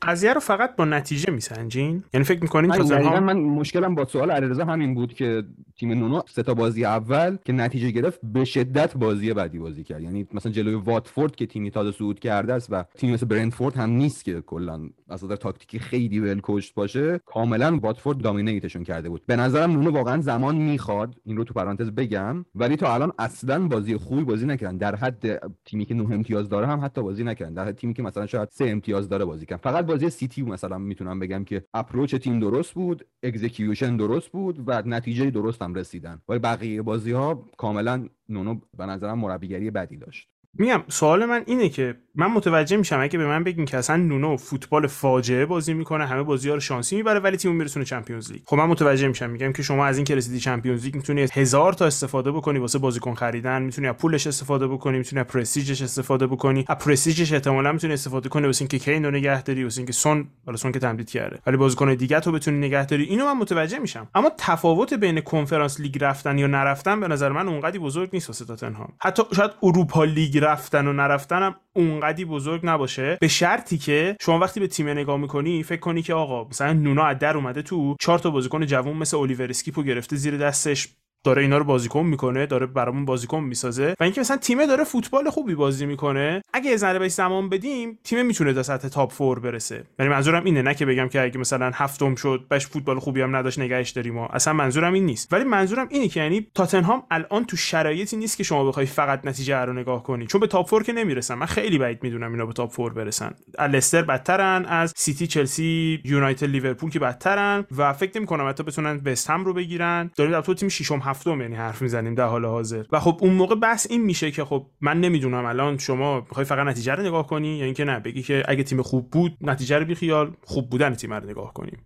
قضیه 0.03 0.33
رو 0.33 0.41
فقط 0.41 0.77
با 0.77 0.85
نتیجه 0.85 1.33
میسنجین؟ 1.33 2.05
یعنی 2.15 2.25
فکر 2.25 2.43
می‌کنین 2.43 2.71
تاتنهام 2.71 3.25
من 3.25 3.39
مشکلم 3.39 3.95
با 3.95 4.05
سوال 4.05 4.31
علیرضا 4.31 4.65
همین 4.65 4.95
بود 4.95 5.15
که 5.15 5.43
تیم 5.77 5.93
نونو 5.93 6.21
سه 6.29 6.43
تا 6.43 6.55
بازی 6.55 6.85
اول 6.85 7.37
که 7.45 7.53
نتیجه 7.53 7.91
گرفت 7.91 8.21
به 8.23 8.45
شدت 8.45 8.97
بازی 8.97 9.33
بدی 9.33 9.59
بازی 9.59 9.85
کرد. 9.85 10.03
یعنی 10.03 10.27
مثلا 10.33 10.53
جلوی 10.53 10.75
واتفورد 10.75 11.37
که 11.37 11.47
تیمی 11.47 11.71
تازه 11.71 11.93
صعود 11.93 12.21
کرده 12.21 12.55
است 12.55 12.69
و 12.71 12.85
تیم 12.95 13.15
مثل 13.15 13.27
برنتفورد 13.27 13.77
هم 13.77 13.91
نیست 13.91 14.25
که 14.25 14.41
کلا 14.41 14.81
از 15.09 15.25
نظر 15.25 15.37
تاکتیکی 15.37 15.79
خیلی 15.79 16.19
ول 16.19 16.41
باشه 16.75 17.21
کاملا 17.27 17.77
واتفورد 17.77 18.19
dominate 18.19 18.63
شون 18.63 18.85
کرده 18.85 19.09
بود. 19.09 19.23
به 19.27 19.37
نظرم 19.37 19.73
نونو 19.73 19.91
واقعا 19.91 20.21
زمان 20.21 20.57
می‌خواد 20.57 21.15
این 21.25 21.37
رو 21.37 21.45
تو 21.45 21.55
پرانتز 21.55 21.91
بگم 21.91 22.45
ولی 22.55 22.77
تا 22.77 22.95
الان 22.95 23.13
اصلا 23.19 23.69
بازی 23.69 23.97
خوبی 23.97 24.25
بازی 24.25 24.47
نکردن. 24.47 24.77
در 24.77 24.97
حد 24.97 25.53
تیمی 25.65 25.85
که 25.85 25.95
9 25.95 26.15
امتیاز 26.15 26.49
داره 26.49 26.67
هم 26.67 26.85
حتی 26.85 27.03
بازی 27.03 27.25
نکردن. 27.25 27.55
در 27.55 27.65
حد 27.65 27.77
تیمی 27.77 27.95
که 27.95 28.03
مثلا 28.03 28.27
شاید 28.27 28.49
سه 28.53 28.65
امتیاز 28.65 29.09
داره 29.09 29.25
بازی 29.25 29.47
کردن 29.47 29.63
فقط 29.63 29.87
بازی 29.93 30.11
سیتی 30.11 30.43
مثلا 30.43 30.79
می‌تونم 30.79 31.21
بگم 31.21 31.45
که 31.45 31.65
approach 31.75 32.15
تیم 32.15 32.41
درست 32.41 32.75
بود 32.75 33.07
execution 33.23 33.97
درست 33.97 34.29
بود 34.33 34.65
و 34.69 34.83
نتیجه 34.87 35.31
درست 35.31 35.63
هم 35.63 35.75
رسیدن. 35.75 36.23
ولی 36.29 36.39
بقیه 36.39 36.83
بازی 36.83 37.13
ها 37.13 37.51
کاملا 37.59 38.09
نونو 38.29 38.61
به 38.79 38.87
نظرم 38.87 39.19
مربیگری 39.19 39.71
بدی 39.71 39.97
داشت. 39.97 40.32
میگم 40.59 40.83
سوال 40.89 41.25
من 41.25 41.43
اینه 41.47 41.69
که 41.69 41.95
من 42.15 42.27
متوجه 42.27 42.77
میشم 42.77 43.01
اگه 43.01 43.19
به 43.19 43.27
من 43.27 43.45
بگین 43.45 43.65
که 43.65 43.77
اصلا 43.77 43.97
نونو 43.97 44.37
فوتبال 44.37 44.87
فاجعه 44.87 45.47
بازی 45.47 45.75
می‌کنه 45.75 46.07
همه 46.07 46.23
بازی 46.23 46.49
ها 46.49 46.55
رو 46.55 46.61
شانسی 46.61 46.97
می‌بره 46.97 47.21
ولی 47.21 47.37
تیم 47.37 47.53
میرسونه 47.53 47.85
Champions 47.85 48.33
League. 48.33 48.43
خب 48.45 48.57
من 48.57 48.65
متوجه 48.65 49.09
میشم 49.09 49.31
میگم 49.31 49.53
که 49.53 49.63
شما 49.63 49.87
از 49.87 49.97
این 49.97 50.05
که 50.05 50.21
Champions 50.21 50.85
League 50.85 50.95
می‌تونی 50.95 51.27
هزار 51.33 51.73
تا 51.73 51.87
استفاده 51.87 52.33
بکنی 52.33 52.59
واسه 52.59 52.79
بازیکن 52.79 53.15
خریدن 53.15 53.63
می‌تونی 53.63 53.89
از 53.89 53.95
پولش 53.95 54.27
استفاده 54.27 54.67
بکنی 54.69 54.99
می‌تونی 54.99 55.21
از 55.21 55.27
پرستیژش 55.27 55.83
استفاده 55.83 56.27
بکنی. 56.27 56.65
از 56.69 56.77
پرستیژش 56.77 57.33
احتمالاً 57.33 57.73
می‌تونی 57.73 57.93
استفاده 57.93 58.29
کنی 58.29 58.47
واسه 58.47 58.63
اینکه 58.63 58.79
کین 58.79 59.05
رو 59.05 59.11
نگه 59.11 59.43
داری 59.43 59.65
واسه 59.65 59.79
اینکه 59.79 59.93
سون 59.93 60.29
حالا 60.47 60.57
سون 60.57 60.73
که 60.73 60.79
تمدید 60.79 61.11
کرده. 61.11 61.39
ولی 61.47 61.57
بازیکن 61.57 61.95
دیگه 61.95 62.21
تو 62.21 62.33
بتونی 62.33 62.59
نگه 62.59 62.87
داری. 62.87 63.05
اینو 63.05 63.25
من 63.25 63.37
متوجه 63.41 63.79
میشم. 63.79 64.09
اما 64.15 64.31
تفاوت 64.39 64.95
بین 64.95 65.21
کنفرانس 65.21 65.81
لیگ 65.81 66.05
رفتن 66.05 66.39
یا 66.39 66.47
نرفتن 66.47 67.01
به 67.01 67.09
نظر 67.09 67.29
من 67.29 67.49
اونقدی 67.49 67.79
بزرگ 67.79 68.11
نیست 68.13 68.29
واسه 68.29 68.45
تاتنهام. 68.45 68.93
حتی 69.01 69.23
شاید 69.37 69.51
اروپا 69.63 70.05
لیگ 70.05 70.42
رفتن 70.43 70.87
و 70.87 70.93
نرفتنم 70.93 71.57
اونقدی 71.73 72.25
بزرگ 72.25 72.61
نباشه. 72.65 73.19
به 73.21 73.29
شرطی 73.29 73.79
که 73.79 74.17
شما 74.21 74.39
وقتی 74.39 74.61
به 74.61 74.67
تیم 74.67 74.89
نگاه 74.89 75.17
می‌کنی 75.17 75.63
فکر 75.63 75.81
کنی 75.81 76.03
که 76.03 76.15
آقا 76.15 76.45
مثلا 76.45 76.73
نونو 76.73 77.05
از 77.05 77.19
در 77.19 77.37
اومده 77.37 77.63
تو 77.63 77.97
چهار 78.01 78.19
تا 78.19 78.31
بازیکن 78.31 78.67
جوون 78.67 78.97
مثل 78.97 79.17
الیور 79.17 79.51
اسکیپو 79.51 79.83
گرفته 79.83 80.17
زیر 80.17 80.37
دستش. 80.37 80.89
داره 81.25 81.43
اینا 81.43 81.59
رو 81.59 81.65
بازیکن 81.65 82.07
می‌کنه 82.07 82.47
داره 82.47 82.67
برامون 82.67 83.05
بازیکن 83.05 83.41
می‌سازه 83.41 83.95
و 84.01 84.05
اینکه 84.05 84.21
مثلا 84.21 84.37
تیم 84.37 84.67
داره 84.67 84.85
فوتبال 84.85 85.31
خوبی 85.31 85.55
بازی 85.55 85.87
می‌کنه 85.87 86.43
اگه 86.53 86.71
یه 86.71 86.77
ذره 86.77 86.99
بهش 86.99 87.13
زمان 87.13 87.49
بدیم 87.49 87.99
تیم 88.05 88.27
می‌تونه 88.27 88.53
تا 88.53 88.63
سطح 88.63 88.89
top 88.89 89.13
four 89.13 89.41
برسه. 89.41 89.85
یعنی 89.99 90.13
منظورم 90.13 90.45
اینه 90.45 90.63
نه 90.63 90.75
که 90.75 90.87
بگم 90.87 91.09
که 91.09 91.23
اگه 91.23 91.39
مثلا 91.39 91.71
هفتم 91.75 92.15
شد 92.15 92.45
بهش 92.49 92.67
فوتبال 92.67 92.99
خوبی 92.99 93.21
هم 93.21 93.37
نداشت 93.37 93.59
نگهش 93.59 93.91
داریم 93.91 94.19
و 94.19 94.29
اصلا 94.33 94.53
منظورم 94.53 94.93
این 94.93 95.07
نیست. 95.07 95.33
ولی 95.33 95.45
منظورم 95.45 95.89
اینه 95.91 96.09
که 96.09 96.21
یعنی 96.21 96.47
تاتنهام 96.55 97.03
الان 97.11 97.45
تو 97.45 97.57
شرایطی 97.57 98.17
نیست 98.17 98.37
که 98.37 98.45
شما 98.45 98.65
بخوای 98.65 98.87
فقط 98.87 99.27
نتیجه 99.27 99.57
رو 99.57 99.73
نگاه 99.73 100.03
کنی. 100.03 100.27
چون 100.27 100.41
به 100.41 100.47
top 100.47 100.69
four 100.69 100.83
که 100.83 100.93
نمی‌رسن. 100.93 101.35
من 101.35 101.47
خیلی 101.47 101.79
بعید 101.79 102.03
می‌دونم 102.03 102.33
اینا 102.33 102.47
به 102.47 102.53
top 102.53 102.73
four 102.73 102.93
برسن. 102.93 103.35
لستر 103.59 104.03
بدترن 104.03 104.65
از 104.65 104.93
سیتی 104.97 105.27
چلسی 105.27 106.01
یونایتد 106.05 106.47
لیورپول 106.47 106.91
که 106.91 106.99
بدترن 106.99 107.65
و 107.77 107.93
فکر 107.93 108.19
نمی 108.19 108.27
کنم 108.27 108.49
حتی 108.49 108.63
بتونن 108.63 109.01
وست 109.05 109.31
هم 109.31 109.45
رو 109.45 109.53
بگیرن. 109.53 110.11
داریم 110.17 110.33
در 110.33 110.41
تو 110.41 110.55
تیم 110.55 110.69
ششم 110.69 111.12
هفتم 111.13 111.41
یعنی 111.41 111.55
حرف 111.57 111.83
می‌زنیم 111.83 112.15
در 112.15 112.27
حال 112.27 112.45
حاضر. 112.45 112.85
و 112.93 113.01
خب 113.01 113.19
اون 113.21 113.33
موقع 113.33 113.55
بحث 113.55 113.87
این 113.91 114.03
میشه 114.03 114.31
که 114.31 114.45
خب 114.45 114.67
من 114.81 115.01
نمی‌دونم 115.01 115.45
الان 115.45 115.79
شما 115.79 116.21
می‌خوای 116.21 116.45
فقط 116.45 116.67
نتیجه 116.67 116.95
رو 116.95 117.03
نگاه 117.03 117.27
کنی 117.27 117.59
یا 117.59 117.65
اینکه 117.65 117.85
نه؟ 117.85 118.01
بگی 118.01 118.23
که 118.23 118.43
اگه 118.49 118.63
تیم 118.63 118.83
خوب 118.83 119.11
بود 119.11 119.37
نتیجه 119.41 119.79
رو 119.79 119.85
بیخیال 119.85 120.33
خوب 120.45 120.71
بودن 120.71 120.95
تیم 120.95 121.13
رو 121.13 121.31
نگاه 121.31 121.55
کنیم. 121.55 121.85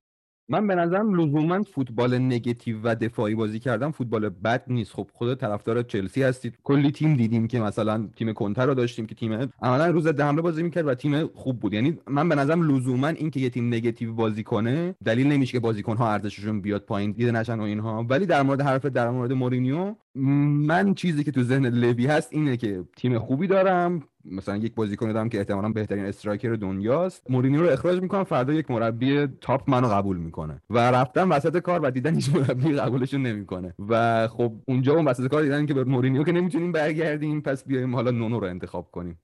من 0.48 0.66
به 0.66 0.74
نظرم 0.74 1.20
لزوما 1.20 1.62
فوتبال 1.62 2.18
نگتیو 2.18 2.76
و 2.84 2.94
دفاعی 2.94 3.34
بازی 3.34 3.58
کردن 3.60 3.90
فوتبال 3.90 4.28
بد 4.28 4.64
نیست. 4.66 4.92
خب 4.92 5.08
خود 5.12 5.34
طرفدار 5.34 5.82
چلسی 5.82 6.22
هستید. 6.22 6.58
کلی 6.64 6.90
تیم 6.90 7.16
دیدیم 7.16 7.48
که 7.48 7.60
مثلا 7.60 8.08
تیم 8.16 8.32
کونته 8.32 8.66
رو 8.66 8.74
داشتیم 8.74 9.06
که 9.06 9.14
تیم 9.14 9.52
عملا 9.62 9.86
رو 9.86 10.06
ضد 10.06 10.24
حمله 10.24 10.42
بازی 10.42 10.62
می‌کرد 10.62 10.86
و 10.86 10.94
تیم 10.94 11.26
خوب 11.26 11.60
بود. 11.60 11.74
یعنی 11.74 11.98
من 12.06 12.28
به 12.28 12.34
نظرم 12.34 12.70
لزوما 12.70 13.08
این 13.08 13.30
که 13.30 13.40
یه 13.40 13.50
تیم 13.50 13.74
نگتیو 13.74 14.14
بازی 14.14 14.42
کنه 14.42 14.94
دلیل 15.04 15.26
نمیشه 15.26 15.52
که 15.52 15.60
بازیکن 15.60 15.96
ها 15.96 16.12
ارزششون 16.12 16.60
بیاد 16.60 16.82
پایین. 16.82 17.12
دیده 17.12 17.32
نشن 17.32 17.60
و 17.60 17.62
اینها. 17.62 18.06
ولی 18.08 18.26
در 18.26 18.42
مورد 18.42 18.60
حرف 18.60 18.86
در 18.86 19.10
مورد 19.10 19.32
مورینیو 19.32 19.94
من 20.16 20.94
چیزی 20.94 21.24
که 21.24 21.30
تو 21.30 21.42
ذهن 21.42 21.66
لوی 21.66 22.06
هست 22.06 22.32
اینه 22.32 22.56
که 22.56 22.84
تیم 22.96 23.18
خوبی 23.18 23.46
دارم. 23.46 24.02
مثلا 24.24 24.56
یک 24.56 24.74
بازیکن 24.74 25.12
دارم 25.12 25.28
که 25.28 25.38
احتمالا 25.38 25.68
بهترین 25.68 26.04
striker 26.04 26.52
دنیاست. 26.52 27.30
مورینیو 27.30 27.62
رو 27.62 27.68
اخراج 27.68 28.02
می‌کنم 28.02 28.24
فردا 28.24 28.52
یک 28.52 28.70
مربی 28.70 29.26
top 29.40 29.70
منو 29.70 29.88
قبول 29.88 30.16
می‌کنه. 30.16 30.62
و 30.70 30.78
رفتم 30.90 31.30
وسط 31.30 31.58
کار 31.58 31.80
و 31.80 31.90
دیدن 31.90 32.14
هیچ 32.14 32.34
مربی 32.34 32.72
قبولشون 32.72 33.22
نمی‌کنه. 33.22 33.74
و 33.88 34.28
خب 34.28 34.52
اونجا 34.68 34.94
اون 34.94 35.04
وسط 35.04 35.28
کار 35.28 35.42
دیدن 35.42 35.66
که 35.66 35.74
به 35.74 35.84
مورینیو 35.84 36.22
که 36.22 36.32
نمی‌تونیم 36.32 36.72
برگردیم 36.72 37.40
پس 37.40 37.64
بیایم 37.64 37.94
حالا 37.94 38.10
نونو 38.10 38.40
رو 38.40 38.46
انتخاب 38.46 38.90
کنیم. 38.90 39.18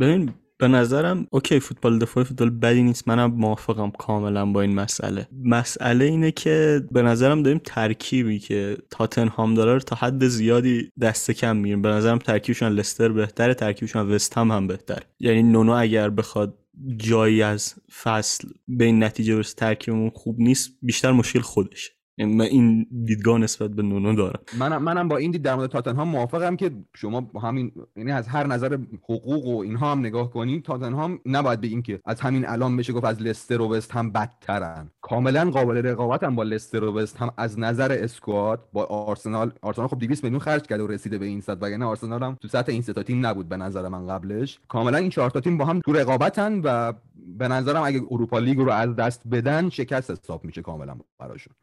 ببین 0.00 0.30
به 0.62 0.68
نظرم 0.68 1.26
اوکی 1.30 1.60
فوتبال 1.60 1.98
دفاعی 1.98 2.26
فوتبال 2.26 2.50
بدی 2.50 2.82
نیست. 2.82 3.08
منم 3.08 3.30
موافقم 3.34 3.90
کاملا 3.90 4.46
با 4.46 4.60
این 4.60 4.74
مسئله. 4.74 5.28
مسئله 5.44 6.04
اینه 6.04 6.30
که 6.30 6.82
به 6.90 7.02
نظرم 7.02 7.42
داریم 7.42 7.60
ترکیبی 7.64 8.38
که 8.38 8.76
تاتنهام 8.90 9.54
داره 9.54 9.80
تا 9.80 9.96
حد 9.96 10.26
زیادی 10.26 10.90
دست 11.00 11.30
کم 11.30 11.56
می‌گیریم. 11.56 11.82
به 11.82 11.88
نظرم 11.88 12.18
ترکیبشون 12.18 12.72
لستر 12.72 13.08
بهتره 13.08 13.54
ترکیبشون 13.54 14.10
وست 14.10 14.38
هم 14.38 14.66
بهتر 14.66 15.02
یعنی 15.20 15.42
نونو 15.42 15.72
اگر 15.72 16.10
بخواد 16.10 16.58
جایی 16.96 17.42
از 17.42 17.74
فصل 18.02 18.48
به 18.68 18.84
این 18.84 19.04
نتیجه 19.04 19.36
برسه 19.36 19.54
ترکیبمون 19.54 20.10
خوب 20.10 20.40
نیست 20.40 20.70
بیشتر 20.82 21.12
مشکل 21.12 21.40
خودشه. 21.40 21.90
من 22.24 22.44
این 22.44 22.86
دیدگاه 23.04 23.38
نسبت 23.38 23.70
به 23.70 23.82
نونو 23.82 24.14
دارم. 24.14 24.40
منم 24.58 24.82
منم 24.82 25.08
با 25.08 25.16
این 25.16 25.30
دید 25.30 25.42
در 25.42 25.54
مورد 25.54 25.70
تاتنهام 25.70 26.08
موافقم 26.08 26.56
که 26.56 26.70
شما 26.94 27.30
همین 27.42 27.72
یعنی 27.96 28.12
از 28.12 28.28
هر 28.28 28.46
نظر 28.46 28.78
حقوق 29.02 29.46
و 29.46 29.58
اینها 29.58 29.92
هم 29.92 29.98
نگاه 29.98 30.30
کنید 30.30 30.62
تاتنهام 30.64 31.18
نباید 31.26 31.60
بگیم 31.60 31.82
که 31.82 32.00
از 32.04 32.20
همین 32.20 32.48
الان 32.48 32.76
بشه 32.76 32.92
گفت 32.92 33.04
از 33.04 33.22
لستر 33.22 33.60
و 33.60 33.74
وست 33.74 33.92
هم 33.92 34.12
بدترن. 34.12 34.90
کاملا 35.00 35.50
قابل 35.50 35.76
رقابت 35.76 36.22
هم 36.22 36.36
با 36.36 36.42
لستر 36.42 36.84
و 36.84 36.98
وست 36.98 37.16
هم 37.16 37.30
از 37.36 37.58
نظر 37.58 37.92
اسکواد 37.92 38.68
با 38.72 38.84
آرسنال 38.84 39.52
آرسنال 39.62 39.88
خب 39.88 39.98
200 39.98 40.24
میلیون 40.24 40.40
خرج 40.40 40.62
کرده 40.62 40.82
و 40.82 40.86
رسیده 40.86 41.18
به 41.18 41.26
این 41.26 41.40
سطح 41.40 41.60
وگرنه 41.60 41.84
آرسنال 41.84 42.22
هم 42.22 42.36
تو 42.40 42.48
سطح 42.48 42.72
این 42.72 42.82
سه 42.82 42.92
تیم 42.92 43.26
نبود 43.26 43.48
به 43.48 43.56
نظر 43.56 43.88
من 43.88 44.06
قبلش. 44.06 44.58
کاملا 44.68 44.98
این 44.98 45.10
چهار 45.10 45.30
تا 45.30 45.40
تیم 45.40 45.58
با 45.58 45.64
هم 45.64 45.80
تو 45.80 45.92
رقابتن 45.92 46.60
و 46.64 46.92
به 47.38 47.48
نظرم 47.48 47.82
اگه 47.82 48.02
اروپا 48.10 48.38
لیگ 48.38 48.58
رو 48.58 48.70
از 48.70 48.96
دست 48.96 49.22
بدن 49.32 49.68
شکست 49.68 50.10
حساب 50.10 50.44
میشه 50.44 50.62
کاملا 50.62 50.96
براشون. 51.18 51.54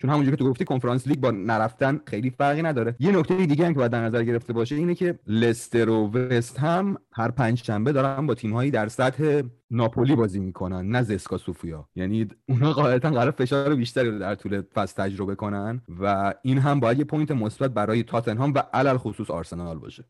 چون 0.00 0.10
همونجوری 0.10 0.36
که 0.36 0.44
تو 0.44 0.50
گفتی 0.50 0.64
کنفرانس 0.64 1.06
لیگ 1.08 1.20
با 1.20 1.30
نرفتن 1.30 2.00
خیلی 2.06 2.30
فرقی 2.30 2.62
نداره. 2.62 2.96
یه 2.98 3.18
نکته 3.18 3.46
دیگه 3.46 3.66
هم 3.66 3.72
که 3.72 3.78
باید 3.78 3.92
در 3.92 4.04
نظر 4.04 4.24
گرفته 4.24 4.52
باشه 4.52 4.76
اینه 4.76 4.94
که 4.94 5.18
لستر 5.26 5.88
و 5.88 6.10
وست 6.10 6.58
هم 6.58 6.96
هر 7.12 7.30
پنج 7.30 7.62
شنبه 7.62 7.92
دارن 7.92 8.26
با 8.26 8.34
تیمهایی 8.34 8.70
در 8.70 8.88
سطح 8.88 9.42
ناپولی 9.70 10.16
بازی 10.16 10.40
می‌کنن 10.40 10.88
نه 10.88 11.02
زسکا 11.02 11.38
سوفیا. 11.38 11.88
یعنی 11.94 12.28
اونا 12.48 12.72
قاعدتا 12.72 13.10
قرار 13.10 13.30
فشار 13.30 13.74
بیشتری 13.74 14.10
رو 14.10 14.18
در 14.18 14.34
طول 14.34 14.62
فصل 14.74 15.02
تجربه 15.02 15.34
کنن 15.34 15.82
و 16.00 16.34
این 16.42 16.58
هم 16.58 16.80
باید 16.80 16.98
یه 16.98 17.04
point 17.04 17.30
مثبت 17.30 17.70
برای 17.70 18.02
تاتنهام 18.02 18.54
و 18.54 18.62
علی 18.72 18.96
الخصوص 18.96 19.30
آرسنال 19.30 19.78
باشه. 19.78 20.04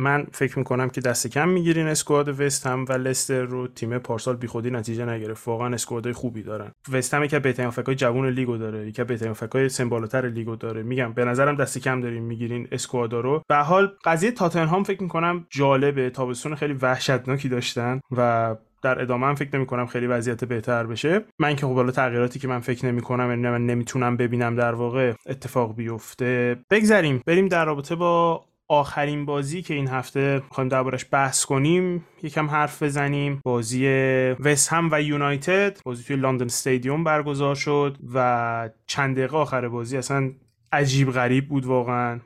من 0.00 0.26
فکر 0.32 0.58
می‌کنم 0.58 0.88
که 0.88 1.00
دست 1.00 1.26
کم 1.26 1.48
می‌گیرین 1.48 1.86
squad 1.86 2.40
وست 2.40 2.66
هم 2.66 2.84
و 2.88 2.92
لستر 2.92 3.42
رو 3.42 3.68
تیم 3.68 3.98
پارسال 3.98 4.36
بیخودی 4.36 4.70
نتیجه 4.70 5.04
نگرفت. 5.04 5.48
واقعا 5.48 5.74
squad 5.74 6.06
ای 6.06 6.12
خوبی 6.12 6.42
دارن. 6.42 6.70
وست 6.92 7.14
هم 7.14 7.26
که 7.26 7.38
بهترین 7.38 7.70
هافبکای 7.70 7.94
جوون 7.94 8.28
لیگو 8.28 8.56
داره. 8.56 8.88
یکی 8.88 9.04
بهترین 9.04 9.32
فکای 9.32 9.68
سمبالاتر 9.68 10.28
لیگو 10.28 10.56
داره. 10.56 10.82
میگم 10.82 11.12
به 11.12 11.24
نظرم 11.24 11.56
دست 11.56 11.78
کم 11.78 12.00
دارین 12.00 12.22
می‌گیرین 12.22 12.68
squad 12.72 13.12
ا 13.12 13.20
رو. 13.20 13.42
به 13.48 13.56
حال 13.56 13.92
قضیه 14.04 14.30
تاتنهام 14.30 14.82
فکر 14.82 15.02
می‌کنم 15.02 15.46
جالبه. 15.50 16.10
تابستون 16.10 16.54
خیلی 16.54 16.72
وحشتناکی 16.72 17.48
داشتن 17.48 18.00
و 18.16 18.56
در 18.82 19.02
ادامه 19.02 19.26
هم 19.26 19.34
فکر 19.34 19.56
نمی 19.56 19.66
کنم 19.66 19.86
خیلی 19.86 20.06
وضعیت 20.06 20.44
بهتر 20.44 20.86
بشه. 20.86 21.24
من 21.38 21.56
که 21.56 21.66
خب 21.66 21.74
حالا 21.74 21.90
تغییراتی 21.90 22.38
که 22.38 22.48
من 22.48 22.60
فکر 22.60 22.86
نمی 22.86 23.00
کنم 23.00 23.28
یعنی 23.28 23.42
من 23.42 23.66
نمی‌تونم 23.66 24.16
ببینم 24.16 24.56
در 24.56 24.74
واقع 24.74 25.12
اتفاق 25.26 25.76
بیفته. 25.76 26.56
بگذریم. 26.70 27.22
بریم 27.26 27.48
در 27.48 27.64
رابطه 27.64 27.94
با 27.94 28.44
آخرین 28.70 29.24
بازی 29.24 29.62
که 29.62 29.74
این 29.74 29.88
هفته 29.88 30.42
می‌خوایم 30.44 30.68
دربارش 30.68 31.06
بحث 31.12 31.44
کنیم 31.44 32.04
یکم 32.22 32.50
حرف 32.50 32.82
بزنیم. 32.82 33.40
بازی 33.44 33.86
وست 34.40 34.72
هم 34.72 34.88
و 34.92 35.02
یونایتد 35.02 35.78
بازی 35.84 36.04
توی 36.04 36.16
لندن 36.16 36.46
استادیوم 36.46 37.04
برگزار 37.04 37.54
شد 37.54 37.96
و 38.14 38.70
چند 38.86 39.16
دقیقه 39.16 39.36
آخر 39.36 39.68
بازی 39.68 39.96
اصلا 39.96 40.32
عجیب 40.72 41.10
غریب 41.10 41.48
بود 41.48 41.66
واقعا. 41.66 42.20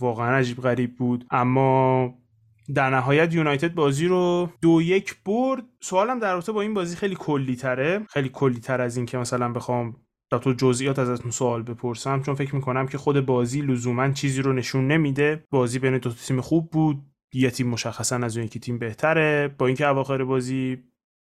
واقعا 0.00 0.36
عجیب 0.36 0.60
غریب 0.60 0.96
بود. 0.96 1.26
اما 1.30 2.14
در 2.74 2.90
نهایت 2.90 3.34
یونایتد 3.34 3.74
بازی 3.74 4.08
رو 4.08 4.50
دو 4.62 4.82
یک 4.82 5.16
برد. 5.24 5.62
سوالم 5.80 6.18
در 6.18 6.32
رابطه 6.32 6.52
با 6.52 6.60
این 6.60 6.74
بازی 6.74 6.96
خیلی 6.96 7.16
کلی 7.18 7.56
تره 7.56 8.06
خیلی 8.10 8.28
کلی 8.28 8.60
تر 8.60 8.80
از 8.80 8.96
این 8.96 9.06
که 9.06 9.18
مثلا 9.18 9.52
بخوام 9.52 9.96
تا 10.32 10.38
تو 10.38 10.52
جزئیات 10.52 10.98
ازتون 10.98 11.30
سوال 11.30 11.62
بپرسم 11.62 12.22
چون 12.22 12.34
فکر 12.34 12.54
می‌کنم 12.54 12.86
که 12.86 12.98
خود 12.98 13.26
بازی 13.26 13.60
لزوما 13.60 14.10
چیزی 14.10 14.42
رو 14.42 14.52
نشون 14.52 14.88
نمیده. 14.88 15.44
بازی 15.50 15.78
بین 15.78 15.98
دو 15.98 16.10
تیم 16.10 16.40
خوب 16.40 16.70
بود 16.70 17.02
یه 17.34 17.50
تیم 17.50 17.68
مشخصا 17.68 18.16
از 18.16 18.36
اون 18.36 18.46
یکی 18.46 18.58
تیم 18.58 18.78
بهتره. 18.78 19.54
با 19.58 19.66
اینکه 19.66 19.88
اواخر 19.88 20.24
بازی 20.24 20.78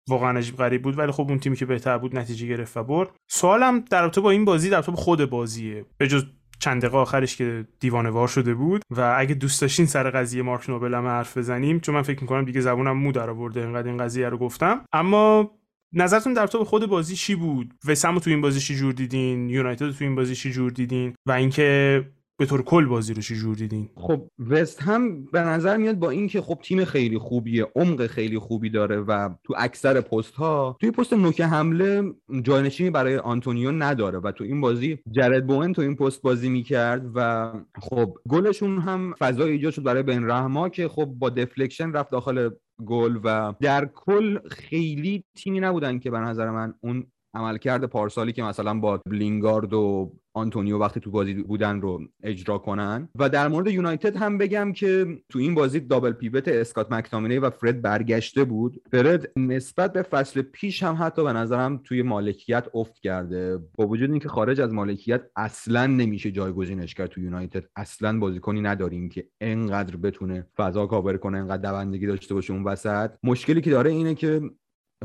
واقعا 0.09 0.37
عجیب 0.37 0.55
غریب 0.55 0.81
بود 0.81 0.97
ولی 0.97 1.11
خب 1.11 1.25
اون 1.29 1.39
تیمی 1.39 1.55
که 1.55 1.65
بهتر 1.65 1.97
بود 1.97 2.17
نتیجه 2.17 2.47
گرفت 2.47 2.77
و 2.77 2.83
برد. 2.83 3.09
سوالم 3.31 3.79
در 3.79 4.01
رابطه 4.01 4.21
با 4.21 4.31
این 4.31 4.45
بازی 4.45 4.69
در 4.69 4.75
رابطه 4.75 4.91
خود 4.91 5.29
بازیه. 5.29 5.85
به 5.97 6.07
جز 6.07 6.25
چند 6.59 6.81
دقیقه 6.81 6.97
آخرش 6.97 7.35
که 7.35 7.67
دیوانه 7.79 8.27
شده 8.27 8.53
بود 8.53 8.81
و 8.91 9.15
اگه 9.17 9.35
دوست 9.35 9.61
داشتین 9.61 9.85
سر 9.85 10.09
قضیه 10.09 10.41
مارک 10.41 10.69
نوبل 10.69 10.93
هم 10.93 11.05
حرف 11.05 11.37
بزنیم 11.37 11.79
چون 11.79 11.95
من 11.95 12.01
فکر 12.01 12.21
می‌کنم 12.21 12.45
دیگه 12.45 12.61
زبونم 12.61 12.97
مو 12.97 13.11
در 13.11 13.29
آورده 13.29 13.61
اینقدر 13.61 13.87
این 13.87 13.97
قضیه 13.97 14.29
رو 14.29 14.37
گفتم. 14.37 14.81
اما 14.93 15.51
نظرتون 15.95 16.33
در 16.33 16.47
تو 16.47 16.63
خود 16.63 16.85
بازی 16.85 17.15
چی 17.15 17.35
بود؟ 17.35 17.73
وسمو 17.87 18.19
تو 18.19 18.29
این 18.29 18.41
بازی 18.41 18.59
چی 18.59 18.75
جور 18.75 18.93
دیدین؟ 18.93 19.49
یونایتد 19.49 19.91
تو 19.91 20.03
این 20.03 20.15
بازی 20.15 20.35
چی 20.35 20.51
جور 20.51 20.71
دیدین؟ 20.71 21.13
و 21.25 21.31
اینکه 21.31 22.05
به 22.37 22.45
طور 22.45 22.61
کل 22.61 22.85
بازی 22.85 23.13
رو 23.13 23.21
چجور 23.21 23.55
دیدین؟ 23.55 23.89
خب 23.95 24.27
وست 24.49 24.81
هم 24.81 25.25
به 25.25 25.41
نظر 25.41 25.77
میاد 25.77 25.95
با 25.95 26.09
اینکه 26.09 26.41
خب 26.41 26.59
تیم 26.63 26.85
خیلی 26.85 27.17
خوبیه 27.17 27.67
عمق 27.75 28.07
خیلی 28.07 28.39
خوبی 28.39 28.69
داره 28.69 28.99
و 28.99 29.29
تو 29.43 29.53
اکثر 29.57 30.01
پست 30.01 30.35
ها 30.35 30.77
توی 30.81 30.91
پست 30.91 31.13
نوک 31.13 31.41
حمله 31.41 32.03
جانشینی 32.41 32.89
برای 32.89 33.17
آنتونیو 33.17 33.71
نداره 33.71 34.19
و 34.19 34.31
تو 34.31 34.43
این 34.43 34.61
بازی 34.61 34.99
جرد 35.11 35.47
بوئن 35.47 35.73
تو 35.73 35.81
این 35.81 35.95
پست 35.95 36.21
بازی 36.21 36.49
می‌کرد 36.49 37.11
و 37.15 37.51
خب 37.81 38.17
گلشون 38.29 38.79
هم 38.79 39.13
فضای 39.19 39.51
ایجاد 39.51 39.73
شد 39.73 39.83
برای 39.83 40.03
بن 40.03 40.23
رحما 40.23 40.69
که 40.69 40.87
خب 40.87 41.05
با 41.05 41.29
deflection 41.29 41.91
رفت 41.91 42.11
داخل 42.11 42.49
گل 42.85 43.19
و 43.23 43.53
در 43.61 43.85
کل 43.85 44.49
خیلی 44.49 45.23
تیمی 45.35 45.59
نبودن 45.59 45.99
که 45.99 46.11
به 46.11 46.19
نظر 46.19 46.49
من 46.49 46.73
اون 46.81 47.11
عملکرد 47.35 47.85
پارسالی 47.85 48.33
که 48.33 48.43
مثلا 48.43 48.79
با 48.79 49.01
لینگارد 49.11 49.73
و 49.73 50.11
آنتونیو 50.35 50.77
وقتی 50.77 50.99
تو 50.99 51.11
بازی 51.11 51.33
بودن 51.33 51.81
رو 51.81 52.01
اجرا 52.23 52.57
کنن. 52.57 53.09
و 53.15 53.29
در 53.29 53.47
مورد 53.47 53.67
یونایتد 53.67 54.15
هم 54.15 54.37
بگم 54.37 54.73
که 54.73 55.05
تو 55.29 55.39
این 55.39 55.55
بازی 55.55 55.79
double 55.79 56.11
pivot 56.11 56.47
اسکات 56.47 56.91
مکتامینی 56.91 57.37
و 57.37 57.49
فرد 57.49 57.81
برگشته 57.81 58.43
بود. 58.43 58.81
فرد 58.91 59.31
نسبت 59.35 59.93
به 59.93 60.01
فصل 60.01 60.41
پیش 60.41 60.83
هم 60.83 60.97
حتی 60.99 61.23
به 61.23 61.33
نظرم 61.33 61.81
توی 61.83 62.01
مالکیت 62.01 62.67
افت 62.73 62.99
کرده. 62.99 63.57
با 63.77 63.87
وجود 63.87 64.09
اینکه 64.09 64.29
خارج 64.29 64.61
از 64.61 64.73
مالکیت 64.73 65.21
اصلا 65.35 65.85
نمیشه 65.85 66.31
جایگزینش 66.31 66.93
کرد 66.93 67.09
تو 67.09 67.21
یونایتد. 67.21 67.63
اصلا 67.75 68.19
بازیکنی 68.19 68.61
نداریم 68.61 69.09
که 69.09 69.27
انقدر 69.41 69.95
بتونه 69.95 70.47
فضا 70.57 70.87
کاور 70.87 71.17
کنه 71.17 71.37
انقدر 71.37 71.71
دوندگی 71.71 72.07
داشته 72.07 72.33
باشه 72.33 72.53
اون 72.53 72.63
وسط. 72.63 73.11
مشکلی 73.23 73.61
که 73.61 73.71
داره 73.71 73.91
اینه 73.91 74.15
که 74.15 74.41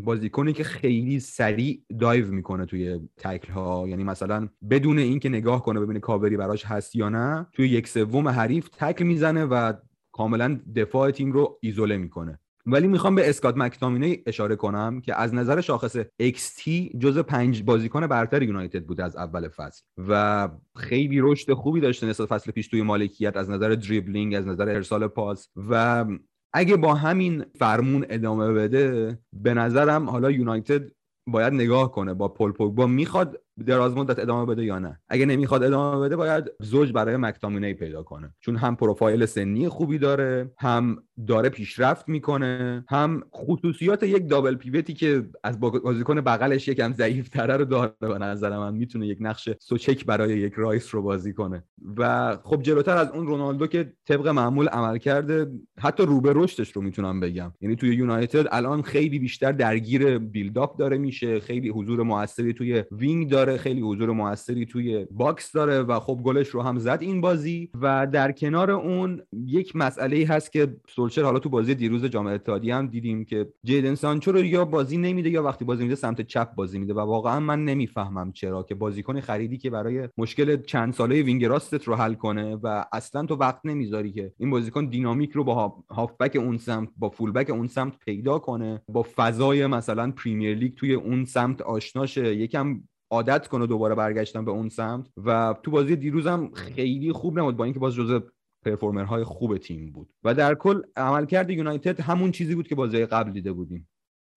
بازیکنی 0.04 0.52
که 0.52 0.64
خیلی 0.64 1.20
سریع 1.20 1.82
دایو 2.00 2.32
می‌کنه 2.32 2.66
توی 2.66 3.00
تکل 3.16 3.52
ها 3.52 3.84
یعنی 3.88 4.04
مثلا 4.04 4.48
بدون 4.70 4.98
اینکه 4.98 5.28
نگاه 5.28 5.62
کنه 5.62 5.80
ببینه 5.80 6.00
کاوری 6.00 6.36
براش 6.36 6.64
هست 6.64 6.96
یا 6.96 7.08
نه 7.08 7.46
توی 7.52 7.68
یک 7.68 7.88
سوم 7.88 8.28
حریف 8.28 8.68
تکل 8.68 9.04
می‌زنه 9.04 9.44
و 9.44 9.72
کاملا 10.12 10.60
دفاع 10.76 11.10
تیم 11.10 11.32
رو 11.32 11.58
ایزوله 11.62 11.96
می‌کنه. 11.96 12.38
ولی 12.66 12.86
می‌خوام 12.86 13.14
به 13.14 13.28
اسکات 13.28 13.56
مکتامینه 13.56 14.18
اشاره 14.26 14.56
کنم 14.56 15.00
که 15.00 15.20
از 15.20 15.34
نظر 15.34 15.60
شاخص 15.60 15.96
XT 16.22 16.68
جز 16.98 17.18
پنج 17.18 17.62
بازیکن 17.62 18.06
برتر 18.06 18.42
یونایتد 18.42 18.84
بود 18.84 19.00
از 19.00 19.16
اول 19.16 19.48
فصل 19.48 19.82
و 20.08 20.48
خیلی 20.76 21.20
رشد 21.20 21.52
خوبی 21.52 21.80
داشته 21.80 22.06
نسبت 22.06 22.28
فصل 22.28 22.50
پیش 22.50 22.68
توی 22.68 22.82
مالکیت 22.82 23.36
از 23.36 23.50
نظر 23.50 23.74
دریبلینگ 23.74 24.34
از 24.34 24.46
نظر 24.46 24.68
ارسال 24.68 25.06
پاس 25.06 25.48
و 25.56 26.06
اگه 26.52 26.76
با 26.76 26.94
همین 26.94 27.44
فرمون 27.58 28.06
ادامه 28.10 28.52
بده 28.52 29.18
به 29.32 29.54
نظرم 29.54 30.10
حالا 30.10 30.30
یونایتد 30.30 30.90
باید 31.26 31.52
نگاه 31.52 31.92
کنه 31.92 32.14
با 32.14 32.28
پول 32.28 32.52
پوگبا. 32.52 32.86
می‌خواد 32.86 33.42
دراز 33.66 33.96
مدت 33.96 34.18
ادامه 34.18 34.46
بده 34.46 34.64
یا 34.64 34.78
نه. 34.78 35.00
اگه 35.08 35.26
نمی‌خواد 35.26 35.62
ادامه 35.62 36.04
بده 36.04 36.16
باید 36.16 36.44
زوج 36.60 36.92
برای 36.92 37.16
مکتامینی 37.16 37.74
پیدا 37.74 38.02
کنه. 38.02 38.34
چون 38.40 38.56
هم 38.56 38.76
پروفایل 38.76 39.26
سنی 39.26 39.68
خوبی 39.68 39.98
داره 39.98 40.50
هم 40.58 41.02
داره 41.26 41.48
پیشرفت 41.48 42.08
می‌کنه 42.08 42.84
هم 42.88 43.22
خصوصیات 43.34 44.02
یک 44.02 44.28
دابل 44.28 44.54
پیوتی 44.54 44.94
که 44.94 45.28
از 45.44 45.60
بازیکن 45.60 46.20
بغلش 46.20 46.68
یکم 46.68 46.92
ضعیف 46.92 47.28
تره 47.28 47.56
رو 47.56 47.64
داره 47.64 47.92
به 48.00 48.18
نظر 48.18 48.58
من. 48.58 48.74
می‌تونه 48.74 49.06
یک 49.06 49.18
نقش 49.20 49.48
سوچک 49.60 50.06
برای 50.06 50.38
یک 50.38 50.52
رایس 50.56 50.94
رو 50.94 51.02
بازی 51.02 51.32
کنه. 51.32 51.64
و 51.96 52.36
خب 52.42 52.62
جلوتر 52.62 52.96
از 52.96 53.10
اون 53.10 53.26
رونالدو 53.26 53.66
که 53.66 53.92
طبق 54.08 54.28
معمول 54.28 54.68
عمل 54.68 54.98
کرده 54.98 55.46
حتی 55.78 56.02
رو 56.02 56.20
به 56.20 56.32
رشدش 56.34 56.72
رو 56.72 56.82
می‌تونم 56.82 57.20
بگم. 57.20 57.52
یعنی 57.60 57.76
توی 57.76 57.94
یونایتد 57.94 58.46
الان 58.52 58.82
خیلی 58.82 59.18
بیشتر 59.18 59.52
درگیر 59.52 60.18
build-up 60.18 60.78
داره 60.78 60.98
میشه 60.98 61.40
خیلی 61.40 61.68
حضور 61.68 62.02
موثری 62.02 62.52
توی 62.52 62.84
wing 62.92 63.30
داره. 63.30 63.49
خیلی 63.56 63.80
حضور 63.80 64.10
موثری 64.10 64.66
توی 64.66 65.06
box 65.10 65.52
داره 65.52 65.80
و 65.80 66.00
خب 66.00 66.20
گلش 66.24 66.48
رو 66.48 66.62
هم 66.62 66.78
زد 66.78 66.98
این 67.00 67.20
بازی 67.20 67.70
و 67.80 68.06
در 68.06 68.32
کنار 68.32 68.70
اون 68.70 69.22
یک 69.32 69.76
مسئله 69.76 70.16
ای 70.16 70.24
هست 70.24 70.52
که 70.52 70.76
سولشر 70.88 71.22
حالا 71.22 71.38
تو 71.38 71.48
بازی 71.48 71.74
دیروز 71.74 72.04
جام 72.04 72.26
اتحادیه 72.26 72.74
هم 72.74 72.86
دیدیم 72.86 73.24
که 73.24 73.48
جیدن 73.64 73.94
سانچو 73.94 74.32
رو 74.32 74.44
یا 74.44 74.64
بازی 74.64 74.96
نمیده 74.96 75.30
یا 75.30 75.42
وقتی 75.42 75.64
بازی 75.64 75.82
میده 75.82 75.94
سمت 75.94 76.20
چپ 76.20 76.54
بازی 76.54 76.78
میده 76.78 76.94
و 76.94 77.00
واقعا 77.00 77.40
من 77.40 77.64
نمی‌فهمم 77.64 78.32
چرا 78.32 78.62
که 78.62 78.74
بازیکن 78.74 79.20
خریدی 79.20 79.58
که 79.58 79.70
برای 79.70 80.08
مشکل 80.18 80.62
چند 80.62 80.92
ساله 80.92 81.22
wing 81.22 81.44
راستت 81.44 81.84
رو 81.84 81.94
حل 81.94 82.14
کنه 82.14 82.56
و 82.62 82.84
اصلا 82.92 83.26
تو 83.26 83.34
وقت 83.34 83.60
نمی‌ذاری 83.64 84.12
که 84.12 84.32
این 84.38 84.50
بازیکن 84.50 84.86
dynamic 84.86 85.32
رو 85.32 85.44
با 85.44 85.84
هافبک 85.90 86.36
اون 86.36 86.58
سمت 86.58 86.88
با 86.96 87.08
fullback 87.08 87.50
اون 87.50 87.68
سمت 87.68 87.98
پیدا 87.98 88.38
کنه 88.38 88.82
با 88.88 89.06
فضای 89.16 89.66
مثلا 89.66 90.10
پریمیر 90.10 90.56
لیگ 90.56 90.74
توی 90.74 90.94
اون 90.94 91.24
سمت 91.24 91.62
آشناشه 91.62 92.34
یکم 92.36 92.80
عادت 93.10 93.48
کنه 93.48 93.66
دوباره 93.66 93.94
برگشتن 93.94 94.44
به 94.44 94.50
اون 94.50 94.68
سمت. 94.68 95.06
و 95.24 95.54
تو 95.62 95.70
بازی 95.70 95.96
دیروزم 95.96 96.50
خیلی 96.54 97.12
خوب 97.12 97.38
نبود 97.38 97.56
با 97.56 97.64
اینکه 97.64 97.80
باز 97.80 97.94
جزء 97.94 98.20
performer 98.64 99.13
های 99.13 99.24
خوب 99.24 99.58
تیم 99.58 99.92
بود. 99.92 100.08
و 100.24 100.34
در 100.34 100.54
کل 100.54 100.82
عملکرد 100.96 101.50
یونایتد 101.50 102.00
همون 102.00 102.32
چیزی 102.32 102.54
بود 102.54 102.68
که 102.68 102.74
بازی 102.74 103.06
قبل 103.06 103.32
دیده 103.32 103.52
بودیم. 103.52 103.88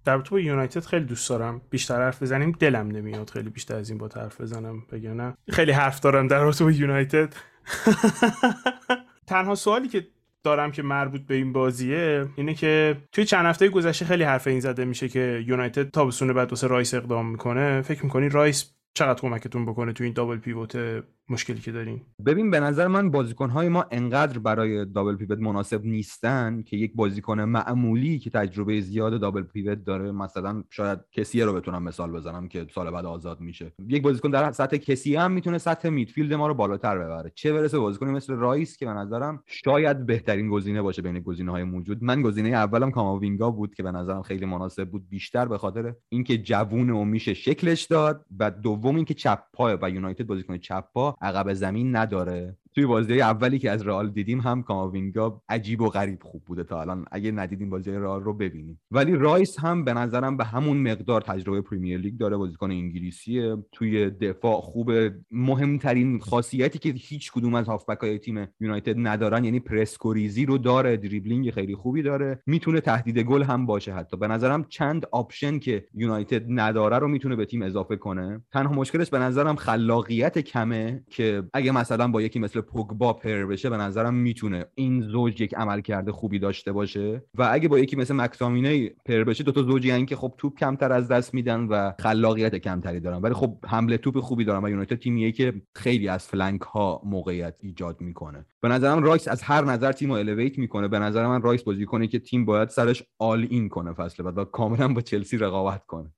در 0.05 0.21
تو 0.21 0.39
یونایتد 0.39 0.85
خیلی 0.85 1.05
دوست 1.05 1.29
دارم 1.29 1.61
بیشتر 1.69 2.01
حرف 2.01 2.21
بزنیم. 2.21 2.51
دلم 2.51 2.87
نمیاد 2.87 3.29
خیلی 3.29 3.49
بیشتر 3.49 3.75
از 3.75 3.89
این 3.89 3.97
با 3.97 4.09
حرف 4.15 4.41
بزنم 4.41 4.83
بگم 4.91 5.21
نه. 5.21 5.37
خیلی 5.49 5.71
حرف 5.71 5.99
دارم 5.99 6.27
در 6.27 6.51
تو 6.51 6.71
یونایتد. 6.71 7.33
تنها 9.27 9.55
سوالی 9.55 9.87
که 9.87 10.07
دارم 10.43 10.71
که 10.71 10.83
مربوط 10.83 11.21
به 11.21 11.35
این 11.35 11.53
بازیه 11.53 12.27
اینه 12.35 12.53
که 12.53 12.97
توی 13.11 13.25
چند 13.25 13.45
هفته 13.45 13.69
گذشته 13.69 14.05
خیلی 14.05 14.23
حرف 14.23 14.47
این 14.47 14.59
زده 14.59 14.85
میشه 14.85 15.09
که 15.09 15.43
یونایتد 15.47 15.89
تابستون 15.89 16.33
بعد 16.33 16.49
واسه 16.49 16.67
رایس 16.67 16.93
اقدام 16.93 17.31
می‌کنه. 17.31 17.81
فکر 17.81 18.03
می‌کنی 18.03 18.29
رایس 18.29 18.73
چقدر 18.93 19.21
کمکتون 19.21 19.65
بکنه 19.65 19.93
تو 19.93 20.03
این 20.03 20.13
double 20.13 20.37
pivot 20.37 21.03
مشکلی 21.29 21.59
که 21.59 21.71
داریم. 21.71 22.05
ببین 22.25 22.51
به 22.51 22.59
نظر 22.59 22.87
من 22.87 23.11
بازیکنهای 23.11 23.69
ما 23.69 23.85
انقدر 23.91 24.39
برای 24.39 24.85
double 24.85 25.15
pivot 25.15 25.39
مناسب 25.39 25.85
نیستن 25.85 26.61
که 26.61 26.77
یک 26.77 26.93
بازیکن 26.95 27.41
معمولی 27.41 28.19
که 28.19 28.29
تجربه 28.29 28.81
زیاد 28.81 29.19
double 29.21 29.41
pivot 29.41 29.83
داره 29.83 30.11
مثلا 30.11 30.63
شاید 30.69 30.99
کسیه 31.11 31.41
رو 31.41 31.53
بتونم 31.53 31.83
مثال 31.83 32.11
بزنم 32.11 32.47
که 32.47 32.67
سال 32.75 32.91
بعد 32.91 33.05
آزاد 33.05 33.39
میشه. 33.39 33.73
یک 33.87 34.01
بازیکن 34.01 34.29
در 34.29 34.51
سطح 34.51 34.77
کسیه 34.77 35.15
هم 35.15 35.31
می‌تونه 35.31 35.57
سطح 35.57 35.89
midfield 35.89 36.33
ما 36.33 36.47
رو 36.47 36.53
بالاتر 36.53 36.97
ببره. 36.97 37.31
چه 37.35 37.53
برسه 37.53 37.79
بازیکنی 37.79 38.11
مثل 38.11 38.33
رایس 38.33 38.77
که 38.77 38.85
به 38.85 38.93
نظرم 38.93 39.43
شاید 39.45 40.05
بهترین 40.05 40.49
گزینه 40.49 40.81
باشه 40.81 41.01
بین 41.01 41.19
گزینه 41.19 41.51
های 41.51 41.63
موجود. 41.63 42.03
من 42.03 42.21
گزینه 42.21 42.49
اولم 42.49 42.91
کاماوینگا 42.91 43.51
بود 43.51 43.75
که 43.75 43.83
به 43.83 43.91
نظرم 43.91 44.21
خیلی 44.21 44.45
مناسب 44.45 44.89
بود 44.89 45.09
بیشتر 45.09 45.45
به 45.45 45.57
خاطر 45.57 45.93
اینکه 46.09 46.37
جوون 46.37 46.89
و 46.89 47.05
میشه 47.05 47.33
شکلش 47.33 47.83
داد 47.83 48.25
و 48.39 48.51
دوم 48.51 48.95
اینکه 48.95 49.13
چپ 49.13 49.43
پای 49.53 49.77
و 49.81 49.89
یونایتد 49.89 50.25
بازیکن 50.25 50.57
چپ 50.57 50.85
پا 50.93 51.13
عقب 51.23 51.53
زمین 51.53 51.95
نداره. 51.95 52.57
توی 52.75 52.85
بازی 52.85 53.21
اولی 53.21 53.59
که 53.59 53.71
از 53.71 53.87
رئال 53.87 54.09
دیدیم 54.09 54.39
هم 54.39 54.63
کاماوینگا 54.63 55.41
عجیب 55.49 55.81
و 55.81 55.89
غریب 55.89 56.23
خوب 56.23 56.43
بوده 56.45 56.63
تا 56.63 56.81
الان 56.81 57.05
اگه 57.11 57.31
ندیدیم 57.31 57.69
بازی 57.69 57.91
رئال 57.91 58.23
رو 58.23 58.33
ببینیم. 58.33 58.81
ولی 58.91 59.15
رایس 59.15 59.59
هم 59.59 59.85
به 59.85 59.93
نظرم 59.93 60.37
به 60.37 60.45
همون 60.45 60.77
مقدار 60.77 61.21
تجربه 61.21 61.61
Premier 61.61 61.99
League 61.99 62.17
داره 62.17 62.37
بازیکن 62.37 62.71
انگلیسیه. 62.71 63.57
توی 63.71 64.09
دفاع 64.09 64.61
خوب 64.61 64.91
مهمترین 65.31 66.19
خاصیتی 66.19 66.79
که 66.79 66.89
هیچ 66.89 67.31
کدوم 67.31 67.55
از 67.55 67.67
های 68.01 68.19
تیم 68.19 68.47
یونایتد 68.59 68.95
ندارن 68.97 69.43
یعنی 69.43 69.59
پرس 69.59 69.91
گریزی 69.91 70.45
رو 70.45 70.57
داره 70.57 70.97
دریبلینگ 70.97 71.51
خیلی 71.51 71.75
خوبی 71.75 72.01
داره 72.01 72.41
می‌تونه 72.45 72.81
تهدید 72.81 73.19
گل 73.19 73.43
هم 73.43 73.65
باشه 73.65 73.93
حتی. 73.93 74.17
به 74.17 74.27
نظرم 74.27 74.65
چند 74.69 75.05
option 75.11 75.59
که 75.59 75.85
یونایتد 75.93 76.43
نداره 76.47 76.99
رو 76.99 77.07
می‌تونه 77.07 77.35
به 77.35 77.45
تیم 77.45 77.61
اضافه 77.61 77.95
کنه. 77.95 78.41
تنها 78.51 78.73
مشکلش 78.73 79.09
به 79.09 79.19
نظرم 79.19 79.55
خلاقیت 79.55 80.39
کمه 80.39 81.03
که 81.09 81.43
اگه 81.53 81.71
مثلا 81.71 82.07
با 82.07 82.21
یکی 82.21 82.39
مثل 82.39 82.62
پوگبا 82.63 83.13
پر 83.13 83.45
بشه 83.45 83.69
به 83.69 83.77
نظرم 83.77 84.13
می‌تونه 84.13 84.65
این 84.75 85.01
زوج 85.01 85.41
یک 85.41 85.53
عمل 85.55 85.81
کرده 85.81 86.11
خوبی 86.11 86.39
داشته 86.39 86.71
باشه. 86.71 87.23
و 87.37 87.49
اگه 87.51 87.67
با 87.67 87.79
یکی 87.79 87.95
مثل 87.95 88.13
مک‌تامینی 88.15 88.89
پر 89.05 89.23
بشه 89.23 89.43
دو 89.43 89.51
تا 89.51 89.63
زوجی 89.63 89.91
هن 89.91 90.05
که 90.05 90.15
خب 90.15 90.33
توپ 90.37 90.57
کمتر 90.59 90.91
از 90.91 91.07
دست 91.07 91.33
میدن 91.33 91.67
و 91.67 91.91
خلاقیت 91.99 92.55
کمتری 92.55 92.99
دارن. 92.99 93.21
ولی 93.21 93.33
خب 93.33 93.57
حمله 93.65 93.97
توپ 93.97 94.19
خوبی 94.19 94.45
دارن 94.45 94.63
و 94.63 94.69
یونایتد 94.69 94.95
تیمیه 94.95 95.31
که 95.31 95.53
خیلی 95.75 96.07
از 96.07 96.27
flank 96.27 96.61
ها 96.61 97.01
موقعیت 97.05 97.55
ایجاد 97.59 98.01
می‌کنه. 98.01 98.45
به 98.61 98.67
نظرم 98.67 99.03
رایس 99.03 99.27
از 99.27 99.43
هر 99.43 99.65
نظر 99.65 99.91
تیم 99.91 100.13
رو 100.13 100.35
می‌کنه. 100.57 100.87
به 100.87 100.99
نظر 100.99 101.27
من 101.27 101.41
رایس 101.41 101.63
بازیکنی 101.63 102.07
که 102.07 102.19
تیم 102.19 102.45
باید 102.45 102.69
سرش 102.69 103.03
آل 103.19 103.47
این 103.49 103.69
کنه 103.69 103.93
فصل 103.93 104.23
بعد 104.23 104.37
و 104.37 104.45
کاملا 104.45 104.87
با 104.87 105.01
چلسی 105.01 105.37
رقابت 105.37 105.85
کنه. 105.85 106.13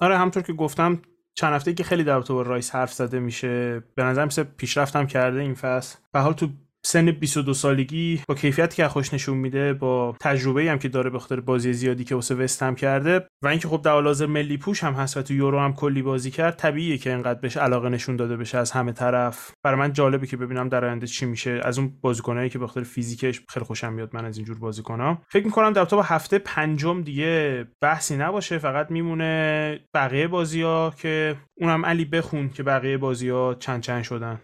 آره 0.00 0.18
همطور 0.18 0.42
که 0.42 0.52
گفتم 0.52 1.02
چند 1.34 1.54
هفته 1.54 1.74
که 1.74 1.84
خیلی 1.84 2.04
در 2.04 2.20
با 2.20 2.42
رایس 2.42 2.74
حرف 2.74 2.92
زده 2.92 3.20
میشه 3.20 3.80
به 3.94 4.02
نظر 4.02 4.24
مثل 4.24 4.42
پیشرفتم 4.42 5.06
کرده 5.06 5.40
این 5.40 5.54
فصل. 5.54 5.98
و 6.14 6.22
حال 6.22 6.32
تو 6.32 6.48
سن 6.84 7.10
22 7.10 7.54
سالگی 7.54 8.22
با 8.28 8.34
کیفیتی 8.34 8.76
که 8.76 8.88
خوش 8.88 9.14
نشون 9.14 9.38
میده 9.38 9.72
با 9.72 10.16
تجربه 10.20 10.70
هم 10.70 10.78
که 10.78 10.88
داره 10.88 11.10
به 11.10 11.18
خاطر 11.18 11.40
بازی 11.40 11.72
زیادی 11.72 12.04
که 12.04 12.14
واسه 12.14 12.34
وست 12.34 12.62
هم 12.62 12.74
کرده 12.74 13.26
و 13.42 13.48
اینکه 13.48 13.68
خب 13.68 13.82
در 13.82 13.90
حال 13.90 14.26
ملی 14.26 14.56
پوش 14.56 14.84
هم 14.84 14.94
هست 14.94 15.16
و 15.16 15.22
تو 15.22 15.34
یورو 15.34 15.60
هم 15.60 15.74
کلی 15.74 16.02
بازی 16.02 16.30
کرد 16.30 16.56
طبیعیه 16.56 16.98
که 16.98 17.10
اینقدر 17.10 17.40
بهش 17.40 17.56
علاقه 17.56 17.88
نشون 17.88 18.16
داده 18.16 18.36
بشه 18.36 18.58
از 18.58 18.70
همه 18.70 18.92
طرف. 18.92 19.52
برای 19.64 19.78
من 19.78 19.92
جالبه 19.92 20.26
که 20.26 20.36
ببینم 20.36 20.68
در 20.68 20.84
آینده 20.84 21.06
چی 21.06 21.26
میشه. 21.26 21.60
از 21.64 21.78
اون 21.78 21.98
بازیکنایی 22.00 22.50
که 22.50 22.58
به 22.58 22.66
خاطر 22.66 22.82
فیزیکش 22.82 23.40
خیلی 23.48 23.66
خوشم 23.66 23.92
میاد 23.92 24.10
من 24.12 24.24
از 24.24 24.36
اینجور 24.36 24.58
بازیکن‌ها. 24.58 25.22
فکر 25.28 25.44
می‌کنم 25.44 25.72
در 25.72 25.84
تا 25.84 26.02
هفته 26.02 26.38
پنجم 26.38 27.02
دیگه 27.02 27.64
بحثی 27.80 28.16
نباشه 28.16 28.58
فقط 28.58 28.90
میمونه 28.90 29.80
بقیه 29.94 30.28
بازی 30.28 30.62
که 30.96 31.36
اونم 31.56 31.86
علی 31.86 32.04
بخون 32.04 32.48
که 32.48 32.62
بقیه 32.62 32.98
بازی 32.98 33.28
ها 33.28 33.54
چند 33.54 33.80
چند 33.80 34.02
شدن. 34.02 34.40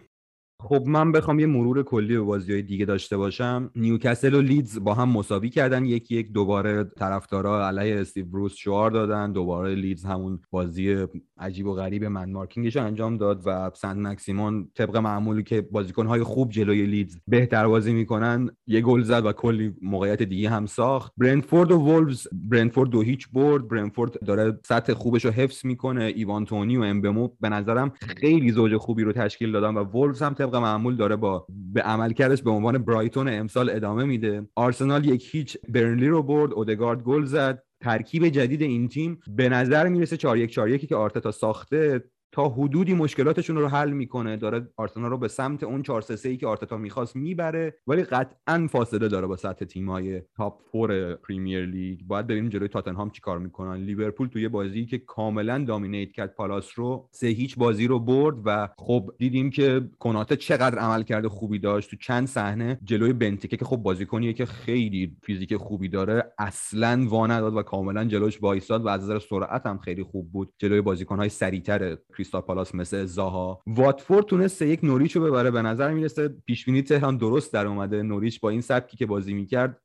خب 0.61 0.83
من 0.87 1.11
بخوام 1.11 1.39
یه 1.39 1.45
مرور 1.45 1.83
کلی 1.83 2.13
به 2.13 2.21
بازی 2.21 2.53
های 2.53 2.61
دیگه 2.61 2.85
داشته 2.85 3.17
باشم. 3.17 3.71
نیوکسل 3.75 4.33
و 4.33 4.41
لیدز 4.41 4.83
با 4.83 4.93
هم 4.93 5.09
مساوی 5.09 5.49
کردن. 5.49 5.85
یکی 5.85 6.15
یک 6.15 6.31
دوباره 6.31 6.83
طرفدارا 6.83 7.67
علیه 7.67 8.01
استیو 8.01 8.25
بروس 8.25 8.55
شعار 8.55 8.91
دادن. 8.91 9.31
دوباره 9.31 9.75
لیدز 9.75 10.05
همون 10.05 10.39
بازی 10.51 11.05
عجیب 11.37 11.67
و 11.67 11.73
غریب 11.73 12.05
man 12.05 12.31
marking 12.31 12.67
ش 12.67 12.77
انجام 12.77 13.17
داد 13.17 13.41
و 13.45 13.71
سنت 13.73 13.97
مکسیمون 13.97 14.69
طبق 14.75 14.97
معمولی 14.97 15.43
که 15.43 15.67
های 15.97 16.23
خوب 16.23 16.51
جلوی 16.51 16.85
لیدز 16.85 17.17
بهتر 17.27 17.67
بازی 17.67 17.93
می‌کنن 17.93 18.49
یه 18.67 18.81
گل 18.81 19.01
زد 19.01 19.25
و 19.25 19.31
کلی 19.31 19.73
موقعیت 19.81 20.23
دیگه 20.23 20.49
هم 20.49 20.65
ساخت. 20.65 21.13
برنتفورد 21.17 21.71
و 21.71 21.77
وولفز 21.77 22.27
برنتفورد 22.33 22.89
دو 22.89 23.01
هیچ 23.01 23.29
برد. 23.33 23.67
برنتفورد 23.67 24.19
داره 24.25 24.59
سطح 24.65 24.93
خوبش 24.93 25.25
رو 25.25 25.31
حفظ 25.31 25.65
می‌کنه. 25.65 26.03
ایوان 26.03 26.45
تونی 26.45 26.77
و 26.77 26.81
امبمو 26.81 27.29
به 27.41 27.49
نظرم 27.49 27.91
خیلی 28.17 28.51
زوج 28.51 28.77
خوبی 28.77 29.03
رو 29.03 29.11
تشکیل 29.11 29.51
دادن 29.51 29.77
و 29.77 29.83
وولفز 29.83 30.21
هم 30.21 30.33
طبق 30.49 30.55
معمول 30.55 30.95
داره 30.95 31.15
با 31.15 31.45
به 31.73 31.81
عملکردش 31.81 32.41
به 32.41 32.49
عنوان 32.49 32.77
برایتون 32.77 33.27
امسال 33.27 33.69
ادامه 33.69 34.03
میده. 34.03 34.47
آرسنال 34.55 35.05
یک 35.05 35.35
هیچ 35.35 35.57
برنلی 35.69 36.07
رو 36.07 36.23
برد 36.23 36.53
اودگارد 36.53 37.03
گل 37.03 37.25
زد. 37.25 37.63
ترکیب 37.81 38.29
جدید 38.29 38.61
این 38.61 38.87
تیم 38.87 39.19
به 39.27 39.49
نظر 39.49 39.87
می‌رسه 39.87 40.17
4 40.17 40.37
1 40.37 40.51
4 40.51 40.69
1 40.69 40.87
که 40.87 40.95
آرتتا 40.95 41.31
ساخته 41.31 42.03
تا 42.39 42.49
حدودی 42.49 42.93
مشکلاتشون 42.93 43.55
رو 43.55 43.67
حل 43.67 43.91
می‌کنه. 43.91 44.37
داره 44.37 44.67
آرسنال 44.77 45.09
رو 45.09 45.17
به 45.17 45.27
سمت 45.27 45.63
اون 45.63 45.83
4 45.83 46.01
3 46.01 46.29
ای 46.29 46.37
که 46.37 46.47
آرتتا 46.47 46.77
می‌خواست 46.77 47.15
می‌بره. 47.15 47.75
ولی 47.87 48.03
قطعا 48.03 48.67
فاصله 48.71 49.07
داره 49.07 49.27
با 49.27 49.37
سطح 49.37 49.65
تیمای 49.65 50.21
top 50.35 50.61
four 50.71 51.15
Premier 51.15 51.65
League 51.65 51.99
باید 52.07 52.27
ببینیم 52.27 52.49
جلوی 52.49 52.67
تاتنهام 52.67 53.09
چیکار 53.09 53.39
می‌کنن. 53.39 53.75
لیورپول 53.75 54.27
توی 54.27 54.47
بازی 54.47 54.85
که 54.85 54.97
کاملا 54.97 55.63
dominate 55.67 56.11
کرد 56.11 56.35
پالاس 56.35 56.71
رو 56.75 57.09
سه 57.11 57.27
هیچ 57.27 57.57
بازی 57.57 57.87
رو 57.87 57.99
برد 57.99 58.35
و 58.45 58.69
خب 58.77 59.11
دیدیم 59.17 59.49
که 59.49 59.81
کناته 59.99 60.35
چقدر 60.35 60.79
عمل 60.79 61.03
کرده 61.03 61.29
خوبی 61.29 61.59
داشت. 61.59 61.89
تو 61.89 61.95
چند 61.95 62.27
صحنه 62.27 62.79
جلوی 62.83 63.13
بنتیکه 63.13 63.57
که 63.57 63.65
خب 63.65 63.77
بازیکنیه 63.77 64.33
که 64.33 64.45
خیلی 64.45 65.17
فیزیک 65.23 65.55
خوبی 65.55 65.89
داره 65.89 66.33
اصلا 66.37 67.05
وا 67.09 67.27
نداد 67.27 67.55
و 67.55 67.61
کاملا 67.61 68.05
جلوش 68.05 68.43
وایساد 68.43 68.85
و 68.85 68.87
از 68.87 69.03
نظر 69.03 69.19
سرعت 69.19 69.65
هم 69.65 69.77
خیلی 69.77 70.03
خوب 70.03 70.31
بود. 70.31 70.53
جلوی 70.57 70.81
بازیکنهای 70.81 71.29
سریعتر 71.29 71.97
کریستال 72.29 72.41
پالاس 72.41 72.75
مثل 72.75 73.05
زاها. 73.05 73.61
واتفورد 73.67 74.25
تونست 74.25 74.61
یک 74.61 74.83
نوریچ 74.83 75.15
رو 75.15 75.23
ببره. 75.23 75.51
به 75.51 75.61
نظر 75.61 75.93
می‌رسه 75.93 76.27
پیش 76.45 76.65
بینی 76.65 76.81
تهران 76.81 77.17
درست 77.17 77.53
در 77.53 77.67
اومده. 77.67 78.03
نوریچ 78.03 78.39
با 78.39 78.49
این 78.49 78.61
سبکی 78.61 78.97
که 78.97 79.05
بازی 79.05 79.33
می‌کرد 79.33 79.81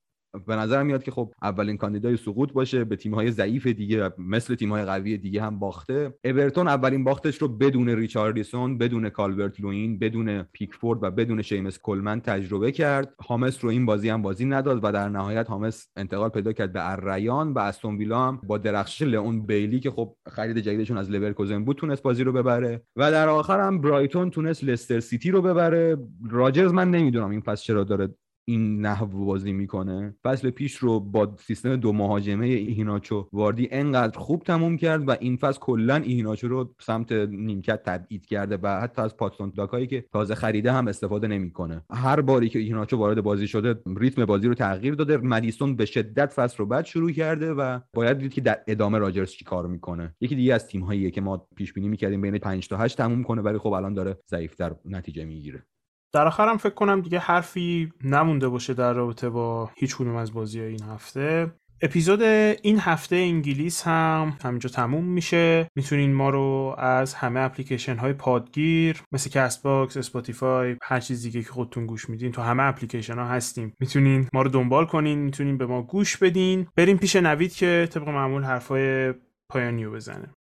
به 0.46 0.56
نظر 0.56 0.82
میاد 0.82 1.02
که 1.02 1.10
خب 1.10 1.32
اولین 1.42 1.76
کاندیدای 1.76 2.16
سقوط 2.16 2.52
باشه 2.52 2.84
به 2.84 2.96
تیم‌های 2.96 3.30
ضعیف 3.30 3.66
دیگه 3.66 4.10
مثل 4.18 4.54
تیم‌های 4.54 4.84
قوی 4.84 5.18
دیگه 5.18 5.42
هم 5.42 5.58
باخته. 5.58 6.14
اورتون 6.24 6.68
اولین 6.68 7.04
باختش 7.04 7.38
رو 7.38 7.48
بدون 7.48 7.88
ریچاردسون 7.88 8.78
بدون 8.78 9.08
کالورت 9.08 9.60
لوین 9.60 9.98
بدون 9.98 10.42
پیکفورد 10.42 10.98
و 11.02 11.10
بدون 11.10 11.42
شیمس 11.42 11.78
کلمن 11.82 12.20
تجربه 12.20 12.72
کرد. 12.72 13.14
هامس 13.28 13.64
رو 13.64 13.70
این 13.70 13.86
بازی 13.86 14.08
هم 14.08 14.22
بازی 14.22 14.44
نداد 14.44 14.80
و 14.84 14.92
در 14.92 15.08
نهایت 15.08 15.48
هامس 15.48 15.88
انتقال 15.96 16.28
پیدا 16.28 16.52
کرد 16.52 16.72
به 16.72 16.90
الریان 16.90 17.52
و 17.52 17.58
استون 17.58 17.96
ویلا 17.96 18.28
هم 18.28 18.40
با 18.46 18.58
درخشش 18.58 19.02
لئون 19.02 19.46
بیلی 19.46 19.80
که 19.80 19.90
خب 19.90 20.16
خرید 20.28 20.58
جدیدشون 20.58 20.98
از 20.98 21.10
لورکوزن 21.10 21.64
بود 21.64 21.76
تونست 21.76 22.02
بازی 22.02 22.24
رو 22.24 22.32
ببره. 22.32 22.82
و 22.96 23.10
در 23.10 23.28
آخر 23.28 23.60
هم 23.60 23.80
برایتون 23.80 24.30
تونست 24.30 24.64
لستر 24.64 25.00
سیتی 25.00 25.30
رو 25.30 25.42
ببره. 25.42 25.96
راجرز 26.30 26.72
من 26.72 26.90
نمی‌دونم 26.90 27.30
این 27.30 27.40
پس 27.40 27.62
چرا 27.62 27.84
داره 27.84 28.08
این 28.44 28.80
نحو 28.80 29.24
بازی 29.24 29.52
می‌کنه. 29.52 30.14
فصل 30.24 30.50
پیش 30.50 30.76
رو 30.76 31.00
با 31.00 31.36
سیستم 31.40 31.76
دو 31.76 31.92
مهاجمه 31.92 32.46
ایهیناچو 32.46 33.28
واردی 33.32 33.68
انقدر 33.70 34.18
خوب 34.18 34.42
تموم 34.42 34.76
کرد 34.76 35.08
و 35.08 35.16
این 35.20 35.36
فصل 35.36 35.60
کلا 35.60 35.96
ایهیناچو 35.96 36.48
رو 36.48 36.74
سمت 36.80 37.12
نیمکت 37.12 37.82
تبعید 37.82 38.26
کرده 38.26 38.58
و 38.62 38.80
حتی 38.80 39.02
از 39.02 39.16
پاتسون 39.16 39.52
داکایی 39.56 39.86
که 39.86 40.04
تازه 40.12 40.34
خریده 40.34 40.72
هم 40.72 40.88
استفاده 40.88 41.28
نمی‌کنه. 41.28 41.82
هر 41.90 42.20
باری 42.20 42.48
که 42.48 42.58
ایهیناچو 42.58 42.96
وارد 42.96 43.20
بازی 43.20 43.48
شده 43.48 43.74
ریتم 43.96 44.24
بازی 44.24 44.48
رو 44.48 44.54
تغییر 44.54 44.94
داده. 44.94 45.16
مدیسون 45.16 45.76
به 45.76 45.84
شدت 45.84 46.32
فصل 46.32 46.56
رو 46.58 46.66
بعد 46.66 46.84
شروع 46.84 47.10
کرده 47.10 47.52
و 47.52 47.80
باید 47.94 48.18
دید 48.18 48.32
که 48.32 48.40
در 48.40 48.58
ادامه 48.66 48.98
راجرز 48.98 49.30
چی 49.30 49.44
کار 49.44 49.66
می‌کنه. 49.66 50.14
یکی 50.20 50.34
دیگه 50.34 50.54
از 50.54 50.66
تیم 50.66 51.10
که 51.10 51.20
ما 51.20 51.48
پیش 51.56 51.72
بینی 51.72 51.88
می‌کردیم 51.88 52.20
بین 52.20 52.38
5 52.38 52.68
تا 52.68 52.76
8 52.76 52.98
تموم 52.98 53.22
کنه 53.22 53.42
ولی 53.42 53.58
خب 53.58 53.72
الان 53.72 53.94
داره 53.94 54.18
ضعیفتر 54.30 54.74
نتیجه 54.84 55.24
می‌گیره. 55.24 55.66
در 56.14 56.26
آخرم 56.26 56.56
فکر 56.56 56.74
کنم 56.74 57.00
دیگه 57.00 57.18
حرفی 57.18 57.92
نمونده 58.04 58.48
باشه 58.48 58.74
در 58.74 58.92
رابطه 58.92 59.28
با 59.28 59.70
هیچ 59.76 59.96
کدوم 59.96 60.16
از 60.16 60.32
بازی 60.32 60.60
این 60.60 60.82
هفته. 60.82 61.52
اپیزود 61.82 62.22
این 62.22 62.78
هفته 62.78 63.16
انگلیس 63.16 63.82
هم 63.82 64.36
همینجا 64.44 64.68
تموم 64.68 65.04
میشه. 65.04 65.68
می‌تونین 65.76 66.12
ما 66.12 66.30
رو 66.30 66.74
از 66.78 67.14
همه 67.14 67.40
اپلیکیشن 67.40 67.96
های 67.96 68.12
پادگیر 68.12 69.02
مثل 69.12 69.30
کست 69.30 69.62
باکس 69.62 69.96
اسپاتیفای 69.96 70.76
هر 70.82 71.00
چیز 71.00 71.22
دیگه 71.22 71.42
که 71.42 71.48
خودتون 71.48 71.86
گوش 71.86 72.10
میدین 72.10 72.32
تو 72.32 72.42
همه 72.42 72.62
اپلیکیشن 72.62 73.18
ها 73.18 73.24
هستیم. 73.24 73.72
می‌تونین 73.80 74.28
ما 74.32 74.42
رو 74.42 74.50
دنبال 74.50 74.86
کنین 74.86 75.18
می‌تونین 75.18 75.58
به 75.58 75.66
ما 75.66 75.82
گوش 75.82 76.16
بدین. 76.16 76.66
بریم 76.76 76.96
پیش 76.96 77.16
نوید 77.16 77.54
که 77.54 77.88
طبق 77.92 78.08
معمول 78.08 78.42
حرفای 78.42 79.14
پایانیو 79.48 79.92
بزنه. 79.92 80.34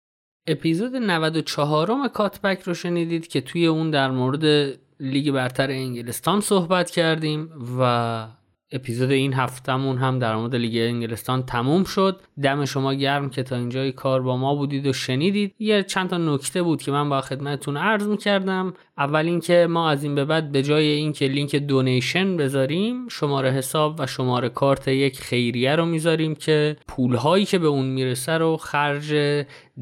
اپیزود 0.47 0.97
94 0.97 2.09
کاتبک 2.09 2.63
رو 2.63 2.75
شنیدید 2.75 3.27
که 3.27 3.41
توی 3.41 3.67
اون 3.67 3.91
در 3.91 4.11
مورد 4.11 4.77
لیگ 5.01 5.31
برتر 5.31 5.71
انگلستان 5.71 6.41
صحبت 6.41 6.91
کردیم 6.91 7.51
و 7.79 8.27
اپیزود 8.73 9.11
این 9.11 9.35
هفتهمون 9.35 9.99
هم 9.99 10.19
در 10.19 10.37
مورد 10.37 10.55
لیگ 10.55 10.77
انگلستان 10.77 11.43
تموم 11.43 11.85
شد. 11.85 12.21
دم 12.43 12.65
شما 12.65 12.95
گرم 12.95 13.31
که 13.31 13.43
تا 13.43 13.57
اینجای 13.57 13.93
کار 13.93 14.23
با 14.23 14.37
ما 14.37 14.55
بودید 14.55 14.87
و 14.87 14.93
شنیدید. 14.93 15.55
یه 15.59 15.83
چند 15.83 16.11
تا 16.11 16.19
نکته 16.19 16.63
بود 16.63 16.83
که 16.83 16.93
من 16.93 17.09
با 17.09 17.21
خدمتتون 17.21 17.77
عرض 17.77 18.07
می‌کردم. 18.07 18.75
اول 18.99 19.27
اینکه 19.27 19.67
ما 19.71 19.91
از 19.91 20.05
این 20.05 20.15
به 20.15 20.25
بعد 20.25 20.53
به 20.53 20.63
جای 20.63 20.87
اینکه 20.87 21.27
لینک 21.27 21.57
دونیشن 21.57 22.37
بذاریم 22.37 23.09
شماره 23.09 23.51
حساب 23.51 23.97
و 23.99 24.07
شماره 24.07 24.49
کارت 24.49 24.89
یک 24.89 25.21
خیریه 25.21 25.77
رو 25.77 25.85
می‌ذاریم 25.85 26.35
که 26.35 26.77
پولهایی 26.89 27.45
که 27.45 27.59
به 27.59 27.67
اون 27.67 27.87
می‌رسه 27.87 28.39
رو 28.39 28.57
خرج 28.57 29.15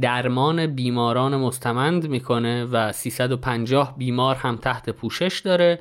درمان 0.00 0.66
بیماران 0.66 1.36
مستمند 1.36 2.08
می‌کنه 2.08 2.64
و 2.64 2.92
350 2.92 3.94
بیمار 3.98 4.36
هم 4.36 4.56
تحت 4.56 4.90
پوشش 4.90 5.40
داره. 5.44 5.80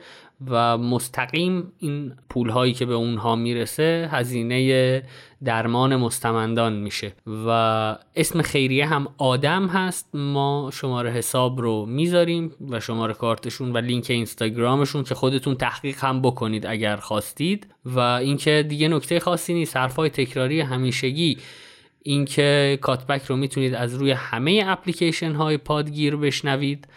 و 0.50 0.78
مستقیم 0.78 1.72
این 1.80 2.14
پول 2.30 2.50
هایی 2.50 2.74
که 2.74 2.86
به 2.86 2.94
اونها 2.94 3.36
می‌رسه 3.36 4.10
هزینه 4.12 5.04
درمان 5.44 5.96
مستمندان 5.96 6.74
میشه 6.74 7.14
و 7.46 7.50
اسم 8.16 8.42
خیریه 8.42 8.86
هم 8.86 9.08
آدم 9.18 9.68
هست. 9.68 10.10
ما 10.14 10.70
شماره 10.74 11.12
حساب 11.12 11.62
رو 11.62 11.86
می‌ذاریم 11.86 12.52
و 12.70 12.80
شماره 12.80 13.14
کارتشون 13.14 13.74
و 13.74 13.78
لینک 13.78 14.06
اینستاگرامشون 14.10 15.04
که 15.04 15.16
خودتون 15.16 15.56
تحقیق 15.56 16.04
هم 16.04 16.22
بکنید 16.22 16.66
اگر 16.66 16.96
خواستید. 16.96 17.68
و 17.86 18.00
اینکه 18.00 18.66
دیگه 18.70 18.88
نکته 18.88 19.20
خاصی 19.20 19.54
نیست 19.54 19.78
حرفای 19.78 20.10
تکراری 20.10 20.62
همیشگی. 20.62 21.38
اینکه 22.04 22.80
کاتبک 22.82 23.26
رو 23.26 23.36
می‌تونید 23.36 23.74
از 23.74 23.96
روی 23.96 24.12
همه 24.12 24.64
اپلیکیشن 24.68 25.34
های 25.34 25.58
پادگیر 25.58 26.16
بشنوید. 26.16 26.88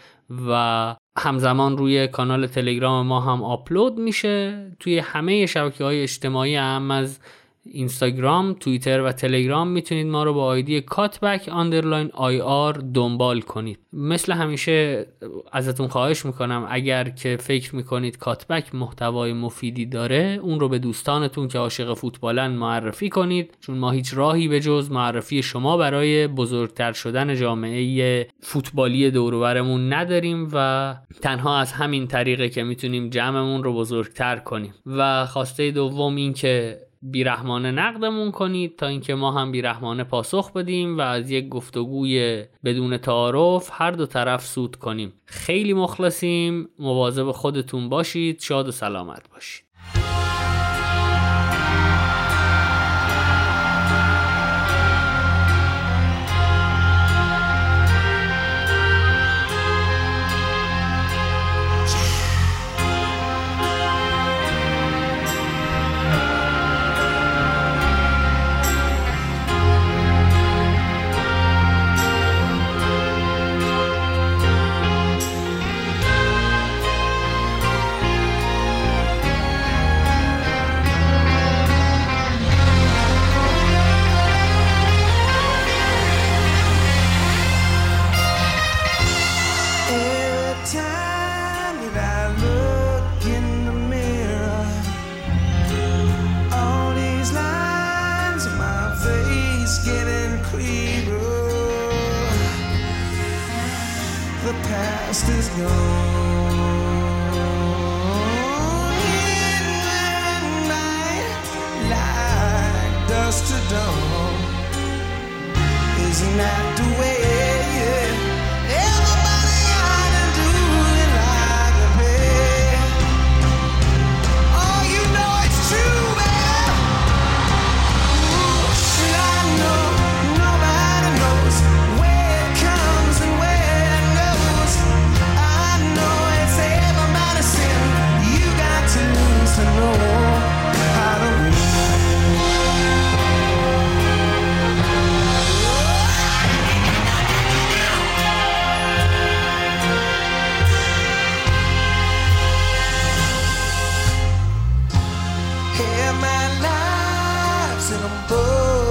و 0.47 0.95
همزمان 1.17 1.77
روی 1.77 2.07
کانال 2.07 2.47
تلگرام 2.47 3.07
ما 3.07 3.19
هم 3.21 3.43
آپلود 3.43 3.99
میشه. 3.99 4.67
توی 4.79 4.99
همه 4.99 5.45
شبکه 5.45 5.83
های 5.83 6.03
اجتماعی 6.03 6.55
هم 6.55 6.91
از 6.91 7.19
اینستاگرام، 7.65 8.53
توییتر 8.53 9.01
و 9.01 9.11
تلگرام 9.11 9.67
می‌تونید 9.67 10.07
ما 10.07 10.23
رو 10.23 10.33
با 10.33 10.45
آیدی 10.45 10.81
کاتبک 10.81 11.49
underline 11.51 12.09
IR 12.13 12.73
دنبال 12.73 13.41
کنید. 13.41 13.79
مثل 13.93 14.33
همیشه 14.33 15.05
ازتون 15.51 15.87
خواهش 15.87 16.25
می‌کنم 16.25 16.67
اگر 16.69 17.09
که 17.09 17.37
فکر 17.39 17.75
می‌کنید 17.75 18.17
کاتبک 18.17 18.75
محتوای 18.75 19.33
مفیدی 19.33 19.85
داره 19.85 20.39
اون 20.41 20.59
رو 20.59 20.69
به 20.69 20.79
دوستانتون 20.79 21.47
که 21.47 21.59
عاشق 21.59 21.93
فوتبالن 21.93 22.47
معرفی 22.47 23.09
کنید 23.09 23.57
چون 23.59 23.77
ما 23.77 23.91
هیچ 23.91 24.13
راهی 24.13 24.47
به 24.47 24.59
جز 24.59 24.91
معرفی 24.91 25.43
شما 25.43 25.77
برای 25.77 26.27
بزرگتر 26.27 26.91
شدن 26.91 27.35
جامعه 27.35 28.27
فوتبالی 28.41 29.11
دوروبرمون 29.11 29.93
نداریم 29.93 30.49
و 30.53 30.95
تنها 31.21 31.59
از 31.59 31.71
همین 31.71 32.07
طریقه 32.07 32.49
که 32.49 32.63
می‌تونیم 32.63 33.09
جمعمون 33.09 33.63
رو 33.63 33.73
بزرگتر 33.73 34.37
کنیم. 34.37 34.73
و 34.85 35.25
خواسته 35.25 35.71
دوم 35.71 36.15
این 36.15 36.33
که 36.33 36.77
بیرحمانه 37.01 37.71
نقدمون 37.71 38.31
کنید 38.31 38.75
تا 38.75 38.87
اینکه 38.87 39.15
ما 39.15 39.31
هم 39.31 39.51
بیرحمانه 39.51 40.03
پاسخ 40.03 40.53
بدیم 40.53 40.97
و 40.97 41.01
از 41.01 41.31
یک 41.31 41.49
گفتگوی 41.49 42.43
بدون 42.63 42.97
تعارف 42.97 43.69
هر 43.73 43.91
دو 43.91 44.05
طرف 44.05 44.45
سود 44.45 44.75
کنیم. 44.75 45.13
خیلی 45.25 45.73
مخلصیم. 45.73 46.69
مواظب 46.79 47.31
خودتون 47.31 47.89
باشید. 47.89 48.39
شاد 48.39 48.67
و 48.67 48.71
سلامت 48.71 49.29
باشید. 49.33 49.65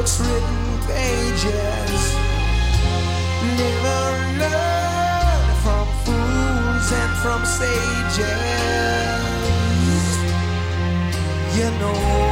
books 0.01 0.19
written 0.21 0.79
pages. 0.87 2.03
Never 3.59 4.03
learn 4.41 5.47
from 5.63 5.87
fools 6.05 6.89
and 7.01 7.13
from 7.23 7.45
sages 7.45 8.21
You 11.55 11.69
know 11.81 12.30